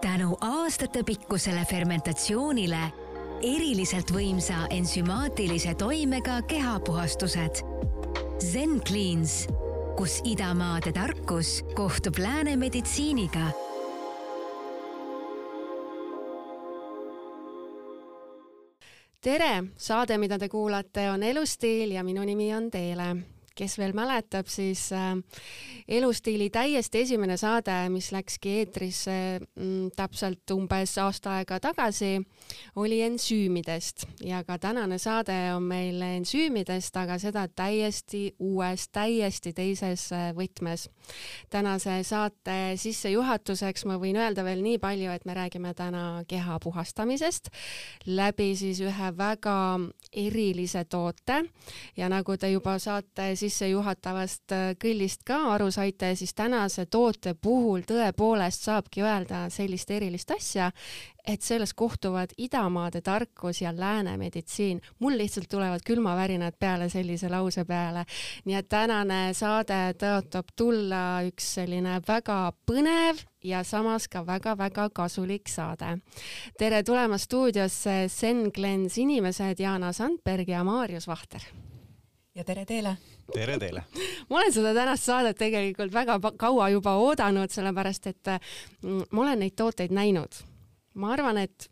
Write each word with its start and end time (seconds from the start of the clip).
tänu 0.00 0.36
aastatepikkusele 0.40 1.64
fermentatsioonile 1.64 2.80
eriliselt 3.42 4.10
võimsa 4.12 4.66
ensümaatilise 4.70 5.74
toimega 5.74 6.42
kehapuhastused. 6.42 7.62
Zen 8.40 8.80
Cleans, 8.88 9.46
kus 9.96 10.20
idamaade 10.24 10.92
tarkus 10.92 11.62
kohtub 11.74 12.18
lääne 12.18 12.56
meditsiiniga. 12.56 13.50
Tere, 19.20 19.64
saade, 19.76 20.18
mida 20.18 20.38
te 20.38 20.48
kuulate, 20.48 21.10
on 21.10 21.22
Elustiil 21.22 21.96
ja 21.96 22.04
minu 22.04 22.24
nimi 22.24 22.52
on 22.54 22.70
Teele 22.70 23.35
kes 23.56 23.78
veel 23.80 23.94
mäletab, 23.96 24.48
siis 24.50 24.88
äh, 24.92 25.16
Elustiili 25.88 26.50
täiesti 26.50 27.04
esimene 27.04 27.36
saade, 27.40 27.74
mis 27.92 28.10
läkski 28.12 28.56
eetrisse 28.60 29.16
mm, 29.40 29.92
täpselt 29.96 30.50
umbes 30.54 30.96
aasta 31.02 31.36
aega 31.38 31.60
tagasi, 31.62 32.18
oli 32.76 33.00
ensüümidest 33.06 34.06
ja 34.26 34.42
ka 34.44 34.58
tänane 34.62 34.98
saade 35.02 35.36
on 35.54 35.66
meil 35.68 36.02
ensüümidest, 36.02 36.96
aga 36.96 37.18
seda 37.22 37.46
täiesti 37.48 38.28
uues, 38.38 38.88
täiesti 38.92 39.52
teises 39.56 40.08
äh, 40.12 40.30
võtmes. 40.36 40.88
tänase 41.50 42.00
saate 42.04 42.74
sissejuhatuseks 42.76 43.86
ma 43.86 43.98
võin 44.02 44.16
öelda 44.20 44.44
veel 44.44 44.62
nii 44.62 44.78
palju, 44.82 45.10
et 45.10 45.24
me 45.24 45.34
räägime 45.34 45.74
täna 45.74 46.24
keha 46.28 46.58
puhastamisest 46.62 47.50
läbi 48.06 48.56
siis 48.56 48.80
ühe 48.84 49.10
väga 49.18 49.56
erilise 50.12 50.84
toote 50.84 51.42
ja 51.96 52.08
nagu 52.12 52.36
te 52.36 52.50
juba 52.50 52.76
saate 52.82 53.32
sissejuhatavast 53.46 54.52
äh, 54.52 54.68
kõllist 54.82 55.24
ka 55.26 55.38
aru 55.54 55.70
saite, 55.74 56.14
siis 56.18 56.34
tänase 56.34 56.86
toote 56.90 57.34
puhul 57.34 57.86
tõepoolest 57.86 58.66
saabki 58.66 59.04
öelda 59.06 59.46
sellist 59.52 59.90
erilist 59.90 60.30
asja, 60.34 60.70
et 61.26 61.42
selles 61.42 61.74
kohtuvad 61.74 62.30
idamaade 62.38 63.00
tarkus 63.00 63.60
ja 63.62 63.72
lääne 63.76 64.16
meditsiin. 64.16 64.80
mul 64.98 65.18
lihtsalt 65.18 65.48
tulevad 65.48 65.80
külmavärinad 65.86 66.54
peale 66.58 66.88
sellise 66.88 67.28
lause 67.28 67.64
peale. 67.64 68.04
nii 68.44 68.56
et 68.56 68.68
tänane 68.68 69.34
saade 69.34 69.94
tõotab 69.98 70.54
tulla 70.56 71.22
üks 71.26 71.54
selline 71.58 72.00
väga 72.08 72.52
põnev 72.66 73.22
ja 73.44 73.62
samas 73.64 74.08
ka 74.08 74.26
väga-väga 74.26 74.90
kasulik 74.90 75.48
saade. 75.48 75.98
tere 76.58 76.82
tulemast 76.82 77.24
stuudiosse 77.24 78.06
Zen 78.08 78.50
Glens 78.54 78.98
inimesed 78.98 79.60
Jana 79.60 79.92
Sandberg 79.92 80.48
ja 80.48 80.64
Maarjus 80.64 81.08
Vahter. 81.08 81.65
Ja 82.36 82.44
tere 82.44 82.64
teile 82.68 82.96
tere 83.32 83.58
teile! 83.58 83.82
ma 84.30 84.40
olen 84.40 84.52
seda 84.54 84.74
tänast 84.76 85.08
saadet 85.08 85.38
tegelikult 85.38 85.94
väga 85.94 86.18
kaua 86.38 86.68
juba 86.74 86.96
oodanud, 87.02 87.52
sellepärast 87.52 88.10
et 88.12 88.32
mm, 88.82 89.08
ma 89.10 89.24
olen 89.24 89.42
neid 89.44 89.56
tooteid 89.58 89.94
näinud. 89.94 90.42
ma 90.94 91.12
arvan, 91.12 91.38
et 91.38 91.70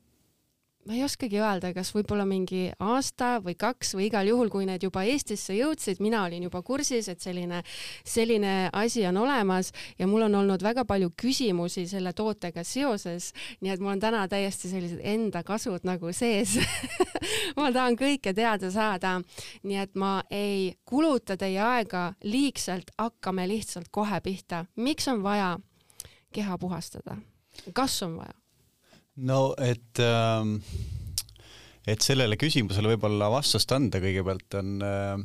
ma 0.87 0.95
ei 0.95 1.05
oskagi 1.05 1.39
öelda, 1.41 1.71
kas 1.77 1.91
võib-olla 1.95 2.27
mingi 2.29 2.67
aasta 2.83 3.39
või 3.45 3.55
kaks 3.59 3.95
või 3.97 4.09
igal 4.11 4.29
juhul, 4.29 4.51
kui 4.53 4.67
need 4.69 4.85
juba 4.85 5.05
Eestisse 5.09 5.57
jõudsid, 5.57 6.01
mina 6.05 6.25
olin 6.27 6.45
juba 6.45 6.61
kursis, 6.67 7.09
et 7.09 7.25
selline, 7.25 7.63
selline 8.05 8.69
asi 8.73 9.07
on 9.09 9.17
olemas 9.23 9.73
ja 9.99 10.09
mul 10.11 10.27
on 10.27 10.39
olnud 10.43 10.63
väga 10.65 10.85
palju 10.89 11.13
küsimusi 11.17 11.87
selle 11.89 12.13
tootega 12.13 12.65
seoses, 12.69 13.33
nii 13.65 13.73
et 13.75 13.81
mul 13.81 13.95
on 13.95 14.05
täna 14.05 14.27
täiesti 14.29 14.73
sellised 14.73 15.01
enda 15.01 15.45
kasud 15.47 15.89
nagu 15.89 16.13
sees 16.13 16.59
ma 17.57 17.71
tahan 17.73 17.97
kõike 18.01 18.35
teada 18.37 18.71
saada, 18.75 19.17
nii 19.65 19.81
et 19.87 19.97
ma 19.97 20.19
ei 20.31 20.75
kuluta 20.85 21.39
teie 21.41 21.63
aega 21.65 22.11
liigselt, 22.29 22.93
hakkame 23.01 23.49
lihtsalt 23.49 23.89
kohe 23.91 24.21
pihta. 24.21 24.67
miks 24.77 25.09
on 25.09 25.23
vaja 25.25 25.57
keha 26.33 26.59
puhastada? 26.59 27.17
kas 27.73 28.03
on 28.03 28.19
vaja? 28.21 28.44
No 29.17 29.55
et 29.63 30.03
ähm, 30.03 30.59
et 31.89 32.05
sellele 32.05 32.37
küsimusele 32.41 32.95
võib-olla 32.95 33.29
vastust 33.33 33.73
anda, 33.77 34.01
kõigepealt 34.03 34.59
on 34.61 34.75
äh, 34.85 35.25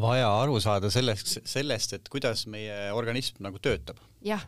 vaja 0.00 0.28
aru 0.40 0.58
saada 0.62 0.90
sellest, 0.92 1.36
sellest, 1.48 1.98
et 1.98 2.12
kuidas 2.12 2.46
meie 2.50 2.90
organism 2.96 3.42
nagu 3.44 3.60
töötab. 3.62 4.00
jah. 4.24 4.44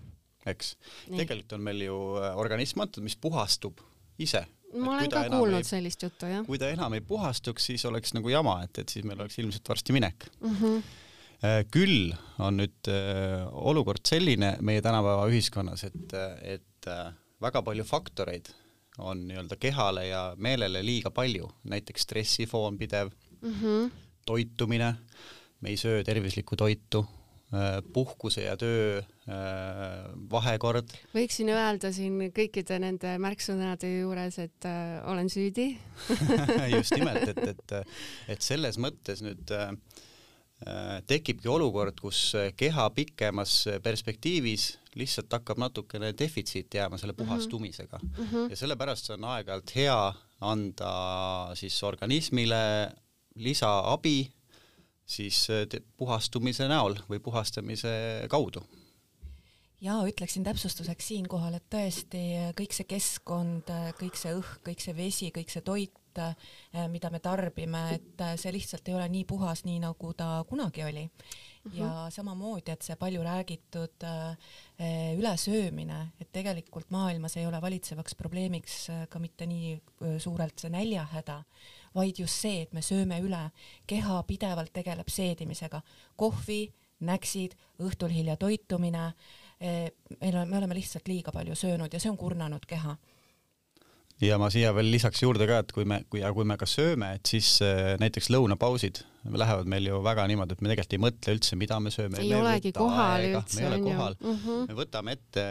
eks. 0.46 0.76
tegelikult 1.10 1.56
on 1.58 1.64
meil 1.68 1.86
ju 1.86 1.96
äh, 2.20 2.36
organism 2.40 2.84
antud, 2.86 3.04
mis 3.04 3.18
puhastub 3.20 3.82
ise. 4.22 4.46
ma 4.76 4.96
olen 4.96 5.10
ka 5.12 5.26
kuulnud 5.30 5.62
ei, 5.62 5.68
sellist 5.68 6.06
juttu, 6.06 6.30
jah. 6.30 6.46
kui 6.46 6.60
ta 6.60 6.70
enam 6.72 6.96
ei 6.96 7.04
puhastuks, 7.04 7.68
siis 7.72 7.84
oleks 7.88 8.16
nagu 8.16 8.32
jama, 8.32 8.62
et, 8.64 8.80
et 8.82 8.96
siis 8.96 9.04
meil 9.06 9.20
oleks 9.20 9.38
ilmselt 9.42 9.74
varsti 9.74 9.96
minek 9.96 10.30
mm. 10.40 10.56
-hmm 10.62 11.02
küll 11.68 12.14
on 12.40 12.56
nüüd 12.56 12.88
äh, 12.88 13.42
olukord 13.52 14.00
selline 14.08 14.54
meie 14.64 14.80
tänapäeva 14.82 15.26
ühiskonnas, 15.28 15.82
et, 15.84 16.14
et 16.40 16.88
äh, 16.88 17.10
väga 17.42 17.62
palju 17.62 17.84
faktoreid 17.84 18.48
on 18.98 19.26
nii-öelda 19.28 19.58
kehale 19.60 20.06
ja 20.08 20.22
meelele 20.40 20.80
liiga 20.84 21.12
palju, 21.12 21.50
näiteks 21.68 22.06
stressifoon 22.06 22.78
pidev 22.78 23.10
mm, 23.42 23.52
-hmm. 23.52 23.90
toitumine, 24.26 24.94
me 25.60 25.68
ei 25.68 25.76
söö 25.76 26.04
tervislikku 26.04 26.56
toitu, 26.56 27.04
äh, 27.52 27.82
puhkuse 27.92 28.42
ja 28.42 28.56
töö 28.56 28.98
äh, 28.98 29.04
vahekord. 30.30 30.96
võiksin 31.14 31.52
öelda 31.52 31.92
siin 31.92 32.32
kõikide 32.32 32.78
nende 32.80 33.18
märksõnade 33.18 33.92
juures, 33.98 34.38
et 34.38 34.64
äh, 34.64 35.04
olen 35.10 35.28
süüdi 35.28 35.78
just 36.76 36.96
nimelt, 36.96 37.28
et, 37.28 37.38
et, 37.48 37.72
et 38.32 38.42
selles 38.42 38.78
mõttes 38.78 39.20
nüüd 39.22 39.52
äh, 39.52 39.72
Äh, 39.72 40.05
tekibki 41.06 41.48
olukord, 41.52 41.98
kus 42.00 42.30
äh, 42.34 42.52
keha 42.56 42.88
pikemas 42.96 43.66
äh, 43.68 43.80
perspektiivis 43.84 44.78
lihtsalt 44.96 45.34
hakkab 45.36 45.60
natukene 45.60 46.14
defitsiiti 46.16 46.78
jääma 46.78 46.96
selle 46.98 47.12
Mhm. 47.12 47.20
puhastumisega 47.26 47.98
mm. 48.02 48.24
-hmm. 48.24 48.50
ja 48.50 48.56
sellepärast 48.56 49.10
on 49.10 49.24
aeg-ajalt 49.24 49.74
hea 49.76 50.14
anda 50.40 51.50
siis 51.54 51.82
organismile 51.82 52.92
lisaabi 53.34 54.32
siis 55.06 55.46
puhastumise 55.96 56.68
näol 56.68 56.96
või 57.10 57.20
puhastamise 57.20 58.24
kaudu 58.28 58.64
ja 59.80 60.00
ütleksin 60.08 60.44
täpsustuseks 60.44 61.08
siinkohal, 61.08 61.54
et 61.54 61.68
tõesti 61.70 62.52
kõik 62.56 62.72
see 62.72 62.88
keskkond, 62.88 63.68
kõik 64.00 64.16
see 64.16 64.32
õhk, 64.32 64.60
kõik 64.64 64.80
see 64.80 64.96
vesi, 64.96 65.30
kõik 65.30 65.52
see 65.52 65.60
toit, 65.60 65.92
mida 66.88 67.10
me 67.10 67.20
tarbime, 67.20 67.82
et 67.94 68.24
see 68.40 68.52
lihtsalt 68.54 68.88
ei 68.88 68.94
ole 68.98 69.08
nii 69.12 69.24
puhas, 69.28 69.64
nii 69.64 69.80
nagu 69.82 70.12
ta 70.14 70.44
kunagi 70.48 70.84
oli. 70.84 71.04
-hmm. 71.66 71.78
ja 71.78 72.06
samamoodi, 72.10 72.70
et 72.70 72.82
see 72.82 72.96
palju 72.96 73.22
räägitud 73.22 74.06
ülesöömine, 75.18 76.06
et 76.20 76.32
tegelikult 76.32 76.90
maailmas 76.90 77.36
ei 77.36 77.46
ole 77.46 77.60
valitsevaks 77.62 78.14
probleemiks 78.14 78.86
ka 79.08 79.18
mitte 79.18 79.46
nii 79.46 79.80
suurelt 80.18 80.58
see 80.58 80.70
näljahäda, 80.70 81.42
vaid 81.94 82.18
just 82.18 82.40
see, 82.40 82.62
et 82.62 82.72
me 82.72 82.82
sööme 82.82 83.20
üle, 83.20 83.50
keha 83.86 84.22
pidevalt 84.22 84.72
tegeleb 84.72 85.08
seedimisega, 85.08 85.80
kohvi, 86.16 86.72
näksid, 87.00 87.56
õhtul 87.80 88.12
hilja 88.12 88.36
toitumine 88.36 89.12
meil 90.20 90.36
on, 90.36 90.48
me 90.48 90.58
oleme 90.58 90.74
lihtsalt 90.76 91.08
liiga 91.08 91.32
palju 91.32 91.54
söönud 91.56 91.92
ja 91.92 92.00
see 92.00 92.10
on 92.10 92.18
kurnanud 92.20 92.66
keha. 92.68 92.96
Ja 94.22 94.38
ma 94.40 94.48
siia 94.52 94.70
veel 94.76 94.88
lisaks 94.94 95.20
juurde 95.22 95.46
ka, 95.48 95.60
et 95.64 95.72
kui 95.74 95.84
me, 95.88 96.00
kui 96.10 96.22
ja 96.22 96.30
kui 96.34 96.46
me 96.48 96.56
ka 96.60 96.68
sööme, 96.68 97.12
et 97.18 97.28
siis 97.28 97.58
äh, 97.64 97.94
näiteks 98.00 98.30
lõunapausid 98.32 99.02
lähevad 99.26 99.66
meil 99.68 99.88
ju 99.88 99.98
väga 100.04 100.24
niimoodi, 100.30 100.54
et 100.54 100.62
me 100.62 100.70
tegelikult 100.70 100.94
ei 100.94 101.02
mõtle 101.02 101.34
üldse, 101.34 101.58
mida 101.58 101.78
me 101.82 101.90
sööme. 101.92 102.20
ei 102.22 102.30
olegi 102.36 102.72
kohal 102.76 103.24
aega, 103.24 103.40
üldse. 103.42 103.58
me 103.58 103.64
ei 103.64 103.68
ole 103.68 103.80
kohal 103.82 104.16
mm. 104.20 104.38
-hmm. 104.44 104.68
me 104.70 104.78
võtame 104.78 105.16
ette, 105.18 105.44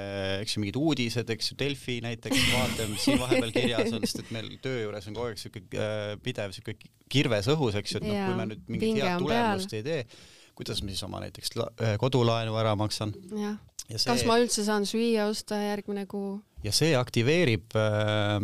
eks 0.46 0.56
ju, 0.56 0.64
mingid 0.64 0.80
uudised, 0.80 1.34
eks 1.36 1.52
ju, 1.52 1.59
Delfi 1.59 2.00
näiteks, 2.06 2.48
vaatame, 2.53 2.88
mis 2.94 3.06
siin 3.06 3.22
vahepeal 3.22 3.52
kirjas 3.52 3.92
on, 3.92 4.08
sest 4.08 4.24
et 4.24 4.31
meil 4.36 4.50
töö 4.64 4.86
juures 4.86 5.12
on 5.12 5.20
kogu 5.20 5.28
aeg 5.34 5.44
siuke 5.44 5.66
äh, 5.76 6.16
pidev 6.24 6.56
siuke 6.56 6.78
kirves 7.12 7.52
õhus, 7.52 7.78
eks 7.82 7.97
ju, 7.97 8.02
et 8.02 8.09
noh, 8.09 8.24
kui 8.24 8.40
me 8.40 8.50
nüüd 8.53 8.66
mingit 8.72 9.03
head 9.03 9.22
tulemust 9.22 9.76
peal. 9.76 9.84
ei 9.84 9.88
tee, 9.92 10.26
kuidas 10.56 10.82
ma 10.82 10.96
siis 10.96 11.06
oma 11.06 11.22
näiteks 11.28 11.58
kodulaenu 12.02 12.58
ära 12.64 12.74
maksan. 12.80 13.14
jah 13.36 13.59
See, 13.86 14.08
kas 14.09 14.24
ma 14.26 14.40
üldse 14.42 14.64
saan 14.66 14.88
süüa 14.90 15.28
osta 15.30 15.59
järgmine 15.62 16.08
kuu? 16.09 16.40
Ja 16.66 16.73
see 16.76 16.96
aktiveerib 16.97 17.76
äh, 17.78 18.35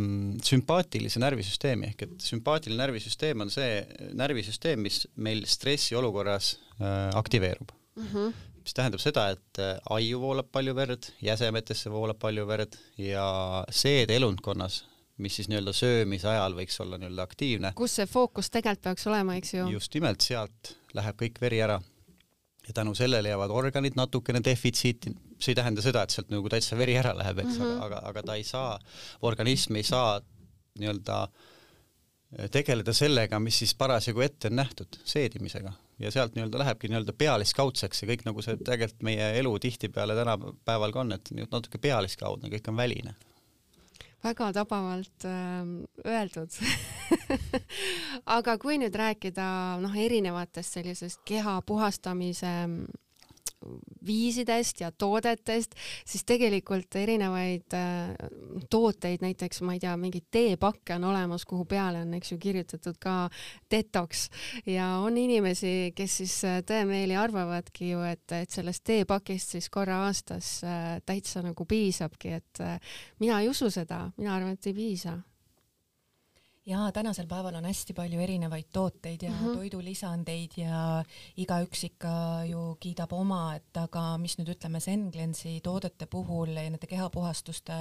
sümpaatilise 0.46 1.22
närvisüsteemi 1.24 1.92
ehk 1.92 2.06
et 2.06 2.26
sümpaatiline 2.26 2.82
närvisüsteem 2.84 3.46
on 3.46 3.52
see 3.54 3.82
närvisüsteem, 4.18 4.82
mis 4.86 5.04
meil 5.16 5.44
stressiolukorras 5.50 6.54
äh, 6.78 7.10
aktiveerub 7.18 7.74
mm. 7.96 8.08
-hmm. 8.08 8.34
mis 8.62 8.78
tähendab 8.78 9.04
seda, 9.04 9.30
et 9.36 9.60
äh, 9.60 9.78
aiu 9.98 10.22
voolab 10.22 10.52
palju 10.52 10.76
verd, 10.78 11.12
jäsemetesse 11.22 11.92
voolab 11.92 12.20
palju 12.20 12.48
verd 12.48 12.78
ja 12.98 13.66
seedeelundkonnas, 13.70 14.84
mis 15.18 15.36
siis 15.36 15.50
nii-öelda 15.50 15.74
söömise 15.74 16.30
ajal 16.30 16.58
võiks 16.58 16.82
olla 16.84 16.98
nii-öelda 17.02 17.24
aktiivne. 17.30 17.74
kus 17.76 17.96
see 18.00 18.06
fookus 18.06 18.50
tegelikult 18.50 18.84
peaks 18.90 19.08
olema, 19.08 19.36
eks 19.36 19.54
ju? 19.54 19.68
just 19.78 19.94
nimelt 19.98 20.22
sealt 20.22 20.76
läheb 20.94 21.18
kõik 21.24 21.42
veri 21.42 21.62
ära 21.62 21.82
ja 22.68 22.74
tänu 22.74 22.94
sellele 22.96 23.30
jäävad 23.30 23.52
organid 23.52 23.96
natukene 23.96 24.42
defitsiiti, 24.46 25.14
see 25.40 25.52
ei 25.52 25.58
tähenda 25.58 25.82
seda, 25.82 26.04
et 26.04 26.14
sealt 26.14 26.30
nagu 26.34 26.50
täitsa 26.50 26.78
veri 26.78 26.98
ära 26.98 27.14
läheb, 27.18 27.40
eks 27.42 27.58
mm, 27.58 27.64
-hmm. 27.66 27.86
aga, 27.86 28.02
aga, 28.12 28.24
ta 28.24 28.36
ei 28.36 28.44
saa, 28.44 28.80
organism 29.22 29.76
ei 29.76 29.84
saa 29.84 30.20
nii-öelda 30.80 31.24
tegeleda 32.52 32.94
sellega, 32.94 33.40
mis 33.40 33.58
siis 33.60 33.74
parasjagu 33.76 34.22
ette 34.22 34.48
on 34.48 34.56
nähtud, 34.56 35.02
seedimisega. 35.04 35.74
ja 36.00 36.12
sealt 36.12 36.36
nii-öelda 36.36 36.60
lähebki 36.60 36.88
nii-öelda 36.88 37.14
pealiskaudseks 37.14 38.02
ja 38.02 38.08
kõik 38.08 38.24
nagu 38.26 38.42
see 38.42 38.56
tegelikult 38.58 39.04
meie 39.04 39.34
elu 39.40 39.60
tihtipeale 39.60 40.16
tänapäeval 40.16 40.94
ka 40.94 41.00
on, 41.00 41.12
et 41.12 41.34
natuke 41.52 41.78
pealiskaudne, 41.78 42.50
kõik 42.50 42.70
on 42.70 42.78
väline 42.78 43.16
väga 44.24 44.52
tabavalt 44.54 45.26
äh, 45.26 45.66
öeldud. 46.06 46.58
Aga 48.38 48.58
kui 48.62 48.78
nüüd 48.82 48.96
rääkida 48.96 49.46
noh, 49.82 49.96
erinevatest 49.98 50.78
sellisest 50.78 51.24
keha 51.28 51.60
puhastamise 51.66 52.54
viisidest 54.06 54.82
ja 54.82 54.92
toodetest, 54.92 55.76
siis 56.06 56.26
tegelikult 56.26 56.96
erinevaid 56.96 57.76
äh, 57.78 58.14
tooteid, 58.70 59.22
näiteks 59.22 59.62
ma 59.66 59.76
ei 59.76 59.82
tea, 59.84 59.94
mingeid 60.00 60.28
teepakke 60.34 60.98
on 60.98 61.10
olemas, 61.12 61.46
kuhu 61.50 61.66
peale 61.70 62.02
on, 62.06 62.14
eks 62.18 62.34
ju, 62.34 62.40
kirjutatud 62.42 62.98
ka 63.02 63.16
detox. 63.72 64.28
Ja 64.66 64.88
on 65.06 65.18
inimesi, 65.18 65.94
kes 65.96 66.18
siis 66.24 66.38
äh, 66.50 66.62
tõemeeli 66.68 67.18
arvavadki 67.20 67.92
ju, 67.94 68.04
et, 68.08 68.26
et 68.38 68.50
sellest 68.50 68.86
teepakist 68.88 69.58
siis 69.58 69.70
korra 69.74 70.04
aastas 70.08 70.60
äh, 70.66 70.96
täitsa 71.06 71.46
nagu 71.46 71.66
piisabki, 71.66 72.38
et 72.42 72.64
mina 73.22 73.42
ei 73.42 73.50
usu 73.50 73.70
seda, 73.74 74.08
mina 74.18 74.36
arvan, 74.36 74.58
et 74.58 74.72
ei 74.72 74.78
piisa 74.78 75.20
jaa, 76.66 76.92
tänasel 76.92 77.28
päeval 77.28 77.56
on 77.58 77.66
hästi 77.66 77.94
palju 77.98 78.20
erinevaid 78.22 78.70
tooteid 78.74 79.24
ja 79.26 79.32
mm 79.32 79.38
-hmm. 79.38 79.56
toidulisandeid 79.58 80.58
ja 80.58 81.04
igaüks 81.38 81.84
ikka 81.84 82.44
ju 82.50 82.78
kiidab 82.80 83.14
oma, 83.14 83.56
et 83.56 83.78
aga 83.78 84.18
mis 84.18 84.38
nüüd 84.38 84.54
ütleme, 84.56 84.80
Senglensi 84.80 85.60
toodete 85.64 86.06
puhul 86.06 86.50
ja 86.50 86.70
nende 86.70 86.88
kehapuhastuste 86.88 87.74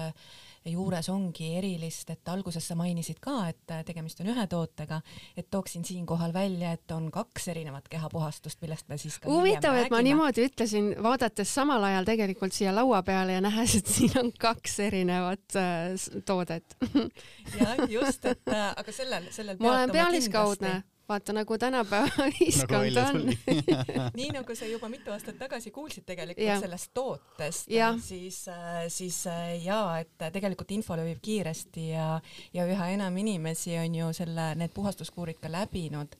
juures 0.68 1.08
ongi 1.08 1.54
erilist, 1.56 2.10
et 2.12 2.28
alguses 2.28 2.64
sa 2.66 2.76
mainisid 2.76 3.20
ka, 3.22 3.36
et 3.48 3.74
tegemist 3.86 4.20
on 4.20 4.30
ühe 4.32 4.46
tootega, 4.50 5.00
et 5.36 5.48
tooksin 5.50 5.84
siinkohal 5.88 6.34
välja, 6.36 6.74
et 6.76 6.94
on 6.94 7.08
kaks 7.14 7.48
erinevat 7.52 7.88
kehapuhastust, 7.88 8.60
millest 8.62 8.88
me 8.88 8.98
siis 9.00 9.18
ka 9.18 9.30
huvitav, 9.30 9.78
et 9.80 9.92
ma 9.92 10.02
niimoodi 10.04 10.44
ütlesin, 10.50 10.92
vaadates 11.02 11.54
samal 11.54 11.84
ajal 11.88 12.08
tegelikult 12.08 12.56
siia 12.56 12.74
laua 12.76 13.02
peale 13.06 13.38
ja 13.38 13.44
nähes, 13.44 13.78
et 13.80 13.88
siin 13.88 14.16
on 14.20 14.32
kaks 14.38 14.78
erinevat 14.84 15.56
äh, 15.56 16.22
toodet. 16.28 16.76
Jah, 17.58 17.84
just, 17.88 18.24
et 18.24 18.52
äh, 18.52 18.70
aga 18.76 18.92
sellel, 18.94 19.30
sellel 19.34 19.60
ma 19.60 19.74
olen 19.74 19.94
pealiskaudne, 19.96 20.80
vaata 21.10 21.34
nagu 21.34 21.58
tänapäeva 21.58 22.26
ühiskond 22.30 22.94
nagu 22.96 23.20
on. 23.20 23.30
nii 24.18 24.30
nagu 24.36 24.56
sa 24.56 24.68
juba 24.70 24.90
mitu 24.92 25.12
aastat 25.14 25.38
tagasi 25.40 25.72
kuulsid 25.74 26.06
tegelikult 26.08 26.46
ja. 26.46 26.58
sellest 26.62 26.92
tootest, 26.94 27.70
siis, 28.06 28.42
äh, 28.48 28.84
siis 28.88 29.22
äh, 29.30 29.54
jaa, 29.64 30.00
et 30.04 30.30
tegelikult 30.32 30.70
info 30.76 30.98
levib 30.98 31.22
kiiresti 31.22 31.90
ja, 31.92 32.12
ja 32.54 32.66
üha 32.66 32.92
enam 32.94 33.16
inimesi 33.22 33.76
on 33.80 33.94
ju 34.02 34.12
selle, 34.16 34.52
need 34.60 34.74
puhastuskuurid 34.76 35.40
ka 35.42 35.52
läbinud 35.52 36.16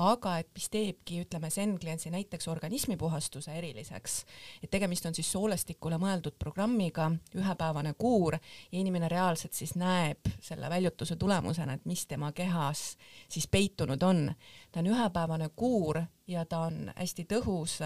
aga 0.00 0.36
et 0.40 0.48
mis 0.56 0.68
teebki, 0.72 1.20
ütleme, 1.24 1.50
Senglensi 1.52 2.10
näiteks 2.12 2.48
organismipuhastuse 2.48 3.52
eriliseks, 3.58 4.14
et 4.62 4.70
tegemist 4.72 5.06
on 5.06 5.16
siis 5.16 5.28
soolestikule 5.32 5.98
mõeldud 6.00 6.38
programmiga, 6.40 7.10
ühepäevane 7.36 7.92
kuur 7.98 8.36
ja 8.38 8.80
inimene 8.80 9.10
reaalselt 9.12 9.56
siis 9.56 9.74
näeb 9.80 10.30
selle 10.40 10.70
väljutuse 10.72 11.16
tulemusena, 11.20 11.76
et 11.76 11.84
mis 11.90 12.06
tema 12.08 12.32
kehas 12.32 12.94
siis 13.28 13.48
peitunud 13.48 14.02
on. 14.02 14.30
ta 14.72 14.80
on 14.80 14.86
ühepäevane 14.86 15.50
kuur 15.56 16.00
ja 16.26 16.44
ta 16.44 16.64
on 16.70 16.92
hästi 16.96 17.26
tõhus, 17.28 17.80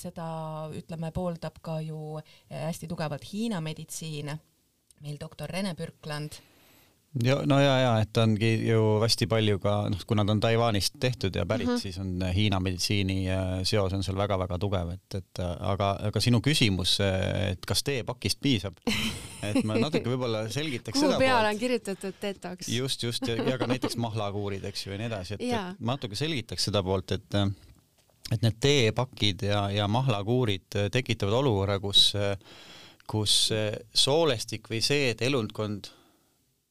seda 0.00 0.28
ütleme, 0.72 1.12
pooldab 1.12 1.60
ka 1.60 1.80
ju 1.80 2.20
hästi 2.50 2.88
tugevalt 2.88 3.32
Hiina 3.32 3.60
meditsiin, 3.60 4.32
meil 5.00 5.20
doktor 5.20 5.50
Rene 5.50 5.74
Pürkland 5.74 6.40
ja 7.22 7.36
no 7.46 7.58
ja, 7.60 7.74
ja 7.78 7.90
et 8.02 8.16
ongi 8.18 8.50
ju 8.66 8.80
hästi 9.02 9.26
palju 9.30 9.58
ka 9.62 9.74
noh, 9.92 10.00
kuna 10.08 10.24
ta 10.26 10.34
on 10.34 10.40
Taiwanist 10.42 10.96
tehtud 11.00 11.36
ja 11.36 11.44
pärit 11.46 11.68
mm, 11.68 11.74
-hmm. 11.74 11.80
siis 11.80 11.98
on 11.98 12.22
äh, 12.22 12.34
Hiina 12.34 12.60
meditsiini 12.60 13.30
äh, 13.30 13.60
seos 13.62 13.92
on 13.92 14.02
seal 14.02 14.16
väga-väga 14.16 14.58
tugev, 14.58 14.90
et, 14.90 15.14
et 15.14 15.38
äh, 15.38 15.56
aga, 15.60 15.96
aga 16.10 16.20
sinu 16.20 16.40
küsimus, 16.40 16.98
et 17.52 17.66
kas 17.66 17.82
teepakist 17.82 18.40
piisab, 18.42 18.80
et 19.42 19.62
ma 19.64 19.78
natuke 19.78 20.10
võib-olla 20.10 20.48
selgitaks 20.50 20.98
kuhu 21.00 21.18
peale 21.18 21.48
on 21.48 21.58
kirjutatud 21.58 22.14
detox? 22.22 22.68
just, 22.68 23.02
just 23.02 23.28
ja, 23.28 23.36
ja 23.36 23.58
ka 23.58 23.66
näiteks 23.70 23.96
mahlakuurid, 23.96 24.64
eks 24.64 24.86
ju, 24.86 24.92
ja 24.92 24.98
nii 24.98 25.06
edasi, 25.12 25.34
et, 25.34 25.42
et 25.42 25.80
ma 25.80 25.94
natuke 25.94 26.18
selgitaks 26.18 26.70
seda 26.70 26.82
poolt, 26.82 27.12
et 27.12 27.40
et 28.32 28.42
need 28.42 28.56
teepakid 28.60 29.42
ja, 29.44 29.68
ja 29.70 29.88
mahlakuurid 29.88 30.90
tekitavad 30.90 31.42
olukorra, 31.44 31.78
kus 31.78 32.14
kus 33.06 33.52
soolestik 33.92 34.70
või 34.70 34.80
see, 34.80 35.10
et 35.12 35.22
elundkond 35.22 35.90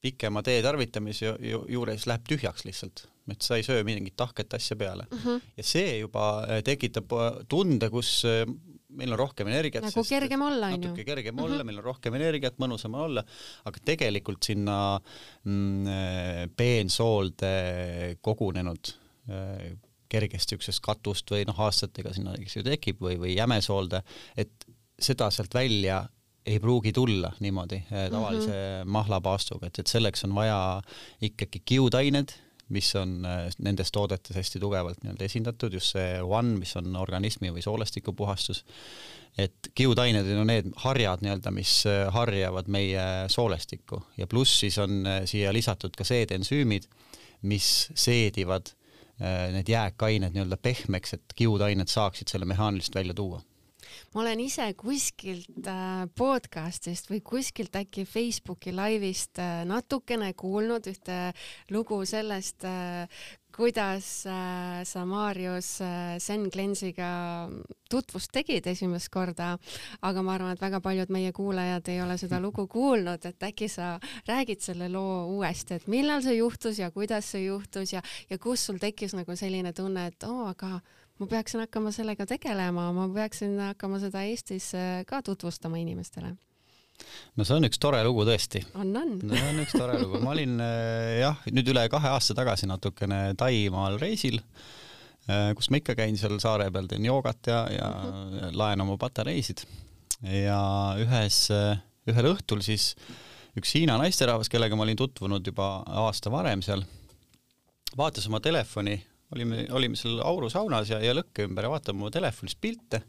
pikema 0.04 0.44
tee 0.46 0.60
tarvitamise 0.66 1.34
ju, 1.40 1.64
juures 1.72 2.08
läheb 2.10 2.28
tühjaks 2.28 2.66
lihtsalt, 2.68 3.06
et 3.32 3.46
sa 3.46 3.58
ei 3.60 3.66
söö 3.66 3.86
mingit 3.88 4.16
tahket 4.20 4.54
asja 4.58 4.76
peale 4.80 5.08
mm. 5.10 5.20
-hmm. 5.24 5.50
ja 5.58 5.64
see 5.64 5.98
juba 6.00 6.28
äh, 6.44 6.64
tekitab 6.64 7.16
äh, 7.16 7.40
tunde, 7.50 7.90
kus 7.94 8.24
äh, 8.28 8.44
meil 8.94 9.16
on 9.16 9.20
rohkem 9.20 9.48
energiat. 9.48 9.86
nagu 9.88 10.04
kergem 10.10 10.42
olla, 10.42 10.68
onju. 10.68 10.82
natuke 10.82 11.06
kergem 11.06 11.40
olla 11.40 11.56
mm, 11.56 11.60
-hmm. 11.60 11.66
meil 11.66 11.80
on 11.80 11.84
rohkem 11.84 12.20
energiat, 12.20 12.60
mõnusam 12.60 12.96
olla, 12.96 13.24
aga 13.66 13.86
tegelikult 13.86 14.44
sinna 14.44 15.00
mm, 15.44 16.54
peensoolde 16.58 17.56
kogunenud 18.22 18.94
kergesti 20.14 20.54
niisugusest 20.54 20.84
katust 20.84 21.32
või 21.32 21.46
noh, 21.48 21.60
aastatega 21.66 22.14
sinna 22.14 22.36
eks 22.38 22.58
ju 22.58 22.64
tekib 22.64 23.00
või, 23.02 23.16
või 23.22 23.38
jämesoolde, 23.38 24.04
et 24.38 24.68
seda 25.00 25.32
sealt 25.34 25.56
välja 25.56 26.04
ei 26.46 26.60
pruugi 26.60 26.92
tulla 26.92 27.32
niimoodi 27.40 27.76
eh, 27.76 28.10
tavalise 28.12 28.48
mm 28.48 28.54
-hmm. 28.54 28.92
mahlapaastuga, 28.92 29.68
et, 29.68 29.80
et 29.80 29.88
selleks 29.88 30.24
on 30.24 30.36
vaja 30.36 30.82
ikkagi 31.22 31.62
kiudained, 31.66 32.34
mis 32.70 32.96
on 32.96 33.26
eh, 33.26 33.52
nendes 33.58 33.92
toodetes 33.92 34.36
hästi 34.36 34.60
tugevalt 34.60 35.04
nii-öelda 35.04 35.26
esindatud, 35.26 35.74
just 35.74 35.96
see 35.96 36.22
One, 36.22 36.58
mis 36.60 36.76
on 36.76 36.96
organismi 36.96 37.52
või 37.54 37.62
soolestiku 37.62 38.14
puhastus, 38.14 38.66
et 39.38 39.72
kiudained 39.76 40.28
on 40.38 40.48
need 40.48 40.72
harjad 40.76 41.24
nii-öelda, 41.24 41.52
mis 41.52 41.86
eh, 41.86 42.08
harjavad 42.12 42.68
meie 42.68 43.08
soolestikku. 43.28 44.04
Ja 44.18 44.28
pluss 44.28 44.60
siis 44.60 44.78
on 44.78 45.04
siia 45.26 45.54
lisatud 45.54 45.96
ka 45.98 46.04
seedensüümid, 46.04 46.88
mis 47.42 47.90
seedivad 47.96 48.76
need 49.54 49.70
jääkained 49.70 50.34
nii-öelda 50.34 50.58
pehmeks, 50.58 51.14
et 51.14 51.34
kiudained 51.36 51.88
saaksid 51.88 52.28
selle 52.28 52.46
mehaaniliselt 52.50 52.96
välja 52.96 53.14
tuua 53.14 53.42
ma 54.14 54.24
olen 54.24 54.44
ise 54.44 54.70
kuskilt 54.80 55.68
äh, 55.70 56.06
podcast'ist 56.18 57.10
või 57.12 57.22
kuskilt 57.26 57.76
äkki 57.76 58.06
Facebooki 58.10 58.74
laivist 58.76 59.40
äh, 59.42 59.64
natukene 59.70 60.34
kuulnud 60.38 60.90
ühte 60.92 61.20
lugu 61.74 62.04
sellest, 62.10 62.66
äh, 62.68 63.08
kuidas 63.54 64.08
sa, 64.26 65.06
Marius, 65.06 65.78
Zen 66.18 66.48
Cleanse'iga 66.50 67.10
tutvust 67.90 68.32
tegid 68.34 68.66
esimest 68.66 69.12
korda, 69.14 69.52
aga 70.02 70.24
ma 70.26 70.34
arvan, 70.34 70.56
et 70.56 70.64
väga 70.64 70.80
paljud 70.82 71.14
meie 71.14 71.30
kuulajad 71.36 71.92
ei 71.94 72.02
ole 72.02 72.18
seda 72.18 72.40
lugu 72.42 72.66
kuulnud, 72.72 73.28
et 73.30 73.46
äkki 73.46 73.70
sa 73.70 73.94
räägid 74.26 74.64
selle 74.66 74.90
loo 74.90 75.28
uuesti, 75.36 75.78
et 75.78 75.88
millal 75.92 76.26
see 76.26 76.40
juhtus 76.40 76.82
ja 76.82 76.90
kuidas 76.96 77.30
see 77.36 77.46
juhtus 77.46 77.94
ja, 77.94 78.02
ja 78.30 78.42
kus 78.42 78.66
sul 78.66 78.82
tekkis 78.82 79.14
nagu 79.14 79.38
selline 79.38 79.74
tunne, 79.78 80.10
et 80.10 80.26
oo 80.26 80.48
aga 80.50 80.80
ma 81.24 81.30
peaksin 81.32 81.64
hakkama 81.64 81.92
sellega 81.96 82.28
tegelema, 82.28 82.90
ma 82.96 83.08
peaksin 83.14 83.56
hakkama 83.70 84.00
seda 84.04 84.24
Eestis 84.28 84.74
äh, 84.76 85.04
ka 85.08 85.22
tutvustama 85.24 85.80
inimestele 85.80 86.34
no 87.38 87.46
see 87.48 87.58
on 87.58 87.68
üks 87.68 87.80
tore 87.82 88.02
lugu 88.06 88.26
tõesti. 88.28 88.64
on, 88.80 88.92
on. 89.00 89.14
see 89.24 89.50
on 89.50 89.62
üks 89.64 89.76
tore 89.76 89.98
lugu, 90.02 90.20
ma 90.24 90.34
olin 90.36 90.60
äh, 90.64 91.20
jah, 91.24 91.44
nüüd 91.56 91.72
üle 91.74 91.86
kahe 91.92 92.12
aasta 92.14 92.36
tagasi 92.38 92.70
natukene 92.70 93.22
Taimaal 93.40 94.00
reisil, 94.02 94.42
äh, 95.30 95.52
kus 95.58 95.72
ma 95.72 95.80
ikka 95.80 95.96
käin 96.00 96.20
seal 96.20 96.36
saare 96.44 96.70
peal, 96.74 96.90
teen 96.92 97.08
joogat 97.08 97.52
ja, 97.52 97.64
ja 97.72 97.92
mhm. 98.04 98.36
-huh. 98.40 98.58
laen 98.60 98.84
oma 98.86 99.00
patareisid 99.02 99.66
ja 100.24 100.60
ühes, 101.00 101.46
ühel 102.08 102.30
õhtul 102.34 102.64
siis 102.64 102.94
üks 103.60 103.74
Hiina 103.76 103.98
naisterahvas, 104.02 104.50
kellega 104.50 104.76
ma 104.76 104.86
olin 104.86 105.00
tutvunud 105.00 105.46
juba 105.46 105.84
aasta 106.04 106.32
varem 106.32 106.62
seal, 106.66 106.84
vaatas 107.98 108.28
oma 108.28 108.40
telefoni 108.44 109.00
olime, 109.34 109.68
olime 109.76 110.00
seal 110.00 110.22
aurusaunas 110.24 110.94
ja, 110.94 111.02
ja 111.04 111.14
lõkke 111.18 111.48
ümber 111.48 111.68
ja 111.68 111.76
vaatame 111.76 112.04
oma 112.04 112.14
telefonist 112.14 112.60
pilte. 112.62 113.04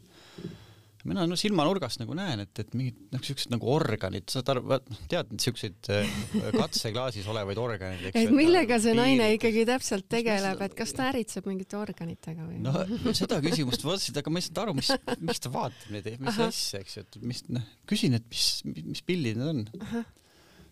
mina 1.05 1.21
no 1.29 1.35
silmanurgast 1.37 1.99
nagu 2.01 2.15
näen, 2.17 2.39
et, 2.41 2.59
et 2.63 2.71
mingid 2.73 2.97
noh, 3.13 3.21
siuksed 3.21 3.51
nagu 3.53 3.67
organid, 3.69 4.25
saad 4.33 4.47
aru, 4.55 4.79
tead 5.11 5.35
siukseid 5.43 5.89
äh, 5.93 6.15
katseklaasis 6.55 7.27
olevaid 7.29 7.61
organeid, 7.61 8.07
eks. 8.09 8.23
et 8.23 8.33
millega 8.33 8.79
see 8.81 8.95
naine 8.97 9.27
ikkagi 9.35 9.67
täpselt 9.69 10.09
tegeleb, 10.09 10.65
et 10.65 10.73
kas 10.79 10.95
ta 10.97 11.11
äritseb 11.11 11.45
mingite 11.45 11.77
organitega 11.77 12.47
või? 12.47 12.57
no 12.65 13.13
seda 13.13 13.37
küsimust 13.45 13.85
vaatasid, 13.85 14.17
aga 14.17 14.33
ma 14.33 14.41
ei 14.41 14.47
saanud 14.47 14.63
aru, 14.63 14.77
mis, 14.81 14.91
miks 15.21 15.45
ta 15.45 15.53
vaatab 15.53 15.93
neid, 15.93 16.09
mis 16.25 16.43
asja, 16.49 16.81
eks 16.81 16.97
ju, 16.97 17.05
et 17.05 17.21
mis 17.21 17.45
noh, 17.53 17.71
küsin, 17.93 18.17
et 18.17 18.25
mis, 18.33 18.51
mis 18.81 19.05
pildid 19.05 19.37
need 19.43 19.51
on. 19.53 19.65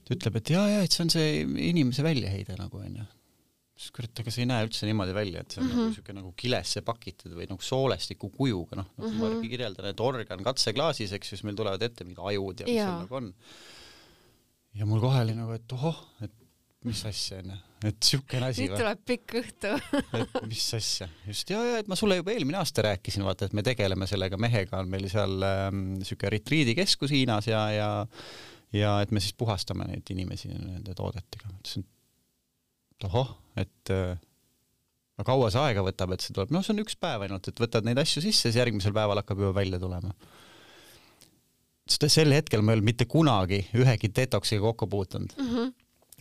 ta 0.02 0.18
ütleb, 0.18 0.42
et 0.42 0.56
ja, 0.58 0.66
ja, 0.80 0.86
et 0.88 0.98
see 0.98 1.06
on 1.06 1.14
see 1.14 1.44
inimese 1.70 2.02
väljaheide 2.10 2.58
nagu 2.58 2.82
onju 2.82 3.06
siis 3.74 3.94
kurat, 3.96 4.22
aga 4.22 4.34
see 4.34 4.44
ei 4.44 4.50
näe 4.50 4.68
üldse 4.68 4.88
niimoodi 4.88 5.16
välja, 5.18 5.42
et 5.42 5.56
see 5.56 5.62
on 5.62 5.66
mm 5.66 5.72
-hmm. 5.72 5.80
nagu 5.80 5.94
niisugune 5.94 6.20
nagu 6.20 6.34
kilesse 6.38 6.84
pakitud 6.86 7.34
või 7.34 7.48
nagu 7.50 7.66
soolestiku 7.66 8.30
kujuga, 8.30 8.78
noh, 8.82 8.92
nagu 8.98 9.10
mm 9.10 9.20
-hmm. 9.20 9.42
ma 9.42 9.50
kirjeldan, 9.50 9.90
et 9.90 10.04
organ 10.04 10.46
katseklaasis, 10.46 11.16
eks 11.18 11.32
ju, 11.32 11.38
siis 11.38 11.44
meil 11.48 11.58
tulevad 11.58 11.82
ette 11.82 12.06
mingid 12.06 12.22
ajud 12.22 12.64
ja 12.64 12.70
mis 12.70 12.80
seal 12.80 13.02
nagu 13.02 13.20
on. 13.22 13.34
ja 14.74 14.86
mul 14.86 15.02
kohe 15.02 15.22
oli 15.26 15.36
nagu, 15.38 15.58
et 15.58 15.78
ohoh, 15.80 16.06
et 16.22 16.32
mis 16.84 17.06
asja 17.08 17.40
onju, 17.40 17.58
et 17.90 17.98
siukene 18.04 18.52
asi. 18.52 18.68
nüüd 18.68 18.78
tuleb 18.78 19.04
pikk 19.08 19.36
õhtu 19.42 19.74
et 20.22 20.40
mis 20.48 20.70
asja, 20.78 21.10
just 21.28 21.50
ja, 21.50 21.64
ja 21.66 21.82
et 21.82 21.88
ma 21.88 21.96
sulle 21.96 22.20
juba 22.20 22.32
eelmine 22.36 22.62
aasta 22.62 22.86
rääkisin, 22.86 23.26
vaata, 23.26 23.50
et 23.50 23.58
me 23.58 23.66
tegeleme 23.66 24.08
sellega 24.08 24.38
mehega, 24.38 24.84
on 24.84 24.90
meil 24.90 25.10
seal 25.10 25.50
ähm, 25.50 26.02
siuke 26.06 26.30
retriidikeskus 26.30 27.16
Hiinas 27.16 27.48
ja, 27.48 27.70
ja 27.74 27.92
ja 28.74 29.02
et 29.02 29.12
me 29.14 29.22
siis 29.22 29.36
puhastame 29.38 29.86
neid 29.90 30.08
inimesi 30.10 30.50
nende 30.50 30.96
toodetega. 30.98 31.50
ma 31.50 31.60
ütlesin, 31.60 31.86
et 33.04 33.10
ohoh, 33.10 33.34
et 33.60 33.92
äh, 33.94 34.16
no 35.18 35.28
kaua 35.28 35.52
see 35.54 35.62
aega 35.62 35.84
võtab, 35.86 36.16
et 36.16 36.24
see 36.24 36.36
tuleb, 36.36 36.54
noh, 36.54 36.64
see 36.66 36.74
on 36.76 36.82
üks 36.84 36.98
päev 37.00 37.28
ainult, 37.28 37.50
et 37.50 37.62
võtad 37.62 37.86
neid 37.88 38.02
asju 38.02 38.24
sisse, 38.24 38.48
siis 38.48 38.60
järgmisel 38.62 38.96
päeval 38.96 39.22
hakkab 39.22 39.44
juba 39.44 39.54
välja 39.60 39.80
tulema. 39.82 40.16
sel 41.86 42.32
hetkel 42.32 42.62
ma 42.64 42.72
ei 42.72 42.80
olnud 42.80 42.88
mitte 42.88 43.06
kunagi 43.06 43.66
ühegi 43.76 44.10
detoksiga 44.16 44.62
kokku 44.64 44.88
puutunud 44.88 45.34
mm. 45.38 45.50
-hmm. 45.50 45.74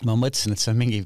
ma 0.07 0.17
mõtlesin, 0.19 0.53
et 0.53 0.59
see 0.59 0.73
on 0.73 0.79
mingi 0.79 1.05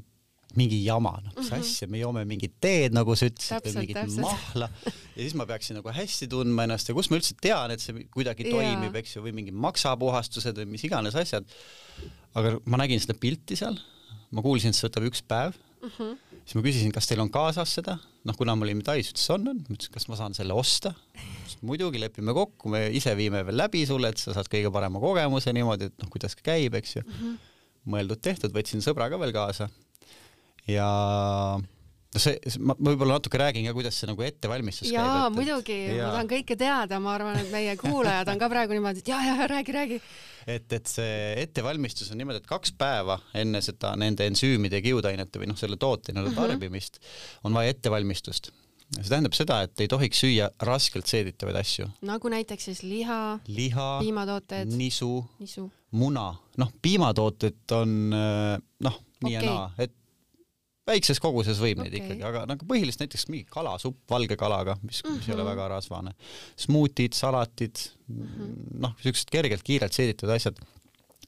mingi 0.57 0.79
jama, 0.85 1.11
noh 1.21 1.33
mis 1.35 1.49
mm 1.51 1.55
-hmm. 1.55 1.59
asja, 1.59 1.87
me 1.87 1.99
joome 1.99 2.23
mingit 2.25 2.53
teed, 2.59 2.93
nagu 2.95 3.15
sa 3.15 3.27
ütlesid, 3.29 3.65
või 3.67 3.73
mingit 3.83 3.97
täpselt. 3.99 4.21
mahla 4.21 4.69
ja 4.81 5.19
siis 5.21 5.35
ma 5.35 5.45
peaksin 5.45 5.77
nagu 5.77 5.91
hästi 5.93 6.27
tundma 6.27 6.63
ennast 6.63 6.89
ja 6.89 6.95
kus 6.95 7.11
ma 7.11 7.19
üldse 7.19 7.35
tean, 7.41 7.71
et 7.71 7.83
see 7.83 8.07
kuidagi 8.09 8.47
yeah. 8.47 8.55
toimib, 8.55 8.95
eks 8.95 9.15
ju, 9.15 9.21
või 9.21 9.35
mingid 9.37 9.53
maksapuhastused 9.53 10.57
või 10.57 10.65
mis 10.65 10.83
iganes 10.83 11.15
asjad. 11.15 11.45
aga 12.33 12.57
ma 12.65 12.77
nägin 12.77 12.99
seda 12.99 13.13
pilti 13.13 13.55
seal, 13.55 13.77
ma 14.31 14.41
kuulsin, 14.41 14.73
et 14.73 14.79
see 14.79 14.87
võtab 14.87 15.05
üks 15.11 15.21
päev 15.21 15.53
mm. 15.81 15.89
-hmm. 15.89 16.39
siis 16.43 16.57
ma 16.57 16.63
küsisin, 16.65 16.93
kas 16.95 17.09
teil 17.09 17.21
on 17.23 17.31
kaasas 17.33 17.73
seda, 17.79 17.97
noh, 18.27 18.37
kuna 18.37 18.55
me 18.55 18.67
olime 18.67 18.83
Tais, 18.85 19.11
ütles 19.13 19.29
on, 19.33 19.47
on, 19.53 19.63
ma 19.63 19.75
ütlesin, 19.75 19.93
kas 19.93 20.07
ma 20.11 20.19
saan 20.19 20.37
selle 20.37 20.53
osta. 20.53 20.93
muidugi 21.61 21.99
lepime 21.99 22.33
kokku, 22.33 22.69
me 22.69 22.87
ise 22.93 23.15
viime 23.17 23.43
veel 23.45 23.57
läbi 23.57 23.85
sulle, 23.89 24.09
et 24.13 24.21
sa 24.21 24.33
saad 24.35 24.49
kõige 24.51 24.71
parema 24.71 24.99
kogemuse 25.01 25.53
niimoodi, 25.53 25.89
et 25.89 26.03
noh, 26.03 26.09
kuidas 26.13 26.35
käib, 26.35 26.75
eks 26.77 26.95
ju 26.95 27.01
mm. 27.01 27.13
-hmm. 27.13 27.37
mõeldud-tehtud, 27.93 28.53
võtsin 28.53 28.83
sõbra 28.85 29.09
ka 29.09 29.19
veel 29.19 29.33
kaasa 29.33 29.69
ja 30.67 30.87
no 32.17 32.21
see, 32.21 32.57
ma 32.59 32.75
võib-olla 32.75 33.17
natuke 33.17 33.39
räägin 33.41 33.67
ka, 33.69 33.73
kuidas 33.77 33.99
see 34.01 34.09
nagu 34.09 34.25
ettevalmistus 34.25 34.89
käib. 34.89 34.97
jaa, 34.97 35.29
muidugi, 35.33 35.77
ma 35.93 36.11
tahan 36.15 36.31
kõike 36.31 36.57
teada, 36.59 37.01
ma 37.03 37.13
arvan, 37.15 37.39
et 37.41 37.51
meie 37.53 37.77
kuulajad 37.79 38.33
on 38.33 38.41
ka 38.41 38.51
praegu 38.51 38.77
niimoodi, 38.77 39.03
et 39.03 39.11
jaa, 39.13 39.23
jaa, 39.29 39.49
räägi, 39.53 39.75
räägi. 39.77 39.99
et, 40.57 40.77
et 40.79 40.91
see 40.91 41.33
ettevalmistus 41.43 42.11
on 42.13 42.21
niimoodi, 42.21 42.41
et 42.41 42.49
kaks 42.49 42.73
päeva 42.77 43.19
enne 43.37 43.61
seda 43.65 43.93
nende 43.99 44.27
ensüümide 44.29 44.81
ja 44.81 44.87
kiudainete 44.89 45.41
või 45.41 45.51
noh, 45.53 45.59
selle 45.59 45.79
toote 45.79 46.13
nii-öelda 46.13 46.33
mm 46.33 46.39
-hmm. 46.39 46.55
tarbimist 46.57 47.01
on 47.47 47.57
vaja 47.57 47.75
ettevalmistust 47.75 48.51
see 48.95 49.09
tähendab 49.09 49.35
seda, 49.35 49.61
et 49.65 49.81
ei 49.83 49.89
tohiks 49.91 50.21
süüa 50.23 50.47
raskelt 50.63 51.09
seeditavaid 51.09 51.59
asju. 51.59 51.89
nagu 52.07 52.29
näiteks 52.31 52.69
siis 52.69 52.83
liha, 52.83 53.39
liha, 53.47 53.87
piimatooted, 53.99 54.71
nisu, 54.79 55.25
nisu., 55.41 55.67
muna, 55.91 56.29
noh, 56.57 56.71
piimatooted 56.81 57.75
on 57.75 57.97
noh, 58.09 58.99
nii 59.25 59.35
okay. 59.35 59.43
ja 59.43 59.51
naa, 59.51 59.71
et 59.77 59.93
väikses 60.87 61.21
koguses 61.23 61.59
võib 61.61 61.81
okay. 61.81 61.89
neid 61.89 61.99
ikkagi, 61.99 62.23
aga 62.27 62.45
nagu 62.49 62.67
põhiliselt 62.69 63.05
näiteks 63.05 63.27
mingi 63.31 63.45
kalasupp 63.51 63.99
valge 64.11 64.37
kalaga, 64.39 64.77
mis 64.83 65.01
mm, 65.03 65.09
-hmm. 65.09 65.19
mis 65.19 65.27
ei 65.29 65.35
ole 65.35 65.43
mhm. 65.43 65.51
väga 65.51 65.67
rasvane. 65.75 66.15
smuutid, 66.55 67.13
salatid 67.17 67.83
mm 68.07 68.25
-hmm., 68.25 68.57
noh, 68.85 68.97
siuksed 69.03 69.31
kergelt, 69.31 69.63
kiirelt 69.63 69.93
seeditud 69.93 70.31
asjad. 70.33 70.59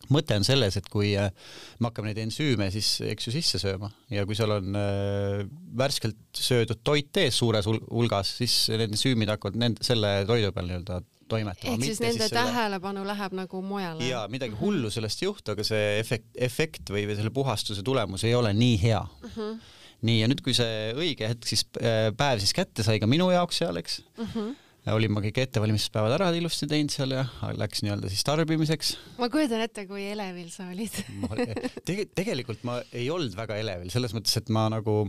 mõte 0.09 0.33
on 0.33 0.43
selles, 0.43 0.77
et 0.77 0.87
kui 0.89 1.11
äh, 1.19 1.29
me 1.79 1.89
hakkame 1.89 2.09
neid 2.09 2.17
ensüüme 2.23 2.71
siis, 2.71 3.01
eks 3.01 3.27
ju, 3.27 3.31
sisse 3.35 3.59
sööma 3.59 3.91
ja 4.09 4.25
kui 4.25 4.35
seal 4.35 4.55
on 4.55 4.75
äh, 4.75 5.45
värskelt 5.77 6.17
söödud 6.33 6.79
toit 6.83 7.17
ees 7.17 7.37
suures 7.37 7.67
hulgas, 7.67 8.37
siis 8.37 8.69
need 8.69 8.89
ensüümid 8.89 9.29
hakkavad 9.29 9.59
nende, 9.59 9.83
selle 9.83 10.23
toidu 10.25 10.51
peal 10.55 10.71
nii-öelda 10.71 11.01
toimetama. 11.31 11.73
ehk 11.75 11.87
siis 11.87 12.01
nende 12.03 12.23
siis 12.23 12.31
selle... 12.33 12.45
tähelepanu 12.45 13.03
läheb 13.07 13.35
nagu 13.39 13.63
mujale. 13.65 14.05
jaa, 14.07 14.27
midagi 14.31 14.55
mhm. 14.55 14.61
hullu 14.63 14.93
sellest 14.93 15.23
ei 15.23 15.29
juhtu, 15.29 15.55
aga 15.55 15.65
see 15.67 15.91
efekt, 15.99 16.31
efekt 16.49 16.93
või, 16.93 17.05
või 17.09 17.19
selle 17.19 17.33
puhastuse 17.35 17.85
tulemus 17.85 18.25
ei 18.27 18.35
ole 18.37 18.53
nii 18.57 18.79
hea 18.83 19.03
mm. 19.03 19.35
-hmm. 19.35 19.59
nii, 20.09 20.21
ja 20.23 20.31
nüüd, 20.31 20.41
kui 20.45 20.55
see 20.57 20.95
õige 20.95 21.29
hetk 21.33 21.49
siis, 21.49 21.65
äh, 21.81 22.09
päev 22.17 22.41
siis 22.43 22.55
kätte 22.57 22.85
sai 22.85 23.01
ka 23.01 23.09
minu 23.09 23.29
jaoks 23.33 23.63
seal, 23.63 23.79
eks 23.81 24.01
mm. 24.17 24.33
-hmm 24.33 24.57
olin 24.89 25.11
ma 25.13 25.21
kõik 25.23 25.37
ettevalmistuspäevad 25.43 26.15
ära 26.15 26.29
ilusti 26.33 26.67
teinud 26.69 26.93
seal 26.93 27.11
ja 27.13 27.25
läks 27.59 27.83
nii-öelda 27.83 28.09
siis 28.09 28.23
tarbimiseks. 28.25 28.93
ma 29.19 29.29
kujutan 29.29 29.61
ette, 29.61 29.85
kui 29.89 30.05
elevil 30.11 30.49
sa 30.53 30.69
olid 30.71 30.95
Tege, 31.87 32.07
tegelikult 32.15 32.63
ma 32.67 32.79
ei 32.93 33.09
olnud 33.13 33.35
väga 33.37 33.59
elevil, 33.61 33.91
selles 33.93 34.15
mõttes, 34.15 34.35
et 34.39 34.49
ma 34.53 34.67
nagu 34.71 35.03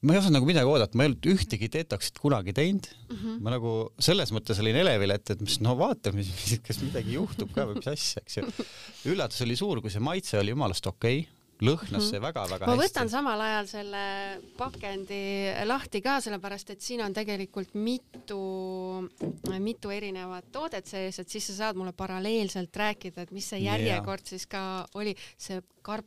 ma 0.00 0.14
ei 0.14 0.20
osanud 0.20 0.38
nagu 0.38 0.48
midagi 0.48 0.70
oodata, 0.70 0.96
ma 0.96 1.04
ei 1.04 1.10
olnud 1.10 1.26
ühtegi 1.34 1.68
detoxit 1.72 2.20
kunagi 2.22 2.54
teinud 2.56 2.86
mm. 2.88 3.16
-hmm. 3.16 3.40
ma 3.44 3.56
nagu 3.56 3.74
selles 4.00 4.32
mõttes 4.32 4.62
olin 4.62 4.78
elevil, 4.80 5.12
et, 5.16 5.34
et 5.34 5.42
mis 5.44 5.58
no 5.64 5.76
vaatame, 5.80 6.24
kas 6.66 6.80
midagi 6.84 7.18
juhtub 7.18 7.52
ka 7.56 7.68
või 7.68 7.82
mis 7.82 7.92
asja, 7.92 8.24
eks 8.24 8.40
ju. 8.40 8.48
üllatus 9.12 9.44
oli 9.44 9.58
suur, 9.60 9.82
kui 9.84 9.92
see 9.92 10.02
maitse 10.04 10.40
oli 10.40 10.56
jumalast 10.56 10.86
okei 10.86 11.20
okay 11.24 11.40
lõhnas 11.60 12.00
-hmm. 12.00 12.10
see 12.10 12.20
väga-väga 12.20 12.64
hästi. 12.64 12.72
ma 12.72 12.82
võtan 12.82 13.10
samal 13.12 13.40
ajal 13.44 13.66
selle 13.68 14.04
pakendi 14.56 15.20
lahti 15.68 16.00
ka, 16.00 16.16
sellepärast 16.24 16.70
et 16.74 16.80
siin 16.80 17.04
on 17.04 17.12
tegelikult 17.12 17.74
mitu, 17.74 18.40
mitu 19.58 19.92
erinevat 19.92 20.48
toodet 20.52 20.86
sees, 20.86 21.18
et 21.18 21.28
siis 21.28 21.46
sa 21.50 21.58
saad 21.58 21.76
mulle 21.76 21.92
paralleelselt 21.92 22.76
rääkida, 22.76 23.22
et 23.22 23.30
mis 23.36 23.48
see 23.52 23.60
järjekord 23.66 24.24
yeah. 24.24 24.32
siis 24.32 24.46
ka 24.46 24.86
oli. 24.94 25.14
see 25.36 25.60
karp 25.82 26.06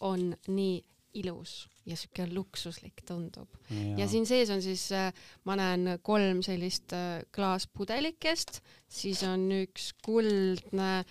on 0.00 0.34
nii 0.48 0.84
ilus 1.16 1.64
ja 1.86 1.96
siuke 1.98 2.26
luksuslik 2.32 3.04
tundub. 3.06 3.48
ja 3.96 4.08
siin 4.10 4.26
sees 4.26 4.50
on 4.50 4.62
siis, 4.62 4.88
äh, 4.92 5.12
ma 5.44 5.56
näen 5.58 5.98
kolm 6.02 6.42
sellist 6.42 6.92
äh, 6.96 7.22
klaaspudelikest, 7.34 8.60
siis 8.88 9.22
on 9.26 9.48
üks 9.62 9.92
kuldne 10.04 11.04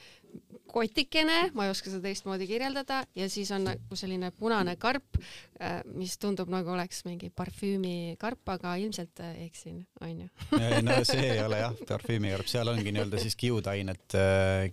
kotikene, 0.67 1.53
ma 1.55 1.63
ei 1.63 1.71
oska 1.71 1.87
seda 1.87 2.03
teistmoodi 2.03 2.47
kirjeldada, 2.49 3.05
ja 3.15 3.29
siis 3.31 3.53
on 3.55 3.63
nagu 3.69 3.95
selline 3.95 4.33
punane 4.35 4.73
karp, 4.75 5.15
äh, 5.63 5.77
mis 5.95 6.17
tundub 6.19 6.51
nagu 6.51 6.73
oleks 6.75 7.05
mingi 7.07 7.29
parfüümikarp, 7.31 8.43
aga 8.57 8.75
ilmselt 8.83 9.23
eksin, 9.45 9.79
onju. 10.03 10.27
no 10.89 10.97
see 11.07 11.29
ei 11.29 11.39
ole 11.45 11.61
jah, 11.63 11.77
parfüümikarp, 11.87 12.51
seal 12.51 12.73
ongi 12.73 12.91
nii-öelda 12.91 13.23
siis 13.23 13.39
kiudainet, 13.39 14.19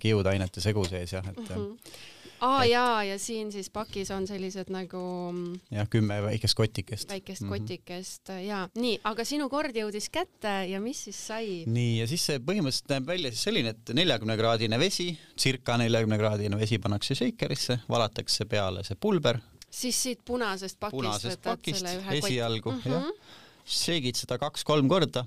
kiudainete 0.02 0.64
segu 0.64 0.82
sees 0.90 1.14
jah, 1.14 1.30
et 1.30 1.46
mm 1.46 1.54
-hmm 1.54 2.10
aa 2.42 2.62
et... 2.64 2.70
jaa, 2.72 3.02
ja 3.06 3.18
siin 3.22 3.52
siis 3.54 3.68
pakis 3.72 4.10
on 4.14 4.26
sellised 4.28 4.70
nagu 4.74 5.02
mm, 5.32 5.60
jah, 5.76 5.88
kümme 5.90 6.18
väikest 6.24 6.58
kotikest. 6.58 7.08
väikest 7.10 7.42
mm 7.42 7.48
-hmm. 7.48 7.58
kotikest 7.62 8.32
ja 8.46 8.62
nii, 8.74 8.98
aga 9.08 9.24
sinu 9.28 9.48
kord 9.52 9.76
jõudis 9.76 10.08
kätte 10.12 10.54
ja 10.70 10.80
mis 10.80 11.04
siis 11.08 11.20
sai? 11.26 11.62
nii, 11.66 12.00
ja 12.00 12.08
siis 12.10 12.26
see 12.30 12.38
põhimõtteliselt 12.38 12.94
näeb 12.94 13.06
välja 13.12 13.32
siis 13.34 13.46
selline, 13.48 13.74
et 13.76 13.94
neljakümne 13.94 14.36
kraadine 14.40 14.78
vesi, 14.78 15.12
circa 15.38 15.76
neljakümne 15.78 16.18
kraadine 16.18 16.58
vesi 16.58 16.78
pannakse 16.78 17.14
shakerisse, 17.18 17.78
valatakse 17.88 18.44
peale 18.44 18.84
see 18.84 18.98
pulber. 19.00 19.38
siis 19.70 20.02
siit 20.02 20.24
punasest 20.24 20.80
pakist 20.80 20.98
punasest 20.98 21.42
pakist 21.42 21.86
esialgu 22.10 22.72
mm 22.72 22.80
-hmm. 22.80 22.92
jah, 22.92 23.38
seegid 23.64 24.16
seda 24.16 24.38
kaks-kolm 24.38 24.88
korda 24.88 25.26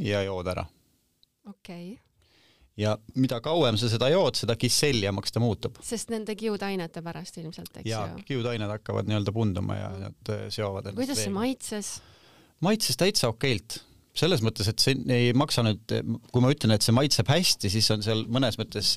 ja 0.00 0.22
jood 0.22 0.46
ära. 0.46 0.66
okei 1.46 1.92
okay 1.92 2.11
ja 2.76 2.96
mida 3.14 3.40
kauem 3.44 3.76
sa 3.80 3.90
seda 3.92 4.08
jood, 4.12 4.38
seda 4.38 4.56
kisselljamaks 4.56 5.34
ta 5.34 5.42
muutub. 5.42 5.76
sest 5.84 6.12
nende 6.12 6.36
kiudainete 6.38 7.02
pärast 7.04 7.36
ilmselt, 7.42 7.72
eks 7.76 7.86
ju? 7.86 7.92
jaa, 7.92 8.08
kiudained 8.28 8.72
hakkavad 8.78 9.10
nii-öelda 9.10 9.34
punduma 9.36 9.76
ja 9.76 9.90
nad 10.06 10.32
äh, 10.32 10.46
seovad 10.48 10.88
ennast 10.88 11.02
kuidas 11.02 11.24
see 11.24 11.34
maitses? 11.34 11.94
maitses 12.64 12.96
täitsa 13.00 13.32
okeilt 13.32 13.82
selles 14.12 14.42
mõttes, 14.44 14.68
et 14.68 14.82
see 14.82 14.96
ei 15.14 15.30
maksa 15.36 15.64
nüüd, 15.64 15.92
kui 16.32 16.44
ma 16.44 16.50
ütlen, 16.52 16.74
et 16.74 16.84
see 16.84 16.92
maitseb 16.92 17.30
hästi, 17.32 17.70
siis 17.72 17.88
on 17.94 18.04
seal 18.04 18.26
mõnes 18.32 18.58
mõttes 18.60 18.92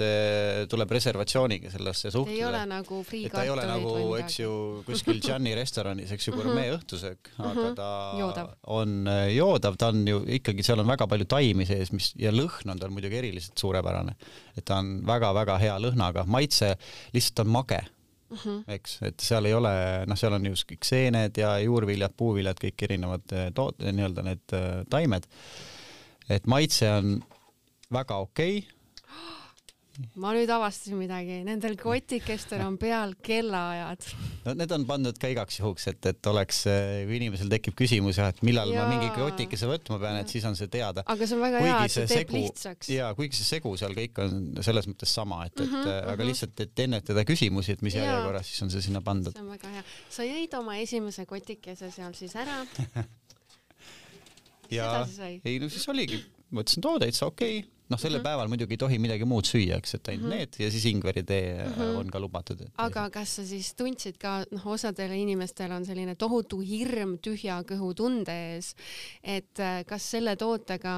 tuleb 0.71 0.91
reservatsiooniga 0.91 1.71
sellesse 1.71 2.11
suhtleda. 2.11 2.35
ei 2.35 2.43
ole 2.49 2.63
nagu 2.67 2.99
friikartulid 3.07 3.37
ta 3.37 3.45
ei 3.47 3.53
ole 3.53 3.67
nagu, 3.69 3.93
eks 4.19 4.39
ju, 4.41 4.51
kuskil 4.87 5.21
Gianni 5.23 5.55
restoranis, 5.55 6.11
eks 6.15 6.27
ju, 6.27 6.35
gurmee 6.35 6.67
mhm. 6.67 6.75
õhtusöök, 6.79 7.31
aga 7.37 7.53
mhm. 7.53 7.77
ta 7.79 7.89
joodav. 8.19 8.51
on 8.75 8.97
äh, 9.11 9.23
joodav, 9.37 9.79
ta 9.79 9.93
on 9.93 10.03
ju 10.11 10.21
ikkagi, 10.39 10.67
seal 10.67 10.83
on 10.83 10.91
väga 10.91 11.07
palju 11.11 11.29
taimi 11.31 11.67
sees, 11.69 11.93
mis 11.95 12.11
ja 12.19 12.35
lõhn 12.35 12.75
on 12.75 12.83
tal 12.83 12.91
muidugi 12.91 13.21
eriliselt 13.21 13.55
suurepärane. 13.59 14.17
et 14.55 14.67
ta 14.67 14.81
on 14.83 14.97
väga-väga 15.07 15.59
hea 15.63 15.79
lõhnaga, 15.79 16.27
maitse 16.27 16.75
lihtsalt 17.15 17.45
on 17.45 17.55
mage 17.55 17.85
mm, 18.35 18.41
-hmm. 18.43 18.75
eks, 18.75 18.97
et 19.09 19.19
seal 19.19 19.49
ei 19.49 19.55
ole, 19.57 19.73
noh, 20.07 20.19
seal 20.19 20.37
on 20.37 20.45
just 20.51 20.67
kõik 20.71 20.87
seened 20.87 21.37
ja 21.37 21.55
juurviljad, 21.63 22.13
puuviljad, 22.17 22.59
kõik 22.61 22.87
erinevad 22.89 23.35
eh, 23.35 23.49
toot-, 23.55 23.81
nii-öelda 23.85 24.25
need 24.29 24.57
eh, 24.57 24.83
taimed. 24.89 25.27
et 26.29 26.47
maitse 26.47 26.89
on 26.91 27.19
väga 27.93 28.17
okei 28.17 28.57
okay 28.57 28.74
ma 30.19 30.31
nüüd 30.35 30.49
avastasin 30.51 30.97
midagi, 30.99 31.37
nendel 31.47 31.75
kotikestel 31.79 32.63
on 32.65 32.75
peal 32.79 33.13
kellaajad. 33.23 34.07
no 34.45 34.53
need 34.59 34.73
on 34.75 34.85
pandud 34.89 35.19
ka 35.19 35.29
igaks 35.31 35.59
juhuks, 35.59 35.87
et, 35.91 36.07
et 36.11 36.29
oleks, 36.31 36.61
kui 37.07 37.19
inimesel 37.19 37.51
tekib 37.51 37.77
küsimus 37.79 38.19
jah, 38.19 38.31
et 38.33 38.41
millal 38.47 38.73
ja. 38.73 38.83
ma 38.83 38.95
mingi 38.95 39.11
kotikese 39.15 39.69
võtma 39.69 39.99
pean, 40.01 40.19
et 40.19 40.31
siis 40.31 40.47
on 40.49 40.57
see 40.59 40.71
teada. 40.71 41.05
aga 41.07 41.27
see 41.27 41.37
on 41.37 41.43
väga 41.45 41.61
kuigi 41.63 41.71
hea, 41.71 41.83
et 41.87 41.95
see 41.95 42.09
teeb 42.11 42.23
segu, 42.25 42.41
lihtsaks. 42.41 42.89
ja 42.91 43.11
kuigi 43.17 43.39
see 43.39 43.49
segu 43.55 43.75
seal 43.79 43.95
kõik 43.97 44.23
on 44.25 44.41
selles 44.67 44.89
mõttes 44.91 45.13
sama, 45.19 45.43
et, 45.47 45.53
et 45.55 45.63
mm 45.65 45.75
-hmm, 45.75 45.91
aga 45.91 46.09
mm 46.11 46.19
-hmm. 46.19 46.31
lihtsalt, 46.31 46.65
et 46.65 46.83
ennetada 46.87 47.25
küsimusi, 47.27 47.77
et 47.77 47.85
mis 47.85 47.95
järjekorras, 47.95 48.49
siis 48.51 48.65
on 48.67 48.73
see 48.73 48.87
sinna 48.89 49.01
pandud. 49.01 49.31
see 49.31 49.45
on 49.45 49.53
väga 49.53 49.75
hea. 49.77 49.85
sa 50.09 50.27
jõid 50.27 50.59
oma 50.59 50.77
esimese 50.77 51.25
kotikese 51.25 51.91
seal 51.91 52.13
siis 52.13 52.35
ära 52.35 52.65
ja 54.77 55.07
ei 55.45 55.59
no 55.59 55.69
siis 55.69 55.87
oligi, 55.87 56.19
mõtlesin, 56.51 56.83
et 56.83 56.91
oo 56.91 56.99
täitsa 56.99 57.31
okei 57.31 57.59
okay 57.59 57.74
noh, 57.89 57.99
sellel 57.99 58.19
mm 58.19 58.21
-hmm. 58.21 58.29
päeval 58.29 58.47
muidugi 58.51 58.73
ei 58.73 58.81
tohi 58.81 58.99
midagi 58.99 59.27
muud 59.29 59.45
süüa, 59.45 59.77
eks, 59.77 59.95
et 59.97 60.07
ainult 60.09 60.25
mm 60.25 60.31
-hmm. 60.31 60.37
need 60.37 60.59
ja 60.59 60.71
siis 60.71 60.85
ingveritee 60.85 61.65
mm 61.65 61.73
-hmm. 61.73 61.99
on 61.99 62.11
ka 62.11 62.19
lubatud. 62.19 62.65
aga 62.77 63.09
kas 63.09 63.35
sa 63.35 63.45
siis 63.45 63.73
tundsid 63.75 64.17
ka, 64.17 64.43
noh, 64.51 64.67
osadel 64.67 65.11
inimestel 65.11 65.71
on 65.71 65.85
selline 65.85 66.15
tohutu 66.15 66.59
hirm 66.59 67.17
tühja 67.17 67.61
kõhu 67.63 67.93
tunde 67.93 68.35
ees, 68.55 68.75
et 69.23 69.59
äh, 69.59 69.85
kas 69.85 70.11
selle 70.11 70.35
tootega 70.35 70.95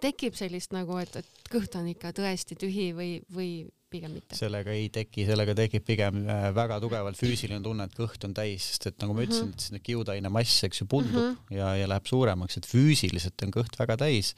tekib 0.00 0.34
sellist 0.34 0.72
nagu, 0.72 0.96
et, 0.98 1.16
et 1.16 1.26
kõht 1.50 1.78
on 1.78 1.88
ikka 1.88 2.12
tõesti 2.12 2.56
tühi 2.58 2.92
või, 2.94 3.22
või 3.34 3.52
pigem 3.92 4.16
mitte. 4.16 4.36
sellega 4.38 4.74
ei 4.74 4.88
teki, 4.92 5.26
sellega 5.28 5.54
tekib 5.58 5.84
pigem 5.86 6.22
äh, 6.24 6.48
väga 6.56 6.78
tugevalt 6.82 7.18
füüsiline 7.20 7.60
tunne, 7.64 7.86
et 7.88 7.96
kõht 7.96 8.24
on 8.28 8.34
täis, 8.36 8.70
sest 8.72 8.88
et 8.92 9.00
nagu 9.02 9.16
ma 9.16 9.26
ütlesin 9.26 9.48
mm, 9.48 9.50
-hmm. 9.50 9.58
et 9.58 9.66
sinna 9.68 9.82
kiudaine 9.90 10.32
mass, 10.32 10.62
eks 10.68 10.82
ju, 10.82 10.88
pundub 10.90 11.18
mm 11.18 11.32
-hmm. 11.32 11.56
ja, 11.58 11.74
ja 11.82 11.90
läheb 11.90 12.08
suuremaks, 12.08 12.60
et 12.60 12.68
füüsiliselt 12.68 13.46
on 13.46 13.54
kõht 13.58 13.78
väga 13.78 13.98
täis. 14.06 14.34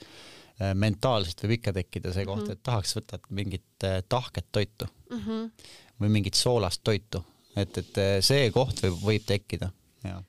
Äh, 0.60 0.74
mentaalselt 0.78 1.40
võib 1.42 1.56
ikka 1.58 1.72
tekkida 1.74 2.12
see 2.14 2.26
koht, 2.28 2.44
mhm. 2.44 2.52
et 2.52 2.62
tahaks 2.62 2.94
võtta 2.98 3.18
mingit 3.30 3.86
äh, 3.88 4.02
tahket 4.08 4.46
toitu. 4.52 4.86
Mm 5.10 5.24
-hmm. 5.24 5.72
või 6.00 6.08
mingit 6.18 6.34
soolast 6.34 6.82
toitu, 6.84 7.24
et, 7.56 7.78
et 7.78 7.98
see 8.24 8.50
koht 8.50 8.82
võib, 8.82 8.96
võib 9.04 9.26
tekkida, 9.26 9.70
jah 10.02 10.22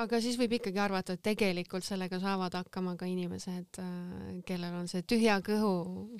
aga 0.00 0.20
siis 0.22 0.38
võib 0.40 0.54
ikkagi 0.58 0.80
arvata, 0.82 1.14
et 1.16 1.22
tegelikult 1.24 1.84
sellega 1.86 2.20
saavad 2.22 2.54
hakkama 2.60 2.96
ka 3.00 3.08
inimesed, 3.10 3.80
äh, 3.82 4.40
kellel 4.48 4.76
on 4.80 4.88
see 4.90 5.04
tühja 5.08 5.38
kõhu 5.44 5.72